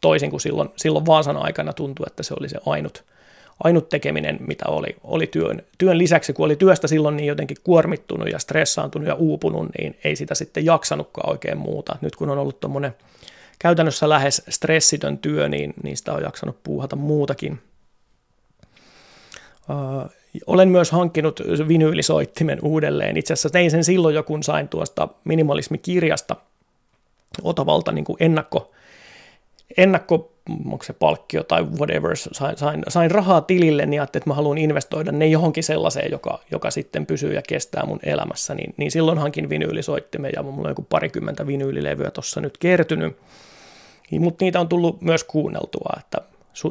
toisin 0.00 0.30
kuin 0.30 0.40
silloin, 0.40 0.68
silloin 0.76 1.06
Vaasan 1.06 1.36
aikana 1.36 1.72
tuntui, 1.72 2.04
että 2.06 2.22
se 2.22 2.34
oli 2.40 2.48
se 2.48 2.58
ainut, 2.66 3.04
ainut 3.64 3.88
tekeminen, 3.88 4.38
mitä 4.46 4.64
oli, 4.68 4.96
oli 5.04 5.26
työn, 5.26 5.62
työn 5.78 5.98
lisäksi, 5.98 6.32
kun 6.32 6.46
oli 6.46 6.56
työstä 6.56 6.88
silloin 6.88 7.16
niin 7.16 7.26
jotenkin 7.26 7.56
kuormittunut 7.64 8.28
ja 8.30 8.38
stressaantunut 8.38 9.08
ja 9.08 9.14
uupunut, 9.14 9.68
niin 9.78 9.96
ei 10.04 10.16
sitä 10.16 10.34
sitten 10.34 10.64
jaksanutkaan 10.64 11.30
oikein 11.30 11.58
muuta. 11.58 11.96
Nyt 12.00 12.16
kun 12.16 12.30
on 12.30 12.38
ollut 12.38 12.60
tuommoinen 12.60 12.94
käytännössä 13.58 14.08
lähes 14.08 14.42
stressitön 14.48 15.18
työ, 15.18 15.48
niin 15.48 15.74
niistä 15.82 16.12
on 16.12 16.22
jaksanut 16.22 16.62
puuhata 16.62 16.96
muutakin. 16.96 17.58
Uh, 19.68 20.10
olen 20.46 20.68
myös 20.68 20.90
hankkinut 20.90 21.40
vinyylisoittimen 21.68 22.58
uudelleen. 22.62 23.16
Itse 23.16 23.32
asiassa 23.32 23.50
tein 23.50 23.70
sen 23.70 23.84
silloin 23.84 24.14
jo, 24.14 24.22
kun 24.22 24.42
sain 24.42 24.68
tuosta 24.68 25.08
minimalismikirjasta 25.24 26.36
Otavalta 27.42 27.92
niin 27.92 28.04
kuin 28.04 28.16
ennakko, 28.20 28.72
ennakko 29.76 30.33
onko 30.48 30.84
se 30.84 30.92
palkkio 30.92 31.42
tai 31.42 31.62
whatever, 31.62 32.16
sain, 32.16 32.58
sain, 32.58 32.82
sain 32.88 33.10
rahaa 33.10 33.40
tilille, 33.40 33.86
niin 33.86 34.00
ajattelin, 34.00 34.22
että 34.22 34.30
mä 34.30 34.34
haluan 34.34 34.58
investoida 34.58 35.12
ne 35.12 35.26
johonkin 35.26 35.64
sellaiseen, 35.64 36.10
joka, 36.10 36.40
joka 36.50 36.70
sitten 36.70 37.06
pysyy 37.06 37.34
ja 37.34 37.42
kestää 37.48 37.86
mun 37.86 38.00
elämässä, 38.02 38.54
niin, 38.54 38.74
niin 38.76 38.90
silloin 38.90 39.18
hankin 39.18 39.48
vinyylisoittimen 39.48 40.30
ja 40.36 40.42
mulla 40.42 40.68
on 40.68 40.70
joku 40.70 40.86
parikymmentä 40.88 41.46
vinyylilevyä 41.46 42.10
tuossa 42.10 42.40
nyt 42.40 42.58
kertynyt, 42.58 43.16
niin, 44.10 44.22
mutta 44.22 44.44
niitä 44.44 44.60
on 44.60 44.68
tullut 44.68 45.02
myös 45.02 45.24
kuunneltua, 45.24 45.92
että 45.98 46.18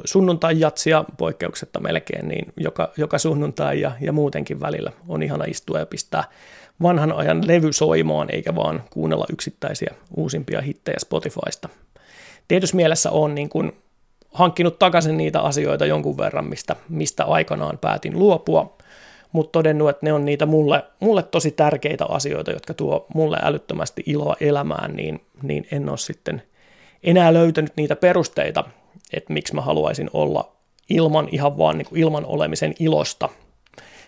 sunnuntai-jatsia 0.05 1.05
poikkeuksetta 1.17 1.80
melkein, 1.80 2.28
niin 2.28 2.53
joka, 2.57 2.91
joka 2.97 3.17
sunnuntai 3.17 3.82
ja, 3.82 3.91
ja 4.01 4.11
muutenkin 4.11 4.59
välillä 4.59 4.91
on 5.07 5.24
ihana 5.24 5.45
istua 5.45 5.80
ja 5.80 5.86
pistää 5.86 6.24
vanhan 6.82 7.11
ajan 7.11 7.47
levy 7.47 7.74
soimaan, 7.74 8.28
eikä 8.32 8.55
vaan 8.55 8.84
kuunnella 8.89 9.26
yksittäisiä 9.34 9.93
uusimpia 10.17 10.61
hittejä 10.61 10.99
Spotifysta 10.99 11.69
tietyssä 12.47 12.75
mielessä 12.75 13.11
on 13.11 13.35
niin 13.35 13.49
kuin 13.49 13.71
hankkinut 14.33 14.79
takaisin 14.79 15.17
niitä 15.17 15.41
asioita 15.41 15.85
jonkun 15.85 16.17
verran, 16.17 16.45
mistä, 16.45 16.75
mistä 16.89 17.25
aikanaan 17.25 17.77
päätin 17.77 18.19
luopua, 18.19 18.77
mutta 19.31 19.51
todennut, 19.51 19.89
että 19.89 20.05
ne 20.05 20.13
on 20.13 20.25
niitä 20.25 20.45
mulle, 20.45 20.83
mulle 20.99 21.23
tosi 21.23 21.51
tärkeitä 21.51 22.05
asioita, 22.05 22.51
jotka 22.51 22.73
tuo 22.73 23.05
mulle 23.13 23.37
älyttömästi 23.41 24.03
iloa 24.05 24.35
elämään, 24.39 24.95
niin, 24.95 25.21
niin 25.41 25.67
en 25.71 25.89
ole 25.89 25.97
sitten 25.97 26.41
enää 27.03 27.33
löytänyt 27.33 27.73
niitä 27.75 27.95
perusteita, 27.95 28.63
että 29.13 29.33
miksi 29.33 29.55
mä 29.55 29.61
haluaisin 29.61 30.09
olla 30.13 30.51
ilman 30.89 31.29
ihan 31.31 31.57
vaan 31.57 31.77
niin 31.77 31.85
kuin 31.85 32.01
ilman 32.01 32.25
olemisen 32.25 32.73
ilosta 32.79 33.29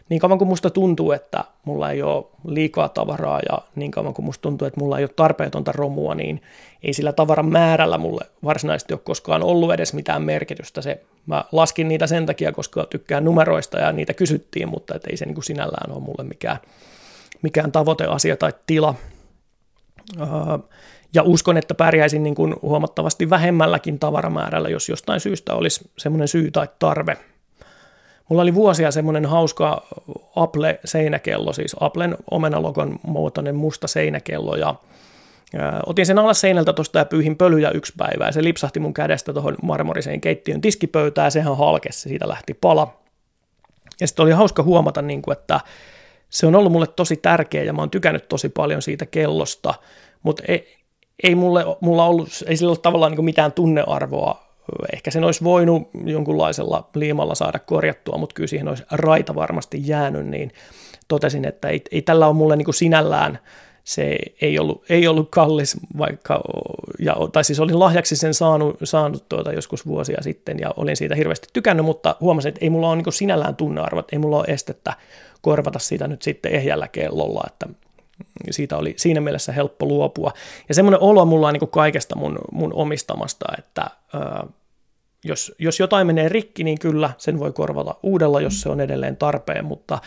niin 0.10 0.20
kauan 0.20 0.38
kuin 0.38 0.47
musta 0.47 0.70
tuntuu, 0.70 1.12
että 1.12 1.43
mulla 1.66 1.91
ei 1.91 2.01
ole 2.01 2.26
liikaa 2.47 2.89
tavaraa 2.89 3.39
ja 3.49 3.58
niin 3.76 3.91
kauan 3.91 4.14
kuin 4.14 4.26
musta 4.26 4.41
tuntuu, 4.41 4.68
että 4.68 4.80
mulla 4.80 4.97
ei 4.97 5.03
ole 5.03 5.12
tarpeetonta 5.16 5.72
romua, 5.72 6.16
niin 6.16 6.41
ei 6.84 6.93
sillä 6.93 7.14
tavaran 7.14 7.45
määrällä 7.45 7.97
mulle 7.97 8.26
varsinaisesti 8.43 8.93
ole 8.93 9.01
koskaan 9.03 9.43
ollut 9.43 9.74
edes 9.74 9.93
mitään 9.93 10.22
merkitystä. 10.22 10.82
Se, 10.82 11.01
mä 11.26 11.43
laskin 11.51 11.88
niitä 11.88 12.08
sen 12.08 12.26
takia, 12.26 12.51
koska 12.51 12.86
tykkään 12.86 13.26
numeroista 13.26 13.80
ja 13.80 13.91
niitä 13.91 14.14
kysyttiin, 14.14 14.70
mutta 14.70 14.95
et 14.95 15.06
ei 15.06 15.18
se 15.18 15.26
niin 15.26 15.36
kuin 15.36 15.43
sinällään 15.45 15.91
ole 15.91 16.03
mulle 16.03 16.24
mikään, 16.24 16.58
mikään 17.41 17.72
tavoiteasia 17.72 18.38
tai 18.38 18.53
tila. 18.68 18.95
ja 21.14 21.24
uskon, 21.24 21.58
että 21.58 21.76
pärjäisin 21.76 22.24
niin 22.24 22.36
kuin 22.36 22.56
huomattavasti 22.62 23.30
vähemmälläkin 23.30 23.99
tavaramäärällä, 23.99 24.70
jos 24.70 24.89
jostain 24.89 25.20
syystä 25.20 25.53
olisi 25.53 25.89
semmoinen 25.97 26.28
syy 26.28 26.51
tai 26.51 26.68
tarve– 26.80 27.18
Mulla 28.30 28.41
oli 28.41 28.55
vuosia 28.55 28.91
semmoinen 28.91 29.26
hauska 29.26 29.88
Apple-seinäkello, 30.36 31.53
siis 31.53 31.76
Applen 31.80 32.17
omenalogon 32.32 32.99
muotoinen 33.03 33.55
musta 33.55 33.88
seinäkello 33.88 34.55
ja 34.55 34.76
Otin 35.86 36.05
sen 36.05 36.19
alas 36.19 36.41
seinältä 36.41 36.73
tuosta 36.73 36.99
ja 36.99 37.05
pyyhin 37.05 37.38
pölyjä 37.38 37.69
yksi 37.69 37.93
päivä 37.97 38.26
ja 38.26 38.32
se 38.32 38.43
lipsahti 38.43 38.80
mun 38.80 38.93
kädestä 38.93 39.34
tuohon 39.34 39.55
marmoriseen 39.61 40.21
keittiön 40.21 40.61
tiskipöytään 40.61 41.26
ja 41.26 41.30
sehän 41.30 41.57
halkesi, 41.57 41.99
siitä 41.99 42.28
lähti 42.28 42.53
pala. 42.53 42.99
Ja 44.01 44.07
sitten 44.07 44.23
oli 44.23 44.32
hauska 44.32 44.63
huomata, 44.63 45.01
niin 45.01 45.21
kuin, 45.21 45.38
että 45.38 45.59
se 46.30 46.47
on 46.47 46.55
ollut 46.55 46.71
mulle 46.71 46.88
tosi 46.88 47.17
tärkeä 47.17 47.63
ja 47.63 47.73
mä 47.73 47.82
oon 47.82 47.89
tykännyt 47.89 48.28
tosi 48.28 48.49
paljon 48.49 48.82
siitä 48.82 49.05
kellosta, 49.05 49.73
mutta 50.23 50.43
ei, 50.47 50.78
ei 51.23 51.36
mulle, 51.36 51.65
mulla 51.82 52.05
ollut, 52.05 52.30
ei 52.47 52.57
sillä 52.57 52.69
ollut 52.69 52.82
tavallaan 52.82 53.11
niin 53.11 53.26
mitään 53.26 53.51
tunnearvoa 53.51 54.44
Ehkä 54.93 55.11
sen 55.11 55.24
olisi 55.24 55.43
voinut 55.43 55.89
jonkunlaisella 56.05 56.89
liimalla 56.95 57.36
saada 57.36 57.59
korjattua, 57.59 58.18
mutta 58.18 58.34
kyllä 58.34 58.47
siihen 58.47 58.68
olisi 58.68 58.84
raita 58.91 59.36
varmasti 59.36 59.82
jäänyt, 59.88 60.28
niin 60.28 60.51
totesin, 61.07 61.45
että 61.45 61.68
ei, 61.68 61.82
ei 61.91 62.01
tällä 62.01 62.28
ole 62.28 62.36
mulle 62.36 62.55
niin 62.55 62.66
kuin 62.66 62.76
sinällään, 62.76 63.39
se 63.84 64.18
ei 64.41 64.59
ollut, 64.59 64.84
ei 64.89 65.07
ollut 65.07 65.30
kallis, 65.30 65.78
vaikka, 65.97 66.41
ja, 66.99 67.16
tai 67.32 67.43
siis 67.43 67.59
olin 67.59 67.80
lahjaksi 67.80 68.16
sen 68.16 68.34
saanut, 68.34 68.78
saanut 68.84 69.30
tuota 69.30 69.53
joskus 69.53 69.86
vuosia 69.86 70.22
sitten, 70.22 70.59
ja 70.59 70.74
olin 70.78 70.97
siitä 70.97 71.16
hirveästi 71.16 71.47
tykännyt, 71.53 71.86
mutta 71.86 72.16
huomasin, 72.22 72.49
että 72.49 72.59
ei 72.61 72.70
mulla 72.70 72.89
ole 72.89 72.95
niin 72.95 73.13
sinällään 73.13 73.55
tunnearvot, 73.55 74.13
ei 74.13 74.20
mulla 74.20 74.38
ole 74.38 74.45
estettä 74.47 74.93
korvata 75.41 75.80
sitä 75.80 76.07
nyt 76.07 76.22
sitten 76.22 76.51
ehjällä 76.51 76.88
kellolla, 76.88 77.43
että 77.47 77.68
siitä 78.51 78.78
oli 78.78 78.93
siinä 78.97 79.22
mielessä 79.22 79.51
helppo 79.51 79.86
luopua. 79.86 80.32
Ja 80.70 80.76
semmoinen 80.76 81.01
olo 81.01 81.26
mulla 81.26 81.47
on 81.47 81.53
niin 81.53 81.70
kaikesta 81.70 82.16
mun, 82.16 82.39
mun 82.51 82.74
omistamasta, 82.74 83.45
että 83.57 83.89
jos, 85.24 85.55
jos 85.59 85.80
jotain 85.80 86.07
menee 86.07 86.30
rikki, 86.30 86.63
niin 86.63 86.80
kyllä 86.80 87.09
sen 87.18 87.39
voi 87.39 87.51
korvata 87.51 87.95
uudella, 88.03 88.41
jos 88.41 88.61
se 88.61 88.70
on 88.70 88.82
edelleen 88.82 89.18
tarpeen, 89.18 89.66
mutta 89.66 89.99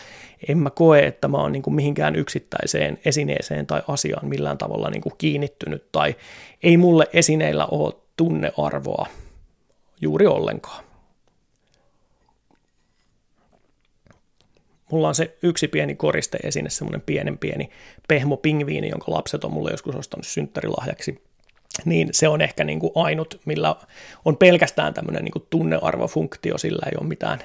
en 0.49 0.59
mä 0.59 0.71
koe, 0.71 1.07
että 1.07 1.29
mä 1.29 1.37
oon 1.37 1.53
niin 1.53 1.63
kuin 1.63 1.75
mihinkään 1.75 2.17
yksittäiseen 2.17 2.99
esineeseen 3.05 3.67
tai 3.67 3.83
asiaan 3.89 4.29
millään 4.29 4.59
tavalla 4.59 4.91
niin 4.91 5.03
kuin 5.03 5.15
kiinnittynyt, 5.19 5.93
tai 5.93 6.17
ei 6.63 6.77
mulle 6.77 7.09
esineillä 7.13 7.67
ole 7.67 7.95
tunnearvoa 8.17 9.07
juuri 10.01 10.27
ollenkaan. 10.27 10.88
Mulla 14.91 15.09
on 15.09 15.15
se 15.15 15.37
yksi 15.43 15.69
pieni 15.69 15.95
koristeesine, 15.95 16.71
semmoinen 16.71 17.01
pienen 17.01 17.39
pieni 17.39 17.71
pehmo 18.09 18.37
pingviini, 18.37 18.89
jonka 18.89 19.13
lapset 19.13 19.45
on 19.45 19.53
mulle 19.53 19.71
joskus 19.71 19.97
ostanut 19.97 20.27
synttärilahjaksi. 20.27 21.23
Niin 21.85 22.09
se 22.13 22.29
on 22.29 22.41
ehkä 22.41 22.65
niin 22.65 22.81
kuin 22.81 22.93
ainut, 22.95 23.41
millä 23.45 23.77
on 24.25 24.37
pelkästään 24.37 24.95
tämmöinen 24.95 25.25
niin 25.25 25.33
kuin 25.33 25.47
tunnearvofunktio, 25.51 26.59
sillä 26.59 26.87
ei 26.87 26.97
ole 27.01 27.09
mitään, 27.09 27.39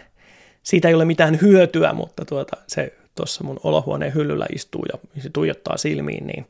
siitä 0.63 0.87
ei 0.87 0.93
ole 0.93 1.05
mitään 1.05 1.41
hyötyä, 1.41 1.93
mutta 1.93 2.25
tuota, 2.25 2.57
se 2.67 2.93
tuossa 3.15 3.43
mun 3.43 3.59
olohuoneen 3.63 4.13
hyllyllä 4.13 4.45
istuu 4.55 4.85
ja 4.93 5.21
se 5.21 5.29
tuijottaa 5.29 5.77
silmiin, 5.77 6.27
niin 6.27 6.45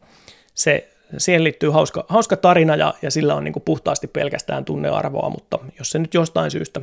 se, 0.53 0.89
siihen 1.17 1.43
liittyy 1.43 1.69
hauska, 1.69 2.05
hauska 2.07 2.37
tarina 2.37 2.75
ja, 2.75 2.93
ja 3.01 3.11
sillä 3.11 3.35
on 3.35 3.43
niin 3.43 3.53
kuin 3.53 3.63
puhtaasti 3.63 4.07
pelkästään 4.07 4.65
tunnearvoa, 4.65 5.29
mutta 5.29 5.59
jos 5.79 5.89
se 5.89 5.99
nyt 5.99 6.13
jostain 6.13 6.51
syystä 6.51 6.81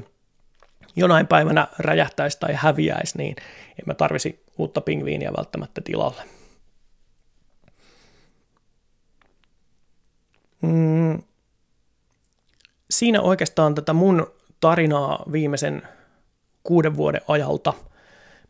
jonain 0.97 1.27
päivänä 1.27 1.69
räjähtäisi 1.79 2.41
tai 2.41 2.55
häviäisi, 2.55 3.19
niin 3.19 3.37
en 3.69 3.85
mä 3.87 3.95
tarvisi 3.95 4.45
uutta 4.59 4.81
pingviiniä 4.81 5.33
välttämättä 5.37 5.81
tilalle. 5.81 6.23
Mm, 10.63 11.23
siinä 12.91 13.21
oikeastaan 13.21 13.75
tätä 13.75 13.93
mun 13.93 14.33
tarinaa 14.61 15.25
viimeisen 15.33 15.83
kuuden 16.63 16.97
vuoden 16.97 17.21
ajalta. 17.29 17.73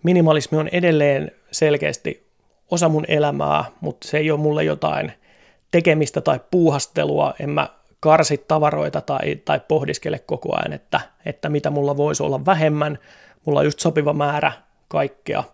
Minimalismi 0.02 0.58
on 0.58 0.68
edelleen 0.68 1.30
selkeästi 1.52 2.30
osa 2.70 2.88
mun 2.88 3.04
elämää, 3.08 3.64
mutta 3.80 4.08
se 4.08 4.18
ei 4.18 4.30
ole 4.30 4.40
mulle 4.40 4.64
jotain 4.64 5.12
tekemistä 5.70 6.20
tai 6.20 6.40
puuhastelua. 6.50 7.34
En 7.40 7.50
mä 7.50 7.68
karsi 8.00 8.44
tavaroita 8.48 9.00
tai, 9.00 9.36
tai 9.44 9.60
pohdiskele 9.68 10.18
koko 10.18 10.56
ajan, 10.56 10.72
että, 10.72 11.00
että 11.24 11.48
mitä 11.48 11.70
mulla 11.70 11.96
voisi 11.96 12.22
olla 12.22 12.46
vähemmän. 12.46 12.98
Mulla 13.44 13.58
on 13.58 13.64
just 13.64 13.78
sopiva 13.78 14.12
määrä 14.12 14.52
kaikkea. 14.88 15.44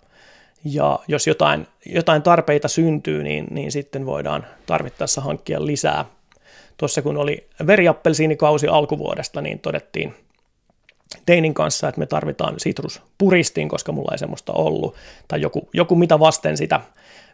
Ja 0.64 0.99
jos 1.09 1.26
jotain, 1.26 1.66
jotain 1.86 2.22
tarpeita 2.22 2.68
syntyy, 2.68 3.22
niin, 3.22 3.47
niin 3.51 3.72
sitten 3.72 4.07
voidaan 4.07 4.47
tarvittaessa 4.66 5.20
hankkia 5.20 5.66
lisää. 5.66 6.05
Tuossa 6.76 7.03
kun 7.03 7.16
oli 7.16 7.47
veriappelsiinikausi 7.66 8.68
alkuvuodesta, 8.68 9.40
niin 9.40 9.59
todettiin 9.59 10.14
Teinin 11.26 11.55
kanssa, 11.55 11.88
että 11.88 11.99
me 11.99 12.07
tarvitaan 12.07 12.55
sitruspuristiin, 12.61 13.68
koska 13.68 13.92
mulla 13.92 14.12
ei 14.12 14.18
semmoista 14.18 14.53
ollut, 14.53 14.94
tai 15.28 15.40
joku, 15.40 15.68
joku 15.72 15.94
mitä 15.94 16.18
vasten 16.18 16.57
sitä 16.57 16.80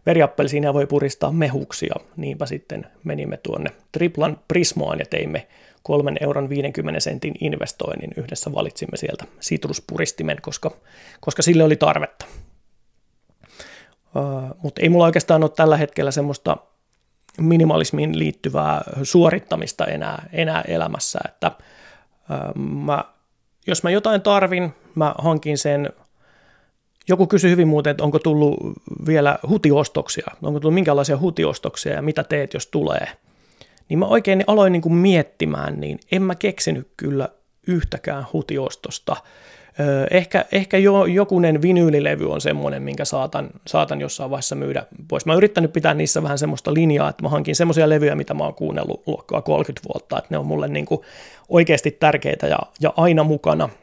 veriappelsiinia 0.06 0.74
voi 0.74 0.86
puristaa 0.86 1.32
mehuksi, 1.32 1.86
ja 1.86 1.94
niinpä 2.16 2.46
sitten 2.46 2.86
menimme 3.04 3.36
tuonne 3.36 3.70
Triplan 3.92 4.40
Prismoaan 4.48 4.98
ja 4.98 5.04
teimme 5.10 5.46
3 5.82 6.12
euron 6.20 6.48
50 6.48 7.00
sentin 7.00 7.34
investoinnin. 7.40 8.10
Yhdessä 8.16 8.52
valitsimme 8.54 8.96
sieltä 8.96 9.24
sitruspuristimen, 9.40 10.36
koska, 10.42 10.70
koska 11.20 11.42
sille 11.42 11.64
oli 11.64 11.76
tarvetta. 11.76 12.26
Uh, 14.16 14.56
mutta 14.62 14.82
ei 14.82 14.88
mulla 14.88 15.04
oikeastaan 15.04 15.42
ole 15.42 15.50
tällä 15.50 15.76
hetkellä 15.76 16.10
semmoista 16.10 16.56
minimalismiin 17.38 18.18
liittyvää 18.18 18.80
suorittamista 19.02 19.86
enää, 19.86 20.28
enää 20.32 20.62
elämässä, 20.68 21.18
että 21.24 21.50
uh, 21.56 22.62
mä, 22.62 23.04
jos 23.66 23.82
mä 23.82 23.90
jotain 23.90 24.22
tarvin, 24.22 24.74
mä 24.94 25.14
hankin 25.18 25.58
sen 25.58 25.90
joku 27.08 27.26
kysyi 27.26 27.50
hyvin 27.50 27.68
muuten, 27.68 27.90
että 27.90 28.04
onko 28.04 28.18
tullut 28.18 28.56
vielä 29.06 29.38
hutiostoksia, 29.48 30.26
onko 30.42 30.60
tullut 30.60 30.74
minkälaisia 30.74 31.18
hutiostoksia 31.18 31.92
ja 31.92 32.02
mitä 32.02 32.24
teet, 32.24 32.54
jos 32.54 32.66
tulee. 32.66 33.06
Niin 33.88 33.98
mä 33.98 34.06
oikein 34.06 34.44
aloin 34.46 34.72
niin 34.72 34.82
kuin 34.82 34.94
miettimään, 34.94 35.80
niin 35.80 36.00
en 36.12 36.22
mä 36.22 36.34
keksinyt 36.34 36.88
kyllä 36.96 37.28
yhtäkään 37.66 38.26
hutiostosta. 38.32 39.16
Ehkä, 40.10 40.44
ehkä 40.52 40.78
jo, 40.78 41.04
jokunen 41.04 41.62
vinyylilevy 41.62 42.32
on 42.32 42.40
semmoinen, 42.40 42.82
minkä 42.82 43.04
saatan, 43.04 43.50
saatan 43.66 44.00
jossain 44.00 44.30
vaiheessa 44.30 44.54
myydä 44.54 44.86
pois. 45.08 45.26
Mä 45.26 45.32
oon 45.32 45.36
yrittänyt 45.36 45.72
pitää 45.72 45.94
niissä 45.94 46.22
vähän 46.22 46.38
semmoista 46.38 46.74
linjaa, 46.74 47.08
että 47.08 47.22
mä 47.22 47.28
hankin 47.28 47.56
semmoisia 47.56 47.88
levyjä, 47.88 48.14
mitä 48.14 48.34
mä 48.34 48.44
oon 48.44 48.54
kuunnellut 48.54 49.02
luokkaa 49.06 49.42
30 49.42 49.88
vuotta, 49.94 50.18
että 50.18 50.28
ne 50.30 50.38
on 50.38 50.46
mulle 50.46 50.68
niin 50.68 50.86
kuin 50.86 51.00
oikeasti 51.48 51.90
tärkeitä 51.90 52.46
ja, 52.46 52.58
ja 52.80 52.92
aina 52.96 53.24
mukana– 53.24 53.68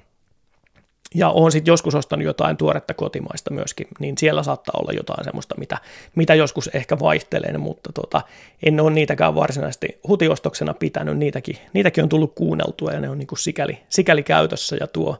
ja 1.16 1.30
olen 1.30 1.51
sitten 1.51 1.72
joskus 1.72 1.95
ostanut 1.95 2.26
jotain 2.26 2.57
tuoretta 2.57 2.93
kotimaista 2.93 3.53
myöskin, 3.53 3.88
niin 3.99 4.18
siellä 4.18 4.43
saattaa 4.43 4.80
olla 4.82 4.91
jotain 4.91 5.24
semmoista, 5.24 5.55
mitä, 5.57 5.78
mitä 6.16 6.36
joskus 6.36 6.70
ehkä 6.74 6.99
vaihtelen, 6.99 7.60
mutta 7.60 7.93
tota, 7.93 8.22
en 8.64 8.80
ole 8.80 8.91
niitäkään 8.91 9.36
varsinaisesti 9.36 9.99
hutiostoksena 10.07 10.74
pitänyt, 10.74 11.18
niitäkin, 11.18 11.57
niitäkin 11.74 12.03
on 12.03 12.10
tullut 12.10 12.36
kuunneltua 12.36 12.91
ja 12.91 12.99
ne 12.99 13.10
on 13.10 13.18
niin 13.18 13.28
kuin 13.28 13.39
sikäli, 13.39 13.80
sikäli 13.89 14.24
käytössä 14.24 14.78
ja 14.80 14.88
tuo 14.88 15.18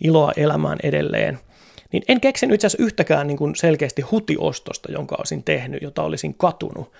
iloa 0.00 0.32
elämään 0.36 0.78
edelleen. 0.82 1.38
Niin 1.92 2.02
en 2.08 2.20
keksinyt 2.20 2.54
itse 2.54 2.66
asiassa 2.66 2.84
yhtäkään 2.84 3.26
niin 3.26 3.38
kuin 3.38 3.56
selkeästi 3.56 4.02
hutiostosta, 4.02 4.92
jonka 4.92 5.16
olisin 5.18 5.44
tehnyt, 5.44 5.82
jota 5.82 6.02
olisin 6.02 6.34
katunut. 6.34 6.92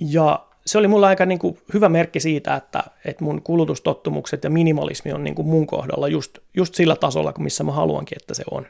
Ja 0.00 0.46
se 0.66 0.78
oli 0.78 0.88
mulla 0.88 1.06
aika 1.06 1.26
niin 1.26 1.38
kuin 1.38 1.58
hyvä 1.74 1.88
merkki 1.88 2.20
siitä, 2.20 2.54
että, 2.54 2.84
että 3.04 3.24
mun 3.24 3.42
kulutustottumukset 3.42 4.44
ja 4.44 4.50
minimalismi 4.50 5.12
on 5.12 5.24
niin 5.24 5.34
kuin 5.34 5.48
mun 5.48 5.66
kohdalla 5.66 6.08
just, 6.08 6.38
just 6.56 6.74
sillä 6.74 6.96
tasolla, 6.96 7.32
missä 7.38 7.64
mä 7.64 7.72
haluankin, 7.72 8.18
että 8.20 8.34
se 8.34 8.44
on. 8.50 8.66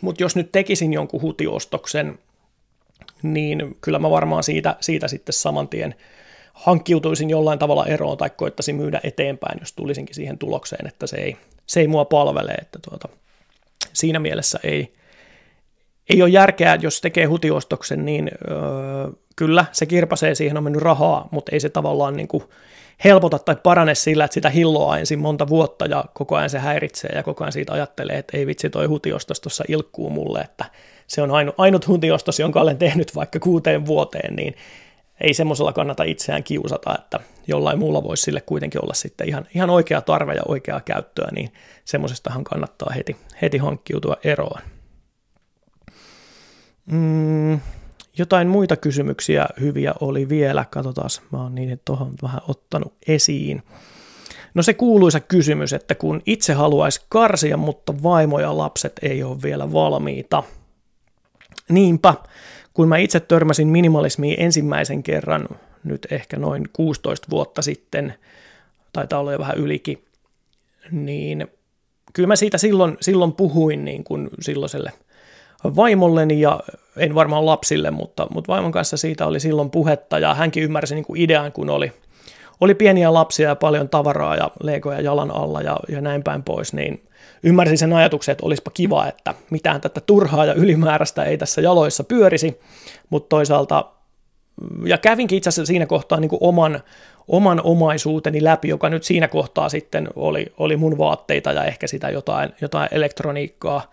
Mutta 0.00 0.22
jos 0.22 0.36
nyt 0.36 0.52
tekisin 0.52 0.92
jonkun 0.92 1.22
hutiostoksen, 1.22 2.18
niin 3.22 3.76
kyllä 3.80 3.98
mä 3.98 4.10
varmaan 4.10 4.44
siitä, 4.44 4.76
siitä 4.80 5.08
sitten 5.08 5.32
saman 5.32 5.68
tien 5.68 5.94
hankkiutuisin 6.52 7.30
jollain 7.30 7.58
tavalla 7.58 7.86
eroon 7.86 8.16
tai 8.16 8.30
koittaisin 8.30 8.76
myydä 8.76 9.00
eteenpäin, 9.02 9.58
jos 9.60 9.72
tulisinkin 9.72 10.14
siihen 10.14 10.38
tulokseen, 10.38 10.86
että 10.86 11.06
se 11.06 11.16
ei, 11.16 11.36
se 11.66 11.80
ei 11.80 11.88
mua 11.88 12.04
palvele, 12.04 12.52
että 12.52 12.78
tuota, 12.88 13.08
siinä 13.92 14.18
mielessä 14.18 14.58
ei, 14.62 14.94
ei 16.10 16.22
ole 16.22 16.30
järkeä, 16.30 16.78
jos 16.82 17.00
tekee 17.00 17.24
hutiostoksen, 17.24 18.04
niin 18.04 18.30
öö, 18.50 18.56
kyllä 19.36 19.64
se 19.72 19.86
kirpasee, 19.86 20.34
siihen 20.34 20.56
on 20.56 20.64
mennyt 20.64 20.82
rahaa, 20.82 21.28
mutta 21.30 21.52
ei 21.52 21.60
se 21.60 21.68
tavallaan 21.68 22.16
niin 22.16 22.28
kuin 22.28 22.44
helpota 23.04 23.38
tai 23.38 23.56
parane 23.62 23.94
sillä, 23.94 24.24
että 24.24 24.34
sitä 24.34 24.50
hilloa 24.50 24.98
ensin 24.98 25.18
monta 25.18 25.48
vuotta 25.48 25.86
ja 25.86 26.04
koko 26.14 26.36
ajan 26.36 26.50
se 26.50 26.58
häiritsee 26.58 27.10
ja 27.14 27.22
koko 27.22 27.44
ajan 27.44 27.52
siitä 27.52 27.72
ajattelee, 27.72 28.18
että 28.18 28.36
ei 28.36 28.46
vitsi 28.46 28.70
toi 28.70 28.86
hutiostos 28.86 29.40
tuossa 29.40 29.64
ilkkuu 29.68 30.10
mulle, 30.10 30.40
että 30.40 30.64
se 31.06 31.22
on 31.22 31.30
ainut, 31.30 31.54
ainut 31.58 31.88
hutiostos, 31.88 32.40
jonka 32.40 32.60
olen 32.60 32.78
tehnyt 32.78 33.14
vaikka 33.14 33.38
kuuteen 33.38 33.86
vuoteen, 33.86 34.36
niin 34.36 34.54
ei 35.20 35.34
semmoisella 35.34 35.72
kannata 35.72 36.04
itseään 36.04 36.44
kiusata, 36.44 36.94
että 36.98 37.20
jollain 37.46 37.78
muulla 37.78 38.02
voisi 38.02 38.22
sille 38.22 38.40
kuitenkin 38.40 38.84
olla 38.84 38.94
sitten 38.94 39.28
ihan, 39.28 39.46
ihan 39.54 39.70
oikea 39.70 40.00
tarve 40.00 40.34
ja 40.34 40.42
oikeaa 40.48 40.80
käyttöä, 40.80 41.28
niin 41.32 41.52
semmoisestahan 41.84 42.44
kannattaa 42.44 42.92
heti, 42.96 43.16
heti 43.42 43.58
hankkiutua 43.58 44.16
eroon. 44.24 44.60
Mm, 46.86 47.60
jotain 48.18 48.48
muita 48.48 48.76
kysymyksiä 48.76 49.46
hyviä 49.60 49.94
oli 50.00 50.28
vielä, 50.28 50.64
katsotaan, 50.70 51.10
mä 51.32 51.42
oon 51.42 51.54
niitä 51.54 51.76
tuohon 51.84 52.14
vähän 52.22 52.40
ottanut 52.48 52.94
esiin. 53.08 53.62
No 54.54 54.62
se 54.62 54.74
kuuluisa 54.74 55.20
kysymys, 55.20 55.72
että 55.72 55.94
kun 55.94 56.22
itse 56.26 56.52
haluaisi 56.52 57.00
karsia, 57.08 57.56
mutta 57.56 58.02
vaimo 58.02 58.40
ja 58.40 58.58
lapset 58.58 58.92
ei 59.02 59.22
ole 59.22 59.42
vielä 59.42 59.72
valmiita. 59.72 60.42
Niinpä, 61.68 62.14
kun 62.74 62.88
mä 62.88 62.96
itse 62.96 63.20
törmäsin 63.20 63.68
minimalismiin 63.68 64.40
ensimmäisen 64.40 65.02
kerran, 65.02 65.48
nyt 65.84 66.06
ehkä 66.10 66.38
noin 66.38 66.68
16 66.72 67.26
vuotta 67.30 67.62
sitten, 67.62 68.14
taitaa 68.92 69.20
olla 69.20 69.32
jo 69.32 69.38
vähän 69.38 69.58
ylikin, 69.58 70.04
niin 70.90 71.46
kyllä 72.12 72.26
mä 72.26 72.36
siitä 72.36 72.58
silloin, 72.58 72.96
silloin 73.00 73.32
puhuin 73.32 73.84
niin 73.84 74.04
kuin 74.04 74.28
silloiselle– 74.40 74.92
vaimolleni 75.76 76.40
ja 76.40 76.60
en 76.96 77.14
varmaan 77.14 77.46
lapsille, 77.46 77.90
mutta, 77.90 78.26
mutta 78.30 78.52
vaimon 78.52 78.72
kanssa 78.72 78.96
siitä 78.96 79.26
oli 79.26 79.40
silloin 79.40 79.70
puhetta 79.70 80.18
ja 80.18 80.34
hänkin 80.34 80.62
ymmärsi 80.62 80.94
niin 80.94 81.04
kuin 81.04 81.20
idean, 81.20 81.52
kun 81.52 81.70
oli, 81.70 81.92
oli 82.60 82.74
pieniä 82.74 83.14
lapsia 83.14 83.48
ja 83.48 83.56
paljon 83.56 83.88
tavaraa 83.88 84.36
ja 84.36 84.50
leikoja 84.62 85.00
jalan 85.00 85.30
alla 85.30 85.62
ja, 85.62 85.76
ja 85.88 86.00
näin 86.00 86.22
päin 86.22 86.42
pois, 86.42 86.72
niin 86.72 87.02
ymmärsin 87.42 87.78
sen 87.78 87.92
ajatuksen, 87.92 88.32
että 88.32 88.46
olisipa 88.46 88.70
kiva, 88.70 89.06
että 89.06 89.34
mitään 89.50 89.80
tätä 89.80 90.00
turhaa 90.00 90.44
ja 90.44 90.54
ylimääräistä 90.54 91.24
ei 91.24 91.38
tässä 91.38 91.60
jaloissa 91.60 92.04
pyörisi, 92.04 92.60
mutta 93.10 93.28
toisaalta, 93.28 93.84
ja 94.84 94.98
kävinkin 94.98 95.38
itse 95.38 95.48
asiassa 95.48 95.66
siinä 95.66 95.86
kohtaa 95.86 96.20
niin 96.20 96.28
kuin 96.28 96.42
oman, 96.42 96.80
oman 97.28 97.60
omaisuuteni 97.64 98.44
läpi, 98.44 98.68
joka 98.68 98.88
nyt 98.88 99.04
siinä 99.04 99.28
kohtaa 99.28 99.68
sitten 99.68 100.08
oli, 100.16 100.46
oli 100.58 100.76
mun 100.76 100.98
vaatteita 100.98 101.52
ja 101.52 101.64
ehkä 101.64 101.86
sitä 101.86 102.10
jotain, 102.10 102.52
jotain 102.60 102.88
elektroniikkaa, 102.92 103.90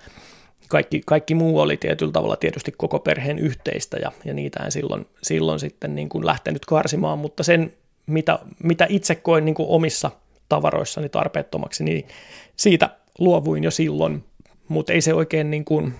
kaikki, 0.72 1.02
kaikki 1.06 1.36
muu 1.36 1.60
oli 1.60 1.78
tietyllä 1.78 2.12
tavalla 2.12 2.36
tietysti 2.36 2.74
koko 2.78 3.00
perheen 3.00 3.40
yhteistä 3.40 3.98
ja, 3.98 4.12
ja 4.26 4.34
niitä 4.34 4.64
en 4.64 4.72
silloin, 4.72 5.08
silloin 5.24 5.60
sitten 5.60 5.96
niin 5.96 6.10
kuin 6.10 6.26
lähtenyt 6.26 6.66
karsimaan, 6.66 7.20
mutta 7.20 7.44
sen 7.44 7.74
mitä, 8.06 8.40
mitä 8.64 8.86
itse 8.90 9.16
koen 9.16 9.46
niin 9.46 9.56
kuin 9.56 9.70
omissa 9.70 10.12
tavaroissani 10.50 11.10
tarpeettomaksi, 11.10 11.84
niin 11.84 12.08
siitä 12.56 12.90
luovuin 13.20 13.64
jo 13.64 13.72
silloin, 13.72 14.24
mutta 14.68 14.94
ei 14.94 15.02
se 15.02 15.14
oikein 15.14 15.52
niin 15.52 15.66
kuin 15.66 15.94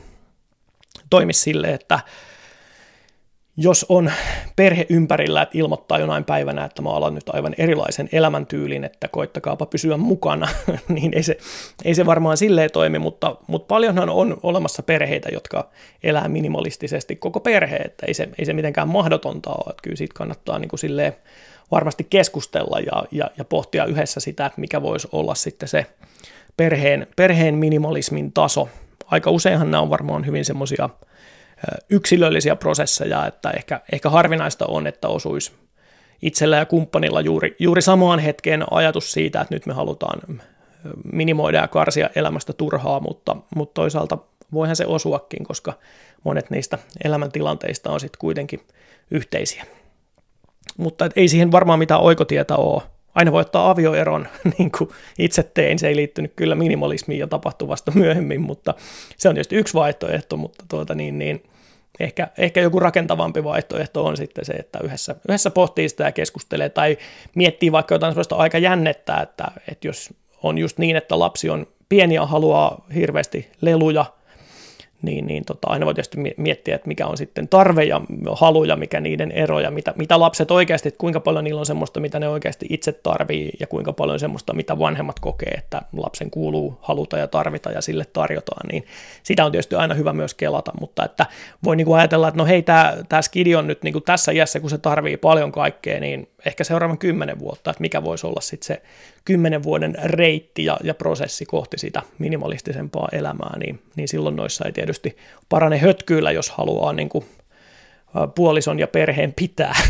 toimi 1.10 1.34
sille, 1.34 1.74
että 1.74 2.00
jos 3.58 3.86
on 3.90 4.12
perhe 4.56 4.86
ympärillä, 4.90 5.42
että 5.42 5.58
ilmoittaa 5.58 6.00
jonain 6.00 6.24
päivänä, 6.24 6.66
että 6.66 6.82
mä 6.82 6.90
alan 6.90 7.16
nyt 7.16 7.30
aivan 7.30 7.56
erilaisen 7.58 8.10
elämäntyylin, 8.12 8.84
että 8.84 9.08
koittakaapa 9.08 9.66
pysyä 9.66 9.98
mukana, 9.98 10.48
niin 10.88 11.14
ei 11.16 11.24
se, 11.24 11.38
ei 11.86 11.96
se 11.96 12.06
varmaan 12.06 12.38
silleen 12.38 12.72
toimi, 12.72 13.00
mutta, 13.00 13.36
mutta 13.48 13.68
paljonhan 13.68 14.10
on 14.10 14.38
olemassa 14.44 14.84
perheitä, 14.84 15.30
jotka 15.32 15.70
elää 16.04 16.28
minimalistisesti 16.28 17.16
koko 17.16 17.40
perhe, 17.40 17.76
että 17.76 18.06
ei 18.06 18.14
se, 18.14 18.30
ei 18.40 18.46
se 18.46 18.54
mitenkään 18.54 18.88
mahdotonta 18.88 19.50
ole, 19.50 19.70
että 19.70 19.82
kyllä 19.84 19.96
siitä 19.96 20.14
kannattaa 20.18 20.60
niin 20.60 20.70
kuin 20.70 20.80
silleen 20.80 21.14
varmasti 21.72 22.08
keskustella 22.10 22.80
ja, 22.80 23.04
ja, 23.12 23.32
ja 23.38 23.46
pohtia 23.46 23.86
yhdessä 23.86 24.20
sitä, 24.20 24.46
että 24.46 24.62
mikä 24.62 24.82
voisi 24.82 25.08
olla 25.12 25.36
sitten 25.36 25.70
se 25.70 25.86
perheen, 26.58 27.08
perheen 27.16 27.56
minimalismin 27.56 28.34
taso. 28.34 28.70
Aika 29.06 29.32
useinhan 29.32 29.72
nämä 29.72 29.82
on 29.82 29.90
varmaan 29.90 30.26
hyvin 30.26 30.46
semmoisia 30.46 30.90
yksilöllisiä 31.90 32.56
prosesseja, 32.56 33.28
että 33.28 33.52
ehkä, 33.52 33.82
ehkä 33.92 34.10
harvinaista 34.10 34.66
on, 34.66 34.88
että 34.88 35.08
osuisi 35.08 35.52
itsellä 36.22 36.58
ja 36.58 36.66
kumppanilla 36.66 37.22
juuri, 37.22 37.56
juuri 37.60 37.82
samaan 37.82 38.20
hetkeen 38.20 38.66
ajatus 38.72 39.12
siitä, 39.12 39.42
että 39.42 39.56
nyt 39.56 39.66
me 39.66 39.74
halutaan 39.74 40.42
minimoida 41.14 41.58
ja 41.58 41.68
karsia 41.68 42.10
elämästä 42.16 42.54
turhaa, 42.54 43.00
mutta, 43.00 43.38
mutta 43.56 43.74
toisaalta 43.74 44.18
voihan 44.54 44.76
se 44.76 44.86
osuakin, 44.86 45.44
koska 45.44 45.74
monet 46.24 46.50
niistä 46.50 46.78
elämäntilanteista 47.04 47.92
on 47.92 48.00
sitten 48.00 48.20
kuitenkin 48.20 48.62
yhteisiä. 49.12 49.66
Mutta 50.78 51.06
et 51.06 51.12
ei 51.16 51.28
siihen 51.28 51.52
varmaan 51.52 51.80
mitään 51.80 52.02
oikotietä 52.02 52.56
ole. 52.56 52.82
Aina 53.16 53.32
voi 53.32 53.42
ottaa 53.42 53.70
avioeron, 53.70 54.28
niin 54.58 54.72
kuin 54.72 54.90
itse 55.20 55.44
tein. 55.44 55.80
Se 55.80 55.88
ei 55.88 55.96
liittynyt 55.96 56.34
kyllä 56.36 56.56
minimalismiin 56.56 57.20
ja 57.20 57.28
tapahtuvasta 57.28 57.92
myöhemmin, 57.96 58.42
mutta 58.42 58.74
se 59.18 59.30
on 59.30 59.36
tietysti 59.36 59.56
yksi 59.56 59.74
vaihtoehto, 59.74 60.38
mutta 60.38 60.66
tuota 60.70 60.96
niin, 60.96 61.20
niin 61.20 61.44
ehkä, 62.04 62.28
ehkä 62.38 62.62
joku 62.62 62.80
rakentavampi 62.80 63.44
vaihtoehto 63.44 64.06
on 64.06 64.18
sitten 64.18 64.46
se, 64.46 64.54
että 64.54 64.80
yhdessä, 64.84 65.16
yhdessä 65.30 65.52
pohtii 65.52 65.90
sitä 65.90 66.04
ja 66.04 66.12
keskustelee 66.12 66.70
tai 66.70 66.98
miettii 67.36 67.72
vaikka 67.72 67.96
jotain 67.96 68.14
sellaista 68.14 68.36
aika 68.36 68.58
jännettä, 68.58 69.18
että, 69.18 69.52
että 69.72 69.88
jos 69.88 70.14
on 70.44 70.58
just 70.58 70.78
niin, 70.78 70.96
että 70.96 71.20
lapsi 71.20 71.50
on 71.50 71.68
pieni 71.90 72.16
ja 72.16 72.26
haluaa 72.26 72.86
hirveästi 72.96 73.52
leluja– 73.62 74.06
niin, 75.02 75.28
niin 75.28 75.46
tota, 75.46 75.68
aina 75.68 75.86
voi 75.86 75.94
tietysti 75.94 76.18
miettiä, 76.38 76.76
että 76.76 76.88
mikä 76.88 77.08
on 77.08 77.18
sitten 77.18 77.48
tarve 77.48 77.84
ja 77.84 78.02
halu 78.36 78.64
ja 78.64 78.76
mikä 78.76 79.02
niiden 79.02 79.32
ero 79.32 79.60
ja 79.60 79.72
mitä, 79.72 79.94
mitä 79.98 80.20
lapset 80.20 80.52
oikeasti, 80.52 80.88
että 80.88 80.98
kuinka 80.98 81.20
paljon 81.20 81.44
niillä 81.44 81.60
on 81.60 81.66
semmoista, 81.66 82.00
mitä 82.00 82.20
ne 82.20 82.28
oikeasti 82.28 82.66
itse 82.70 82.92
tarvii 82.92 83.52
ja 83.60 83.68
kuinka 83.68 83.94
paljon 83.94 84.20
semmoista, 84.20 84.54
mitä 84.54 84.80
vanhemmat 84.80 85.20
kokee, 85.20 85.52
että 85.58 85.82
lapsen 85.98 86.32
kuuluu 86.32 86.78
haluta 86.82 87.18
ja 87.18 87.28
tarvita 87.28 87.72
ja 87.72 87.82
sille 87.82 88.06
tarjotaan, 88.14 88.68
niin 88.72 88.86
sitä 89.24 89.46
on 89.46 89.52
tietysti 89.52 89.76
aina 89.76 89.94
hyvä 89.94 90.14
myös 90.14 90.34
kelata, 90.34 90.72
mutta 90.80 91.06
että 91.06 91.26
voi 91.64 91.76
niin 91.76 91.86
kuin 91.86 92.00
ajatella, 92.00 92.28
että 92.28 92.38
no 92.38 92.46
hei, 92.46 92.62
tämä, 92.62 93.22
skidi 93.22 93.56
on 93.56 93.68
nyt 93.68 93.84
niin 93.84 93.94
kuin 93.94 94.04
tässä 94.04 94.32
iässä, 94.32 94.60
kun 94.60 94.70
se 94.70 94.78
tarvii 94.78 95.18
paljon 95.18 95.52
kaikkea, 95.52 96.00
niin 96.00 96.28
ehkä 96.46 96.64
seuraavan 96.64 96.98
kymmenen 96.98 97.40
vuotta, 97.40 97.72
että 97.72 97.82
mikä 97.82 98.04
voisi 98.04 98.28
olla 98.28 98.42
sitten 98.42 98.68
se 98.68 98.82
kymmenen 99.26 99.64
vuoden 99.64 99.96
reitti 100.04 100.66
ja, 100.66 100.78
ja 100.84 100.94
prosessi 100.94 101.46
kohti 101.46 101.78
sitä 101.78 102.02
minimalistisempaa 102.20 103.10
elämää, 103.12 103.58
niin, 103.60 103.80
niin 103.96 104.08
silloin 104.08 104.36
noissa 104.36 104.66
ei 104.66 104.72
tietysti 104.92 105.18
parane 105.50 105.78
hötkyillä, 105.78 106.32
jos 106.32 106.50
haluaa 106.50 106.94
niin 106.94 107.10
kuin, 107.10 107.26
puolison 108.36 108.80
ja 108.80 108.88
perheen 108.88 109.34
pitää. 109.34 109.76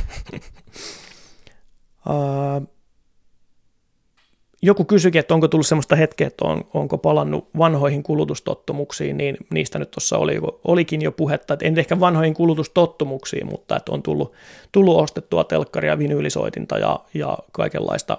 joku 4.62 4.86
kysyikin, 4.86 5.20
että 5.20 5.34
onko 5.34 5.48
tullut 5.48 5.68
sellaista 5.68 5.96
hetkeä, 5.96 6.28
että 6.28 6.46
on, 6.46 6.66
onko 6.74 6.98
palannut 6.98 7.50
vanhoihin 7.58 8.04
kulutustottumuksiin, 8.04 9.18
niin 9.18 9.38
niistä 9.54 9.80
nyt 9.80 9.92
tuossa 9.92 10.18
oli, 10.18 10.40
olikin 10.64 11.02
jo 11.02 11.12
puhetta, 11.12 11.54
että 11.54 11.66
en 11.66 11.80
ehkä 11.80 12.00
vanhoihin 12.00 12.34
kulutustottumuksiin, 12.34 13.46
mutta 13.46 13.76
että 13.76 13.92
on 13.92 14.04
tullut, 14.04 14.34
tullut 14.72 15.02
ostettua 15.02 15.44
telkkaria, 15.44 15.98
vinyylisoitinta 15.98 16.78
ja, 16.78 17.00
ja 17.14 17.38
kaikenlaista 17.52 18.18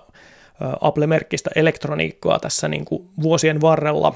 Apple-merkkistä 0.80 1.50
elektroniikkaa 1.56 2.38
tässä 2.38 2.68
niin 2.68 2.84
kuin 2.84 3.08
vuosien 3.22 3.60
varrella 3.60 4.14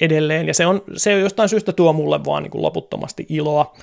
edelleen, 0.00 0.46
ja 0.46 0.54
se 0.54 0.66
on, 0.66 0.82
se 0.96 1.12
jostain 1.12 1.48
syystä 1.48 1.72
tuo 1.72 1.92
mulle 1.92 2.24
vaan 2.24 2.42
niin 2.42 2.50
kuin 2.50 2.62
loputtomasti 2.62 3.26
iloa. 3.28 3.76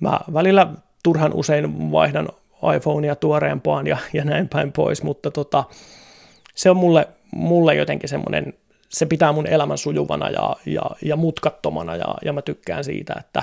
Mä 0.00 0.20
välillä 0.32 0.66
turhan 1.02 1.34
usein 1.34 1.92
vaihdan 1.92 2.28
iPhonea 2.76 3.16
tuoreempaan 3.16 3.86
ja, 3.86 3.96
ja 4.12 4.24
näin 4.24 4.48
päin 4.48 4.72
pois, 4.72 5.02
mutta 5.02 5.30
tota, 5.30 5.64
se 6.54 6.70
on 6.70 6.76
mulle, 6.76 7.08
mulle 7.34 7.74
jotenkin 7.74 8.08
semmoinen, 8.08 8.54
se 8.88 9.06
pitää 9.06 9.32
mun 9.32 9.46
elämän 9.46 9.78
sujuvana 9.78 10.30
ja, 10.30 10.56
ja, 10.66 10.82
ja 11.04 11.16
mutkattomana 11.16 11.96
ja, 11.96 12.14
ja 12.24 12.32
mä 12.32 12.42
tykkään 12.42 12.84
siitä, 12.84 13.14
että 13.20 13.42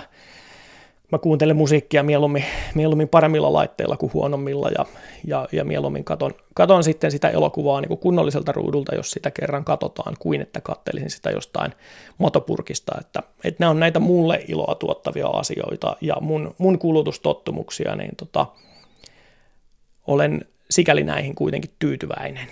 mä 1.11 1.17
kuuntelen 1.17 1.55
musiikkia 1.55 2.03
mieluummin, 2.03 2.43
mieluummin 2.75 3.09
paremmilla 3.09 3.53
laitteilla 3.53 3.97
kuin 3.97 4.13
huonommilla 4.13 4.69
ja, 4.69 4.85
ja, 5.27 5.47
ja 5.51 5.65
mieluummin 5.65 6.03
katon, 6.03 6.31
katon 6.53 6.83
sitten 6.83 7.11
sitä 7.11 7.29
elokuvaa 7.29 7.81
niin 7.81 7.87
kuin 7.87 7.99
kunnolliselta 7.99 8.51
ruudulta, 8.51 8.95
jos 8.95 9.11
sitä 9.11 9.31
kerran 9.31 9.65
katsotaan, 9.65 10.15
kuin 10.19 10.41
että 10.41 10.61
kattelisin 10.61 11.09
sitä 11.09 11.31
jostain 11.31 11.73
motopurkista, 12.17 12.91
että, 13.01 13.23
että 13.43 13.57
nämä 13.59 13.69
on 13.69 13.79
näitä 13.79 13.99
mulle 13.99 14.45
iloa 14.47 14.75
tuottavia 14.75 15.27
asioita 15.27 15.97
ja 16.01 16.15
mun, 16.21 16.55
mun 16.57 16.79
kulutustottumuksia, 16.79 17.95
niin 17.95 18.15
tota, 18.15 18.45
olen 20.07 20.45
sikäli 20.69 21.03
näihin 21.03 21.35
kuitenkin 21.35 21.71
tyytyväinen. 21.79 22.47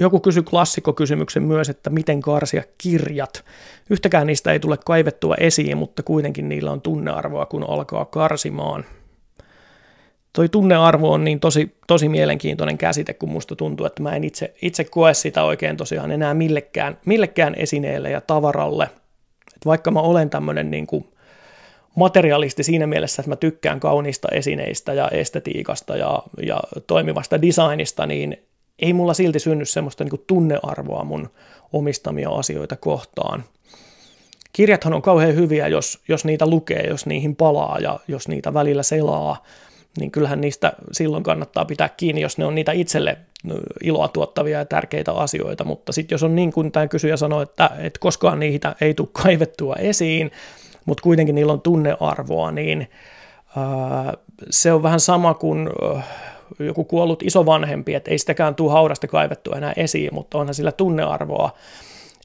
Joku 0.00 0.20
kysyi 0.20 0.42
klassikkokysymyksen 0.42 1.42
myös, 1.42 1.68
että 1.68 1.90
miten 1.90 2.20
karsia 2.20 2.62
kirjat. 2.78 3.44
Yhtäkään 3.90 4.26
niistä 4.26 4.52
ei 4.52 4.60
tule 4.60 4.78
kaivettua 4.86 5.34
esiin, 5.34 5.76
mutta 5.76 6.02
kuitenkin 6.02 6.48
niillä 6.48 6.70
on 6.70 6.80
tunnearvoa, 6.80 7.46
kun 7.46 7.70
alkaa 7.70 8.04
karsimaan. 8.04 8.84
Toi 10.32 10.48
tunnearvo 10.48 11.12
on 11.12 11.24
niin 11.24 11.40
tosi, 11.40 11.76
tosi 11.86 12.08
mielenkiintoinen 12.08 12.78
käsite, 12.78 13.14
kun 13.14 13.30
musta 13.30 13.56
tuntuu, 13.56 13.86
että 13.86 14.02
mä 14.02 14.16
en 14.16 14.24
itse, 14.24 14.54
itse 14.62 14.84
koe 14.84 15.14
sitä 15.14 15.44
oikein 15.44 15.76
tosiaan 15.76 16.10
enää 16.10 16.34
millekään, 16.34 16.98
millekään 17.04 17.54
esineelle 17.56 18.10
ja 18.10 18.20
tavaralle. 18.20 18.84
Et 19.56 19.66
vaikka 19.66 19.90
mä 19.90 20.00
olen 20.00 20.30
tämmöinen 20.30 20.70
niin 20.70 20.86
kuin 20.86 21.08
materialisti 21.94 22.62
siinä 22.62 22.86
mielessä, 22.86 23.22
että 23.22 23.30
mä 23.30 23.36
tykkään 23.36 23.80
kauniista 23.80 24.28
esineistä 24.32 24.92
ja 24.92 25.08
estetiikasta 25.08 25.96
ja, 25.96 26.22
ja 26.42 26.60
toimivasta 26.86 27.42
designista, 27.42 28.06
niin 28.06 28.43
ei 28.78 28.92
mulla 28.92 29.14
silti 29.14 29.38
synny 29.38 29.64
semmoista 29.64 30.04
niin 30.04 30.24
tunnearvoa 30.26 31.04
mun 31.04 31.30
omistamia 31.72 32.30
asioita 32.30 32.76
kohtaan. 32.76 33.44
Kirjathan 34.52 34.94
on 34.94 35.02
kauhean 35.02 35.34
hyviä, 35.34 35.68
jos, 35.68 35.98
jos 36.08 36.24
niitä 36.24 36.46
lukee, 36.46 36.86
jos 36.88 37.06
niihin 37.06 37.36
palaa 37.36 37.78
ja 37.78 38.00
jos 38.08 38.28
niitä 38.28 38.54
välillä 38.54 38.82
selaa, 38.82 39.42
niin 39.98 40.10
kyllähän 40.10 40.40
niistä 40.40 40.72
silloin 40.92 41.22
kannattaa 41.22 41.64
pitää 41.64 41.88
kiinni, 41.88 42.20
jos 42.20 42.38
ne 42.38 42.44
on 42.44 42.54
niitä 42.54 42.72
itselle 42.72 43.18
iloa 43.82 44.08
tuottavia 44.08 44.58
ja 44.58 44.64
tärkeitä 44.64 45.12
asioita, 45.12 45.64
mutta 45.64 45.92
sitten 45.92 46.14
jos 46.14 46.22
on 46.22 46.36
niin 46.36 46.52
kuin 46.52 46.72
tämä 46.72 46.86
kysyjä 46.86 47.16
sanoi, 47.16 47.42
että, 47.42 47.70
että 47.78 48.00
koskaan 48.00 48.40
niitä 48.40 48.76
ei 48.80 48.94
tule 48.94 49.08
kaivettua 49.12 49.74
esiin, 49.74 50.30
mutta 50.84 51.02
kuitenkin 51.02 51.34
niillä 51.34 51.52
on 51.52 51.60
tunnearvoa, 51.60 52.52
niin 52.52 52.90
ää, 53.56 54.14
se 54.50 54.72
on 54.72 54.82
vähän 54.82 55.00
sama 55.00 55.34
kuin 55.34 55.68
joku 56.58 56.84
kuollut 56.84 57.22
isovanhempi, 57.22 57.94
että 57.94 58.10
ei 58.10 58.18
sitäkään 58.18 58.54
tule 58.54 58.72
haudasta 58.72 59.06
kaivettu 59.06 59.52
enää 59.52 59.72
esiin, 59.76 60.14
mutta 60.14 60.38
onhan 60.38 60.54
sillä 60.54 60.72
tunnearvoa. 60.72 61.50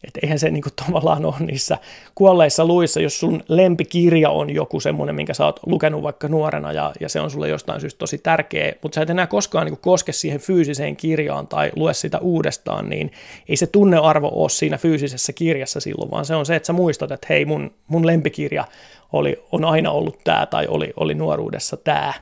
Että 0.04 0.20
eihän 0.24 0.40
se 0.40 0.50
niinku 0.50 0.70
tavallaan 0.86 1.26
ole 1.26 1.36
niissä 1.40 1.78
kuolleissa 2.16 2.66
luissa, 2.66 3.02
jos 3.02 3.20
sun 3.20 3.44
lempikirja 3.48 4.30
on 4.30 4.50
joku 4.50 4.80
semmoinen, 4.80 5.16
minkä 5.16 5.34
sä 5.34 5.46
oot 5.46 5.60
lukenut 5.66 6.04
vaikka 6.04 6.28
nuorena 6.28 6.72
ja, 6.72 6.94
ja 7.00 7.10
se 7.10 7.20
on 7.20 7.32
sulle 7.32 7.50
jostain 7.50 7.82
syystä 7.82 7.98
tosi 7.98 8.18
tärkeä, 8.18 8.74
mutta 8.82 8.96
sä 8.96 9.02
et 9.02 9.10
enää 9.10 9.28
koskaan 9.28 9.66
niinku 9.66 9.80
koske 9.82 10.12
siihen 10.12 10.40
fyysiseen 10.40 10.96
kirjaan 10.96 11.48
tai 11.48 11.72
lue 11.76 11.94
sitä 11.94 12.20
uudestaan, 12.20 12.90
niin 12.90 13.12
ei 13.50 13.56
se 13.56 13.68
tunnearvo 13.68 14.32
ole 14.34 14.50
siinä 14.50 14.78
fyysisessä 14.78 15.34
kirjassa 15.34 15.80
silloin, 15.80 16.12
vaan 16.12 16.26
se 16.26 16.36
on 16.36 16.46
se, 16.46 16.56
että 16.56 16.68
sä 16.68 16.74
muistat, 16.74 17.12
että 17.12 17.28
hei 17.30 17.46
mun, 17.46 17.72
mun 17.88 18.08
lempikirja 18.08 18.66
oli, 19.14 19.44
on 19.52 19.66
aina 19.66 19.92
ollut 19.92 20.20
tämä 20.24 20.46
tai 20.46 20.68
oli, 20.68 20.94
oli 20.98 21.14
nuoruudessa 21.14 21.78
tämä 21.78 22.14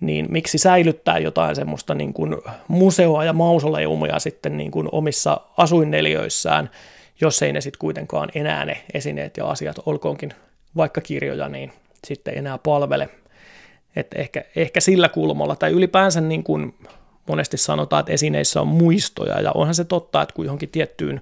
niin 0.00 0.26
miksi 0.30 0.58
säilyttää 0.58 1.18
jotain 1.18 1.56
semmoista 1.56 1.94
niin 1.94 2.12
kuin 2.12 2.36
museoa 2.68 3.24
ja 3.24 3.32
mausoleumia 3.32 4.18
sitten 4.18 4.56
niin 4.56 4.70
kuin 4.70 4.88
omissa 4.92 5.40
asuinneliöissään, 5.56 6.70
jos 7.20 7.42
ei 7.42 7.52
ne 7.52 7.60
sitten 7.60 7.78
kuitenkaan 7.78 8.28
enää 8.34 8.64
ne 8.64 8.84
esineet 8.94 9.36
ja 9.36 9.46
asiat, 9.46 9.76
olkoonkin 9.86 10.32
vaikka 10.76 11.00
kirjoja, 11.00 11.48
niin 11.48 11.72
sitten 12.06 12.38
enää 12.38 12.58
palvele. 12.58 13.08
Että 13.96 14.18
ehkä, 14.18 14.44
ehkä 14.56 14.80
sillä 14.80 15.08
kulmalla, 15.08 15.56
tai 15.56 15.70
ylipäänsä 15.70 16.20
niin 16.20 16.44
kuin 16.44 16.74
monesti 17.28 17.56
sanotaan, 17.56 18.00
että 18.00 18.12
esineissä 18.12 18.60
on 18.60 18.68
muistoja, 18.68 19.40
ja 19.40 19.52
onhan 19.52 19.74
se 19.74 19.84
totta, 19.84 20.22
että 20.22 20.34
kun 20.34 20.44
johonkin 20.44 20.68
tiettyyn, 20.68 21.20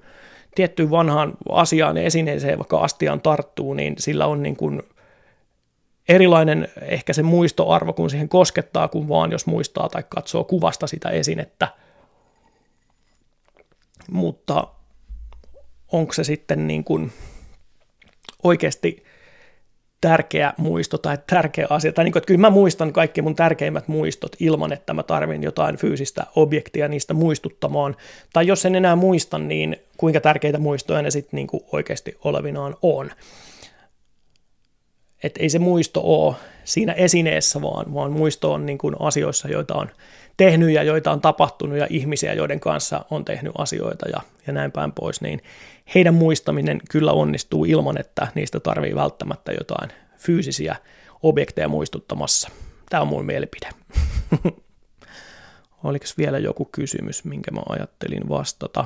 tiettyyn 0.54 0.90
vanhaan 0.90 1.32
asiaan 1.48 1.96
ja 1.96 2.02
esineeseen 2.02 2.58
vaikka 2.58 2.78
astiaan 2.78 3.20
tarttuu, 3.20 3.74
niin 3.74 3.94
sillä 3.98 4.26
on 4.26 4.42
niin 4.42 4.56
kuin 4.56 4.82
erilainen 6.08 6.68
ehkä 6.82 7.12
se 7.12 7.22
muistoarvo, 7.22 7.92
kun 7.92 8.10
siihen 8.10 8.28
koskettaa, 8.28 8.88
kun 8.88 9.08
vaan 9.08 9.32
jos 9.32 9.46
muistaa 9.46 9.88
tai 9.88 10.04
katsoo 10.08 10.44
kuvasta 10.44 10.86
sitä 10.86 11.08
esinettä. 11.08 11.68
Mutta 14.10 14.66
onko 15.92 16.12
se 16.12 16.24
sitten 16.24 16.66
niin 16.66 16.84
kuin 16.84 17.12
oikeasti 18.42 19.04
tärkeä 20.00 20.52
muisto 20.56 20.98
tai 20.98 21.18
tärkeä 21.26 21.66
asia. 21.70 21.92
Tai 21.92 22.04
niin 22.04 22.12
kuin, 22.12 22.20
että 22.20 22.26
kyllä 22.26 22.40
mä 22.40 22.50
muistan 22.50 22.92
kaikki 22.92 23.22
mun 23.22 23.34
tärkeimmät 23.34 23.88
muistot 23.88 24.36
ilman, 24.40 24.72
että 24.72 24.94
mä 24.94 25.02
tarvin 25.02 25.42
jotain 25.42 25.76
fyysistä 25.76 26.26
objektia 26.36 26.88
niistä 26.88 27.14
muistuttamaan. 27.14 27.96
Tai 28.32 28.46
jos 28.46 28.66
en 28.66 28.74
enää 28.74 28.96
muista, 28.96 29.38
niin 29.38 29.76
kuinka 29.96 30.20
tärkeitä 30.20 30.58
muistoja 30.58 31.02
ne 31.02 31.10
sitten 31.10 31.36
niin 31.36 31.62
oikeasti 31.72 32.16
olevinaan 32.24 32.76
on. 32.82 33.10
Että 35.22 35.42
ei 35.42 35.48
se 35.48 35.58
muisto 35.58 36.00
ole 36.04 36.34
siinä 36.64 36.92
esineessä, 36.92 37.62
vaan, 37.62 37.94
vaan 37.94 38.12
muisto 38.12 38.52
on 38.52 38.66
niin 38.66 38.78
kuin 38.78 38.96
asioissa, 38.98 39.48
joita 39.48 39.74
on 39.74 39.88
tehnyt 40.36 40.70
ja 40.70 40.82
joita 40.82 41.10
on 41.10 41.20
tapahtunut 41.20 41.78
ja 41.78 41.86
ihmisiä, 41.90 42.32
joiden 42.32 42.60
kanssa 42.60 43.04
on 43.10 43.24
tehnyt 43.24 43.52
asioita 43.58 44.08
ja, 44.08 44.20
ja 44.46 44.52
näin 44.52 44.72
päin 44.72 44.92
pois, 44.92 45.20
niin 45.20 45.42
heidän 45.94 46.14
muistaminen 46.14 46.80
kyllä 46.90 47.12
onnistuu 47.12 47.64
ilman, 47.64 48.00
että 48.00 48.28
niistä 48.34 48.60
tarvii 48.60 48.94
välttämättä 48.94 49.52
jotain 49.52 49.90
fyysisiä 50.18 50.76
objekteja 51.22 51.68
muistuttamassa. 51.68 52.48
Tämä 52.90 53.00
on 53.00 53.08
mun 53.08 53.24
mielipide. 53.24 53.68
Oliko 55.84 56.04
vielä 56.18 56.38
joku 56.38 56.64
kysymys, 56.64 57.24
minkä 57.24 57.50
mä 57.50 57.60
ajattelin 57.68 58.28
vastata? 58.28 58.84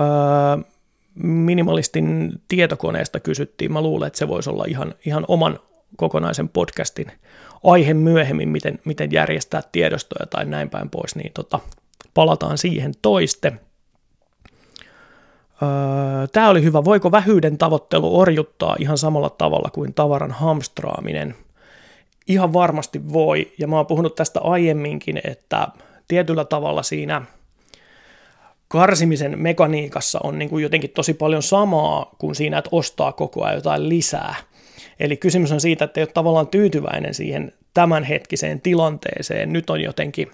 Öö, 0.00 0.75
minimalistin 1.16 2.32
tietokoneesta 2.48 3.20
kysyttiin. 3.20 3.72
Mä 3.72 3.80
luulen, 3.80 4.06
että 4.06 4.18
se 4.18 4.28
voisi 4.28 4.50
olla 4.50 4.64
ihan, 4.68 4.94
ihan 5.06 5.24
oman 5.28 5.58
kokonaisen 5.96 6.48
podcastin 6.48 7.12
aihe 7.64 7.94
myöhemmin, 7.94 8.48
miten, 8.48 8.78
miten 8.84 9.12
järjestää 9.12 9.62
tiedostoja 9.72 10.26
tai 10.26 10.44
näin 10.44 10.70
päin 10.70 10.90
pois, 10.90 11.16
niin 11.16 11.32
tota, 11.34 11.60
palataan 12.14 12.58
siihen 12.58 12.92
toiste. 13.02 13.52
Öö, 15.62 16.26
Tämä 16.32 16.48
oli 16.48 16.62
hyvä. 16.62 16.84
Voiko 16.84 17.12
vähyyden 17.12 17.58
tavoittelu 17.58 18.18
orjuttaa 18.18 18.76
ihan 18.78 18.98
samalla 18.98 19.30
tavalla 19.30 19.70
kuin 19.70 19.94
tavaran 19.94 20.30
hamstraaminen? 20.30 21.34
Ihan 22.28 22.52
varmasti 22.52 23.12
voi, 23.12 23.52
ja 23.58 23.66
mä 23.68 23.76
oon 23.76 23.86
puhunut 23.86 24.14
tästä 24.14 24.40
aiemminkin, 24.40 25.20
että 25.24 25.68
tietyllä 26.08 26.44
tavalla 26.44 26.82
siinä 26.82 27.22
karsimisen 28.68 29.38
mekaniikassa 29.38 30.20
on 30.22 30.38
niin 30.38 30.48
kuin 30.48 30.62
jotenkin 30.62 30.90
tosi 30.90 31.14
paljon 31.14 31.42
samaa 31.42 32.10
kuin 32.18 32.34
siinä, 32.34 32.58
että 32.58 32.70
ostaa 32.72 33.12
koko 33.12 33.44
ajan 33.44 33.56
jotain 33.56 33.88
lisää. 33.88 34.34
Eli 35.00 35.16
kysymys 35.16 35.52
on 35.52 35.60
siitä, 35.60 35.84
että 35.84 36.00
ei 36.00 36.02
ole 36.02 36.10
tavallaan 36.14 36.48
tyytyväinen 36.48 37.14
siihen 37.14 37.52
tämänhetkiseen 37.74 38.60
tilanteeseen. 38.60 39.52
Nyt 39.52 39.70
on 39.70 39.80
jotenkin 39.80 40.30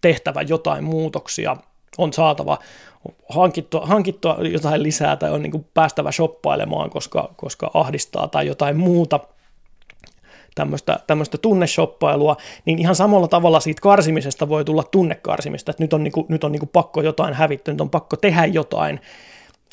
tehtävä 0.00 0.42
jotain 0.42 0.84
muutoksia, 0.84 1.56
on 1.98 2.12
saatava 2.12 2.58
hankittua, 3.28 3.86
hankittua 3.86 4.38
jotain 4.52 4.82
lisää 4.82 5.16
tai 5.16 5.30
on 5.30 5.42
niin 5.42 5.50
kuin 5.50 5.66
päästävä 5.74 6.12
shoppailemaan, 6.12 6.90
koska, 6.90 7.34
koska 7.36 7.70
ahdistaa 7.74 8.28
tai 8.28 8.46
jotain 8.46 8.76
muuta 8.76 9.20
tämmöistä, 10.54 11.00
tämmöistä 11.06 11.38
tunneshoppailua, 11.38 12.36
niin 12.64 12.78
ihan 12.78 12.94
samalla 12.94 13.28
tavalla 13.28 13.60
siitä 13.60 13.80
karsimisesta 13.80 14.48
voi 14.48 14.64
tulla 14.64 14.82
tunnekarsimista, 14.82 15.70
että 15.70 15.82
nyt 15.82 15.92
on, 15.92 16.04
niin 16.04 16.12
kuin, 16.12 16.26
nyt 16.28 16.44
on 16.44 16.52
niin 16.52 16.60
kuin 16.60 16.70
pakko 16.72 17.02
jotain 17.02 17.34
hävittää, 17.34 17.72
nyt 17.72 17.80
on 17.80 17.90
pakko 17.90 18.16
tehdä 18.16 18.44
jotain, 18.44 19.00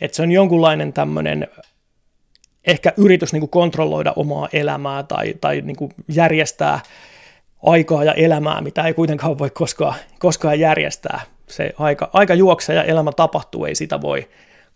että 0.01 0.15
se 0.15 0.21
on 0.21 0.31
jonkunlainen 0.31 0.93
tämmöinen 0.93 1.47
ehkä 2.67 2.93
yritys 2.97 3.33
niin 3.33 3.41
kuin 3.41 3.49
kontrolloida 3.49 4.13
omaa 4.15 4.49
elämää 4.53 5.03
tai, 5.03 5.33
tai 5.41 5.61
niin 5.61 5.75
kuin 5.75 5.91
järjestää 6.07 6.79
aikaa 7.65 8.03
ja 8.03 8.13
elämää, 8.13 8.61
mitä 8.61 8.83
ei 8.83 8.93
kuitenkaan 8.93 9.39
voi 9.39 9.49
koskaan, 9.49 9.95
koskaan 10.19 10.59
järjestää. 10.59 11.21
Se 11.47 11.73
aika, 11.79 12.09
aika 12.13 12.33
juoksee 12.33 12.75
ja 12.75 12.83
elämä 12.83 13.11
tapahtuu, 13.11 13.65
ei 13.65 13.75
sitä 13.75 14.01
voi 14.01 14.27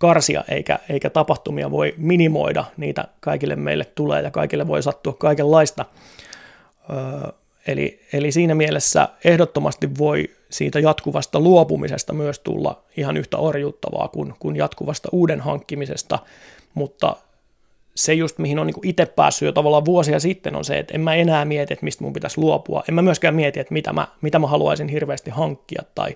karsia 0.04 0.44
eikä, 0.50 0.80
eikä 0.90 1.10
tapahtumia 1.10 1.72
voi 1.72 1.94
minimoida, 1.98 2.66
niitä 2.78 3.06
kaikille 3.20 3.56
meille 3.56 3.86
tulee 3.86 4.22
ja 4.22 4.32
kaikille 4.32 4.68
voi 4.68 4.84
sattua 4.84 5.14
kaikenlaista. 5.14 5.86
Öö, 6.90 7.32
eli, 7.68 8.00
eli 8.14 8.32
siinä 8.32 8.56
mielessä 8.56 9.10
ehdottomasti 9.24 9.90
voi 9.98 10.30
siitä 10.50 10.80
jatkuvasta 10.80 11.40
luopumisesta 11.40 12.14
myös 12.14 12.40
tulla 12.40 12.84
ihan 12.98 13.18
yhtä 13.18 13.38
orjuuttavaa 13.38 14.08
kuin, 14.08 14.34
kuin 14.40 14.56
jatkuvasta 14.56 15.10
uuden 15.12 15.42
hankkimisesta, 15.42 16.20
mutta 16.74 17.16
se 17.96 18.14
just, 18.14 18.38
mihin 18.38 18.60
on 18.60 18.68
niin 18.68 18.88
itse 18.88 19.06
päässyt 19.06 19.46
jo 19.46 19.52
tavallaan 19.52 19.86
vuosia 19.86 20.20
sitten, 20.20 20.56
on 20.56 20.66
se, 20.66 20.80
että 20.80 20.94
en 20.94 21.02
mä 21.02 21.16
enää 21.16 21.46
mieti, 21.46 21.74
että 21.74 21.84
mistä 21.86 22.04
mun 22.04 22.14
pitäisi 22.14 22.42
luopua. 22.42 22.84
En 22.90 22.96
mä 22.96 23.02
myöskään 23.02 23.36
mieti, 23.36 23.60
että 23.60 23.74
mitä 23.74 23.94
mä, 23.94 24.08
mitä 24.22 24.40
mä 24.40 24.48
haluaisin 24.48 24.88
hirveästi 24.88 25.30
hankkia 25.30 25.84
tai, 25.96 26.16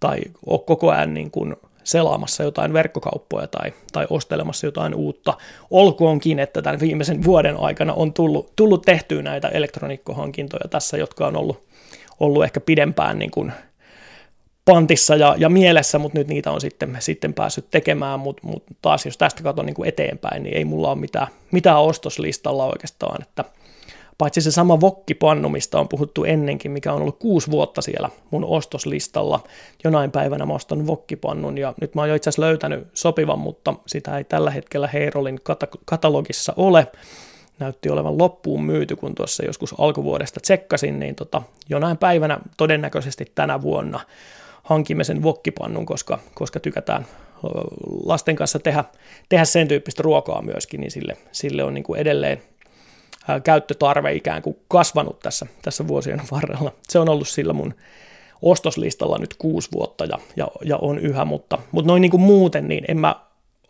tai 0.00 0.20
ole 0.46 0.60
koko 0.66 0.90
ajan 0.90 1.14
niin 1.14 1.30
kuin 1.30 1.56
selaamassa 1.84 2.42
jotain 2.42 2.72
verkkokauppoja 2.72 3.46
tai, 3.46 3.72
tai 3.92 4.06
ostelemassa 4.10 4.66
jotain 4.66 4.94
uutta. 4.94 5.34
Olkoonkin, 5.70 6.38
että 6.38 6.62
tämän 6.62 6.80
viimeisen 6.80 7.24
vuoden 7.24 7.56
aikana 7.56 7.92
on 7.94 8.12
tullut, 8.12 8.52
tullut 8.56 8.82
tehtyä 8.82 9.22
näitä 9.22 9.48
elektroniikkohankintoja 9.48 10.68
tässä, 10.70 10.96
jotka 10.96 11.26
on 11.26 11.36
ollut, 11.36 11.62
ollut 12.20 12.44
ehkä 12.44 12.60
pidempään 12.60 13.18
niin 13.18 13.30
kuin 13.30 13.52
pantissa 14.64 15.16
ja, 15.16 15.34
ja 15.38 15.48
mielessä, 15.48 15.98
mutta 15.98 16.18
nyt 16.18 16.28
niitä 16.28 16.50
on 16.50 16.60
sitten, 16.60 16.96
sitten 17.00 17.34
päässyt 17.34 17.70
tekemään, 17.70 18.20
mutta 18.20 18.46
mut 18.46 18.64
taas 18.82 19.06
jos 19.06 19.18
tästä 19.18 19.42
katson 19.42 19.66
niin 19.66 19.74
kuin 19.74 19.88
eteenpäin, 19.88 20.42
niin 20.42 20.56
ei 20.56 20.64
mulla 20.64 20.90
ole 20.90 20.98
mitään, 20.98 21.26
mitään 21.50 21.80
ostoslistalla 21.80 22.66
oikeastaan, 22.66 23.22
että 23.22 23.44
paitsi 24.18 24.40
se 24.40 24.50
sama 24.50 24.80
vokkipannu, 24.80 25.48
mistä 25.48 25.78
on 25.78 25.88
puhuttu 25.88 26.24
ennenkin, 26.24 26.70
mikä 26.70 26.92
on 26.92 27.02
ollut 27.02 27.18
kuusi 27.18 27.50
vuotta 27.50 27.82
siellä 27.82 28.10
mun 28.30 28.44
ostoslistalla. 28.44 29.40
Jonain 29.84 30.10
päivänä 30.10 30.46
mä 30.46 30.54
ostan 30.54 30.86
vokkipannun 30.86 31.58
ja 31.58 31.74
nyt 31.80 31.94
mä 31.94 32.00
oon 32.02 32.08
jo 32.08 32.14
itse 32.14 32.30
asiassa 32.30 32.42
löytänyt 32.42 32.88
sopivan, 32.94 33.38
mutta 33.38 33.74
sitä 33.86 34.18
ei 34.18 34.24
tällä 34.24 34.50
hetkellä 34.50 34.88
Heirolin 34.88 35.40
katalogissa 35.84 36.52
ole. 36.56 36.86
Näytti 37.58 37.90
olevan 37.90 38.18
loppuun 38.18 38.64
myyty, 38.64 38.96
kun 38.96 39.14
tuossa 39.14 39.44
joskus 39.44 39.74
alkuvuodesta 39.78 40.40
tsekkasin, 40.40 41.00
niin 41.00 41.14
tota, 41.14 41.42
jonain 41.68 41.96
päivänä 41.96 42.38
todennäköisesti 42.56 43.32
tänä 43.34 43.62
vuonna 43.62 44.00
hankimme 44.62 45.04
sen 45.04 45.22
vokkipannun, 45.22 45.86
koska, 45.86 46.18
koska 46.34 46.60
tykätään 46.60 47.06
lasten 48.04 48.36
kanssa 48.36 48.58
tehdä, 48.58 48.84
tehdä 49.28 49.44
sen 49.44 49.68
tyyppistä 49.68 50.02
ruokaa 50.02 50.42
myöskin, 50.42 50.80
niin 50.80 50.90
sille, 50.90 51.16
sille 51.32 51.64
on 51.64 51.74
niin 51.74 51.84
kuin 51.84 52.00
edelleen 52.00 52.42
käyttötarve 53.44 54.12
ikään 54.12 54.42
kuin 54.42 54.56
kasvanut 54.68 55.20
tässä, 55.20 55.46
tässä 55.62 55.88
vuosien 55.88 56.22
varrella. 56.32 56.72
Se 56.88 56.98
on 56.98 57.08
ollut 57.08 57.28
sillä 57.28 57.52
mun 57.52 57.74
ostoslistalla 58.42 59.18
nyt 59.18 59.34
kuusi 59.34 59.68
vuotta 59.72 60.04
ja, 60.04 60.18
ja, 60.36 60.48
ja 60.64 60.76
on 60.76 60.98
yhä, 60.98 61.24
mutta, 61.24 61.58
mutta 61.72 61.86
noin 61.86 62.00
niin 62.00 62.10
kuin 62.10 62.20
muuten, 62.20 62.68
niin 62.68 62.84
en 62.88 62.98
mä 62.98 63.16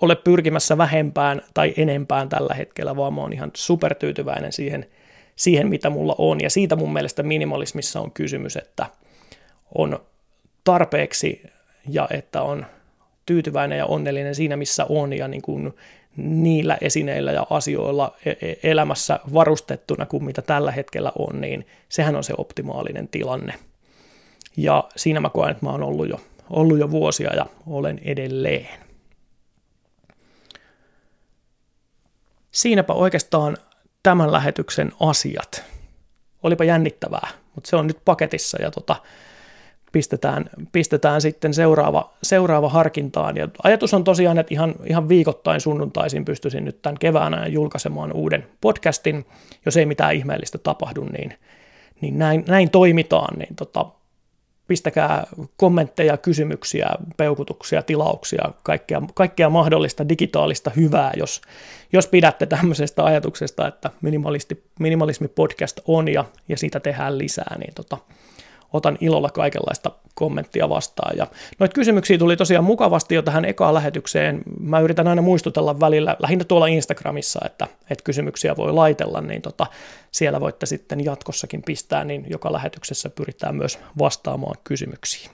ole 0.00 0.16
pyrkimässä 0.16 0.78
vähempään 0.78 1.42
tai 1.54 1.74
enempään 1.76 2.28
tällä 2.28 2.54
hetkellä, 2.54 2.96
vaan 2.96 3.14
mä 3.14 3.20
oon 3.20 3.32
ihan 3.32 3.50
supertyytyväinen 3.54 4.52
siihen, 4.52 4.86
siihen, 5.36 5.68
mitä 5.68 5.90
mulla 5.90 6.14
on. 6.18 6.40
Ja 6.40 6.50
siitä 6.50 6.76
mun 6.76 6.92
mielestä 6.92 7.22
minimalismissa 7.22 8.00
on 8.00 8.10
kysymys, 8.10 8.56
että 8.56 8.86
on 9.74 9.98
tarpeeksi 10.64 11.42
ja 11.88 12.08
että 12.10 12.42
on 12.42 12.66
tyytyväinen 13.26 13.78
ja 13.78 13.86
onnellinen 13.86 14.34
siinä, 14.34 14.56
missä 14.56 14.86
on 14.88 15.12
ja 15.12 15.28
niin 15.28 15.42
kuin 15.42 15.74
niillä 16.16 16.78
esineillä 16.80 17.32
ja 17.32 17.46
asioilla 17.50 18.16
e-, 18.26 18.30
e-, 18.30 18.70
elämässä 18.70 19.20
varustettuna 19.34 20.06
kuin 20.06 20.24
mitä 20.24 20.42
tällä 20.42 20.72
hetkellä 20.72 21.12
on, 21.18 21.40
niin 21.40 21.66
sehän 21.88 22.16
on 22.16 22.24
se 22.24 22.34
optimaalinen 22.38 23.08
tilanne. 23.08 23.54
Ja 24.56 24.88
siinä 24.96 25.20
mä 25.20 25.30
koen, 25.30 25.50
että 25.50 25.66
mä 25.66 25.70
oon 25.70 25.82
ollut 25.82 26.08
jo, 26.08 26.20
ollut 26.50 26.78
jo 26.78 26.90
vuosia 26.90 27.34
ja 27.34 27.46
olen 27.66 28.00
edelleen. 28.04 28.68
Siinäpä 32.50 32.92
oikeastaan 32.92 33.56
tämän 34.02 34.32
lähetyksen 34.32 34.92
asiat. 35.00 35.64
Olipa 36.42 36.64
jännittävää, 36.64 37.28
mutta 37.54 37.70
se 37.70 37.76
on 37.76 37.86
nyt 37.86 37.98
paketissa 38.04 38.62
ja 38.62 38.70
tota, 38.70 38.96
pistetään, 39.92 40.50
pistetään 40.72 41.20
sitten 41.20 41.54
seuraava, 41.54 42.12
seuraava 42.22 42.68
harkintaan. 42.68 43.36
Ja 43.36 43.48
ajatus 43.62 43.94
on 43.94 44.04
tosiaan, 44.04 44.38
että 44.38 44.54
ihan, 44.54 44.74
ihan 44.84 45.08
viikoittain 45.08 45.60
sunnuntaisin 45.60 46.24
pystyisin 46.24 46.64
nyt 46.64 46.82
tämän 46.82 46.98
keväänä 46.98 47.46
julkaisemaan 47.46 48.12
uuden 48.12 48.46
podcastin. 48.60 49.26
Jos 49.66 49.76
ei 49.76 49.86
mitään 49.86 50.14
ihmeellistä 50.14 50.58
tapahdu, 50.58 51.04
niin, 51.04 51.34
niin 52.00 52.18
näin, 52.18 52.44
näin 52.48 52.70
toimitaan. 52.70 53.38
Niin 53.38 53.56
tota, 53.56 53.86
pistäkää 54.68 55.26
kommentteja, 55.56 56.16
kysymyksiä, 56.16 56.90
peukutuksia, 57.16 57.82
tilauksia, 57.82 58.52
kaikkea, 58.62 59.02
kaikkea 59.14 59.50
mahdollista 59.50 60.08
digitaalista 60.08 60.70
hyvää, 60.76 61.12
jos, 61.16 61.40
jos 61.92 62.06
pidätte 62.06 62.46
tämmöisestä 62.46 63.04
ajatuksesta, 63.04 63.68
että 63.68 63.90
minimalismi 64.78 65.28
podcast 65.28 65.80
on 65.86 66.08
ja, 66.08 66.24
ja 66.48 66.56
siitä 66.56 66.80
tehdään 66.80 67.18
lisää, 67.18 67.56
niin 67.58 67.74
tota, 67.74 67.98
otan 68.72 68.98
ilolla 69.00 69.30
kaikenlaista 69.30 69.90
kommenttia 70.14 70.68
vastaan. 70.68 71.16
Ja 71.16 71.26
noita 71.58 71.74
kysymyksiä 71.74 72.18
tuli 72.18 72.36
tosiaan 72.36 72.64
mukavasti 72.64 73.14
jo 73.14 73.22
tähän 73.22 73.44
ekaan 73.44 73.74
lähetykseen. 73.74 74.42
Mä 74.60 74.80
yritän 74.80 75.08
aina 75.08 75.22
muistutella 75.22 75.80
välillä, 75.80 76.16
lähinnä 76.18 76.44
tuolla 76.44 76.66
Instagramissa, 76.66 77.40
että, 77.46 77.68
että 77.90 78.04
kysymyksiä 78.04 78.56
voi 78.56 78.72
laitella, 78.72 79.20
niin 79.20 79.42
tota, 79.42 79.66
siellä 80.10 80.40
voitte 80.40 80.66
sitten 80.66 81.04
jatkossakin 81.04 81.62
pistää, 81.62 82.04
niin 82.04 82.26
joka 82.30 82.52
lähetyksessä 82.52 83.10
pyritään 83.10 83.54
myös 83.54 83.78
vastaamaan 83.98 84.56
kysymyksiin. 84.64 85.30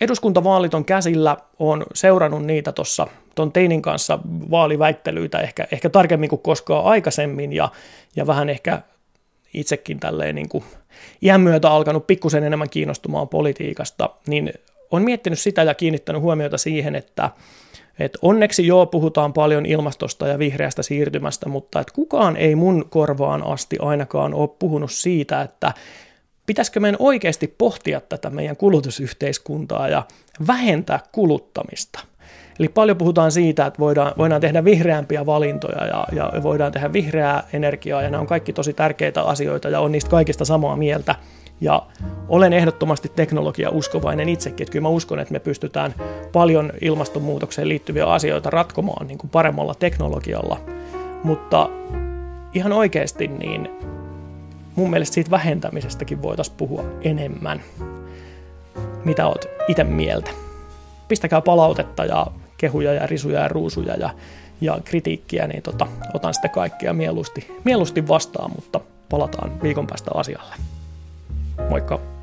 Eduskuntavaalit 0.00 0.74
on 0.74 0.84
käsillä, 0.84 1.36
on 1.58 1.86
seurannut 1.94 2.44
niitä 2.44 2.72
tuossa 2.72 3.06
tuon 3.34 3.52
Teinin 3.52 3.82
kanssa 3.82 4.18
vaaliväittelyitä 4.50 5.38
ehkä, 5.38 5.66
ehkä 5.72 5.90
tarkemmin 5.90 6.28
kuin 6.28 6.42
koskaan 6.42 6.84
aikaisemmin 6.84 7.52
ja, 7.52 7.68
ja 8.16 8.26
vähän 8.26 8.48
ehkä 8.48 8.82
itsekin 9.54 10.00
tälleen 10.00 10.34
niin 10.34 10.48
kuin 10.48 10.64
iän 11.22 11.40
myötä 11.40 11.70
alkanut 11.70 12.06
pikkusen 12.06 12.44
enemmän 12.44 12.70
kiinnostumaan 12.70 13.28
politiikasta, 13.28 14.10
niin 14.26 14.52
on 14.90 15.02
miettinyt 15.02 15.38
sitä 15.38 15.62
ja 15.62 15.74
kiinnittänyt 15.74 16.22
huomiota 16.22 16.58
siihen, 16.58 16.94
että, 16.94 17.30
että 17.98 18.18
onneksi 18.22 18.66
joo 18.66 18.86
puhutaan 18.86 19.32
paljon 19.32 19.66
ilmastosta 19.66 20.28
ja 20.28 20.38
vihreästä 20.38 20.82
siirtymästä, 20.82 21.48
mutta 21.48 21.80
että 21.80 21.92
kukaan 21.94 22.36
ei 22.36 22.54
mun 22.54 22.86
korvaan 22.90 23.42
asti 23.42 23.76
ainakaan 23.80 24.34
ole 24.34 24.48
puhunut 24.58 24.92
siitä, 24.92 25.42
että 25.42 25.72
pitäisikö 26.46 26.80
meidän 26.80 26.96
oikeasti 27.00 27.54
pohtia 27.58 28.00
tätä 28.00 28.30
meidän 28.30 28.56
kulutusyhteiskuntaa 28.56 29.88
ja 29.88 30.02
vähentää 30.46 31.00
kuluttamista. 31.12 32.00
Eli 32.58 32.68
paljon 32.68 32.96
puhutaan 32.96 33.32
siitä, 33.32 33.66
että 33.66 33.78
voidaan, 33.78 34.12
voidaan 34.18 34.40
tehdä 34.40 34.64
vihreämpiä 34.64 35.26
valintoja 35.26 35.86
ja, 35.86 36.06
ja 36.12 36.42
voidaan 36.42 36.72
tehdä 36.72 36.92
vihreää 36.92 37.48
energiaa 37.52 38.02
ja 38.02 38.10
nämä 38.10 38.20
on 38.20 38.26
kaikki 38.26 38.52
tosi 38.52 38.72
tärkeitä 38.72 39.22
asioita 39.22 39.68
ja 39.68 39.80
on 39.80 39.92
niistä 39.92 40.10
kaikista 40.10 40.44
samaa 40.44 40.76
mieltä. 40.76 41.14
Ja 41.60 41.82
olen 42.28 42.52
ehdottomasti 42.52 43.12
teknologia 43.16 43.70
uskovainen 43.70 44.28
itsekin, 44.28 44.64
että 44.64 44.72
kyllä 44.72 44.82
mä 44.82 44.88
uskon, 44.88 45.18
että 45.18 45.32
me 45.32 45.38
pystytään 45.38 45.94
paljon 46.32 46.72
ilmastonmuutokseen 46.80 47.68
liittyviä 47.68 48.06
asioita 48.06 48.50
ratkomaan 48.50 49.06
niin 49.06 49.18
kuin 49.18 49.30
paremmalla 49.30 49.74
teknologialla. 49.74 50.60
Mutta 51.24 51.70
ihan 52.54 52.72
oikeasti 52.72 53.28
niin 53.28 53.70
mun 54.76 54.90
mielestä 54.90 55.14
siitä 55.14 55.30
vähentämisestäkin 55.30 56.22
voitaisiin 56.22 56.56
puhua 56.56 56.84
enemmän. 57.02 57.62
Mitä 59.04 59.26
oot 59.26 59.48
itse 59.68 59.84
mieltä? 59.84 60.30
Pistäkää 61.08 61.40
palautetta 61.40 62.04
ja 62.04 62.26
kehuja 62.58 62.94
ja 62.94 63.06
risuja 63.06 63.40
ja 63.40 63.48
ruusuja 63.48 63.94
ja, 63.94 64.10
ja 64.60 64.78
kritiikkiä, 64.84 65.46
niin 65.46 65.62
tota, 65.62 65.86
otan 66.14 66.34
sitten 66.34 66.50
kaikkea 66.50 66.92
mieluusti, 66.92 67.46
mieluusti 67.64 68.08
vastaan, 68.08 68.50
mutta 68.54 68.80
palataan 69.08 69.62
viikon 69.62 69.86
päästä 69.86 70.10
asialle. 70.14 70.54
Moikka! 71.70 72.17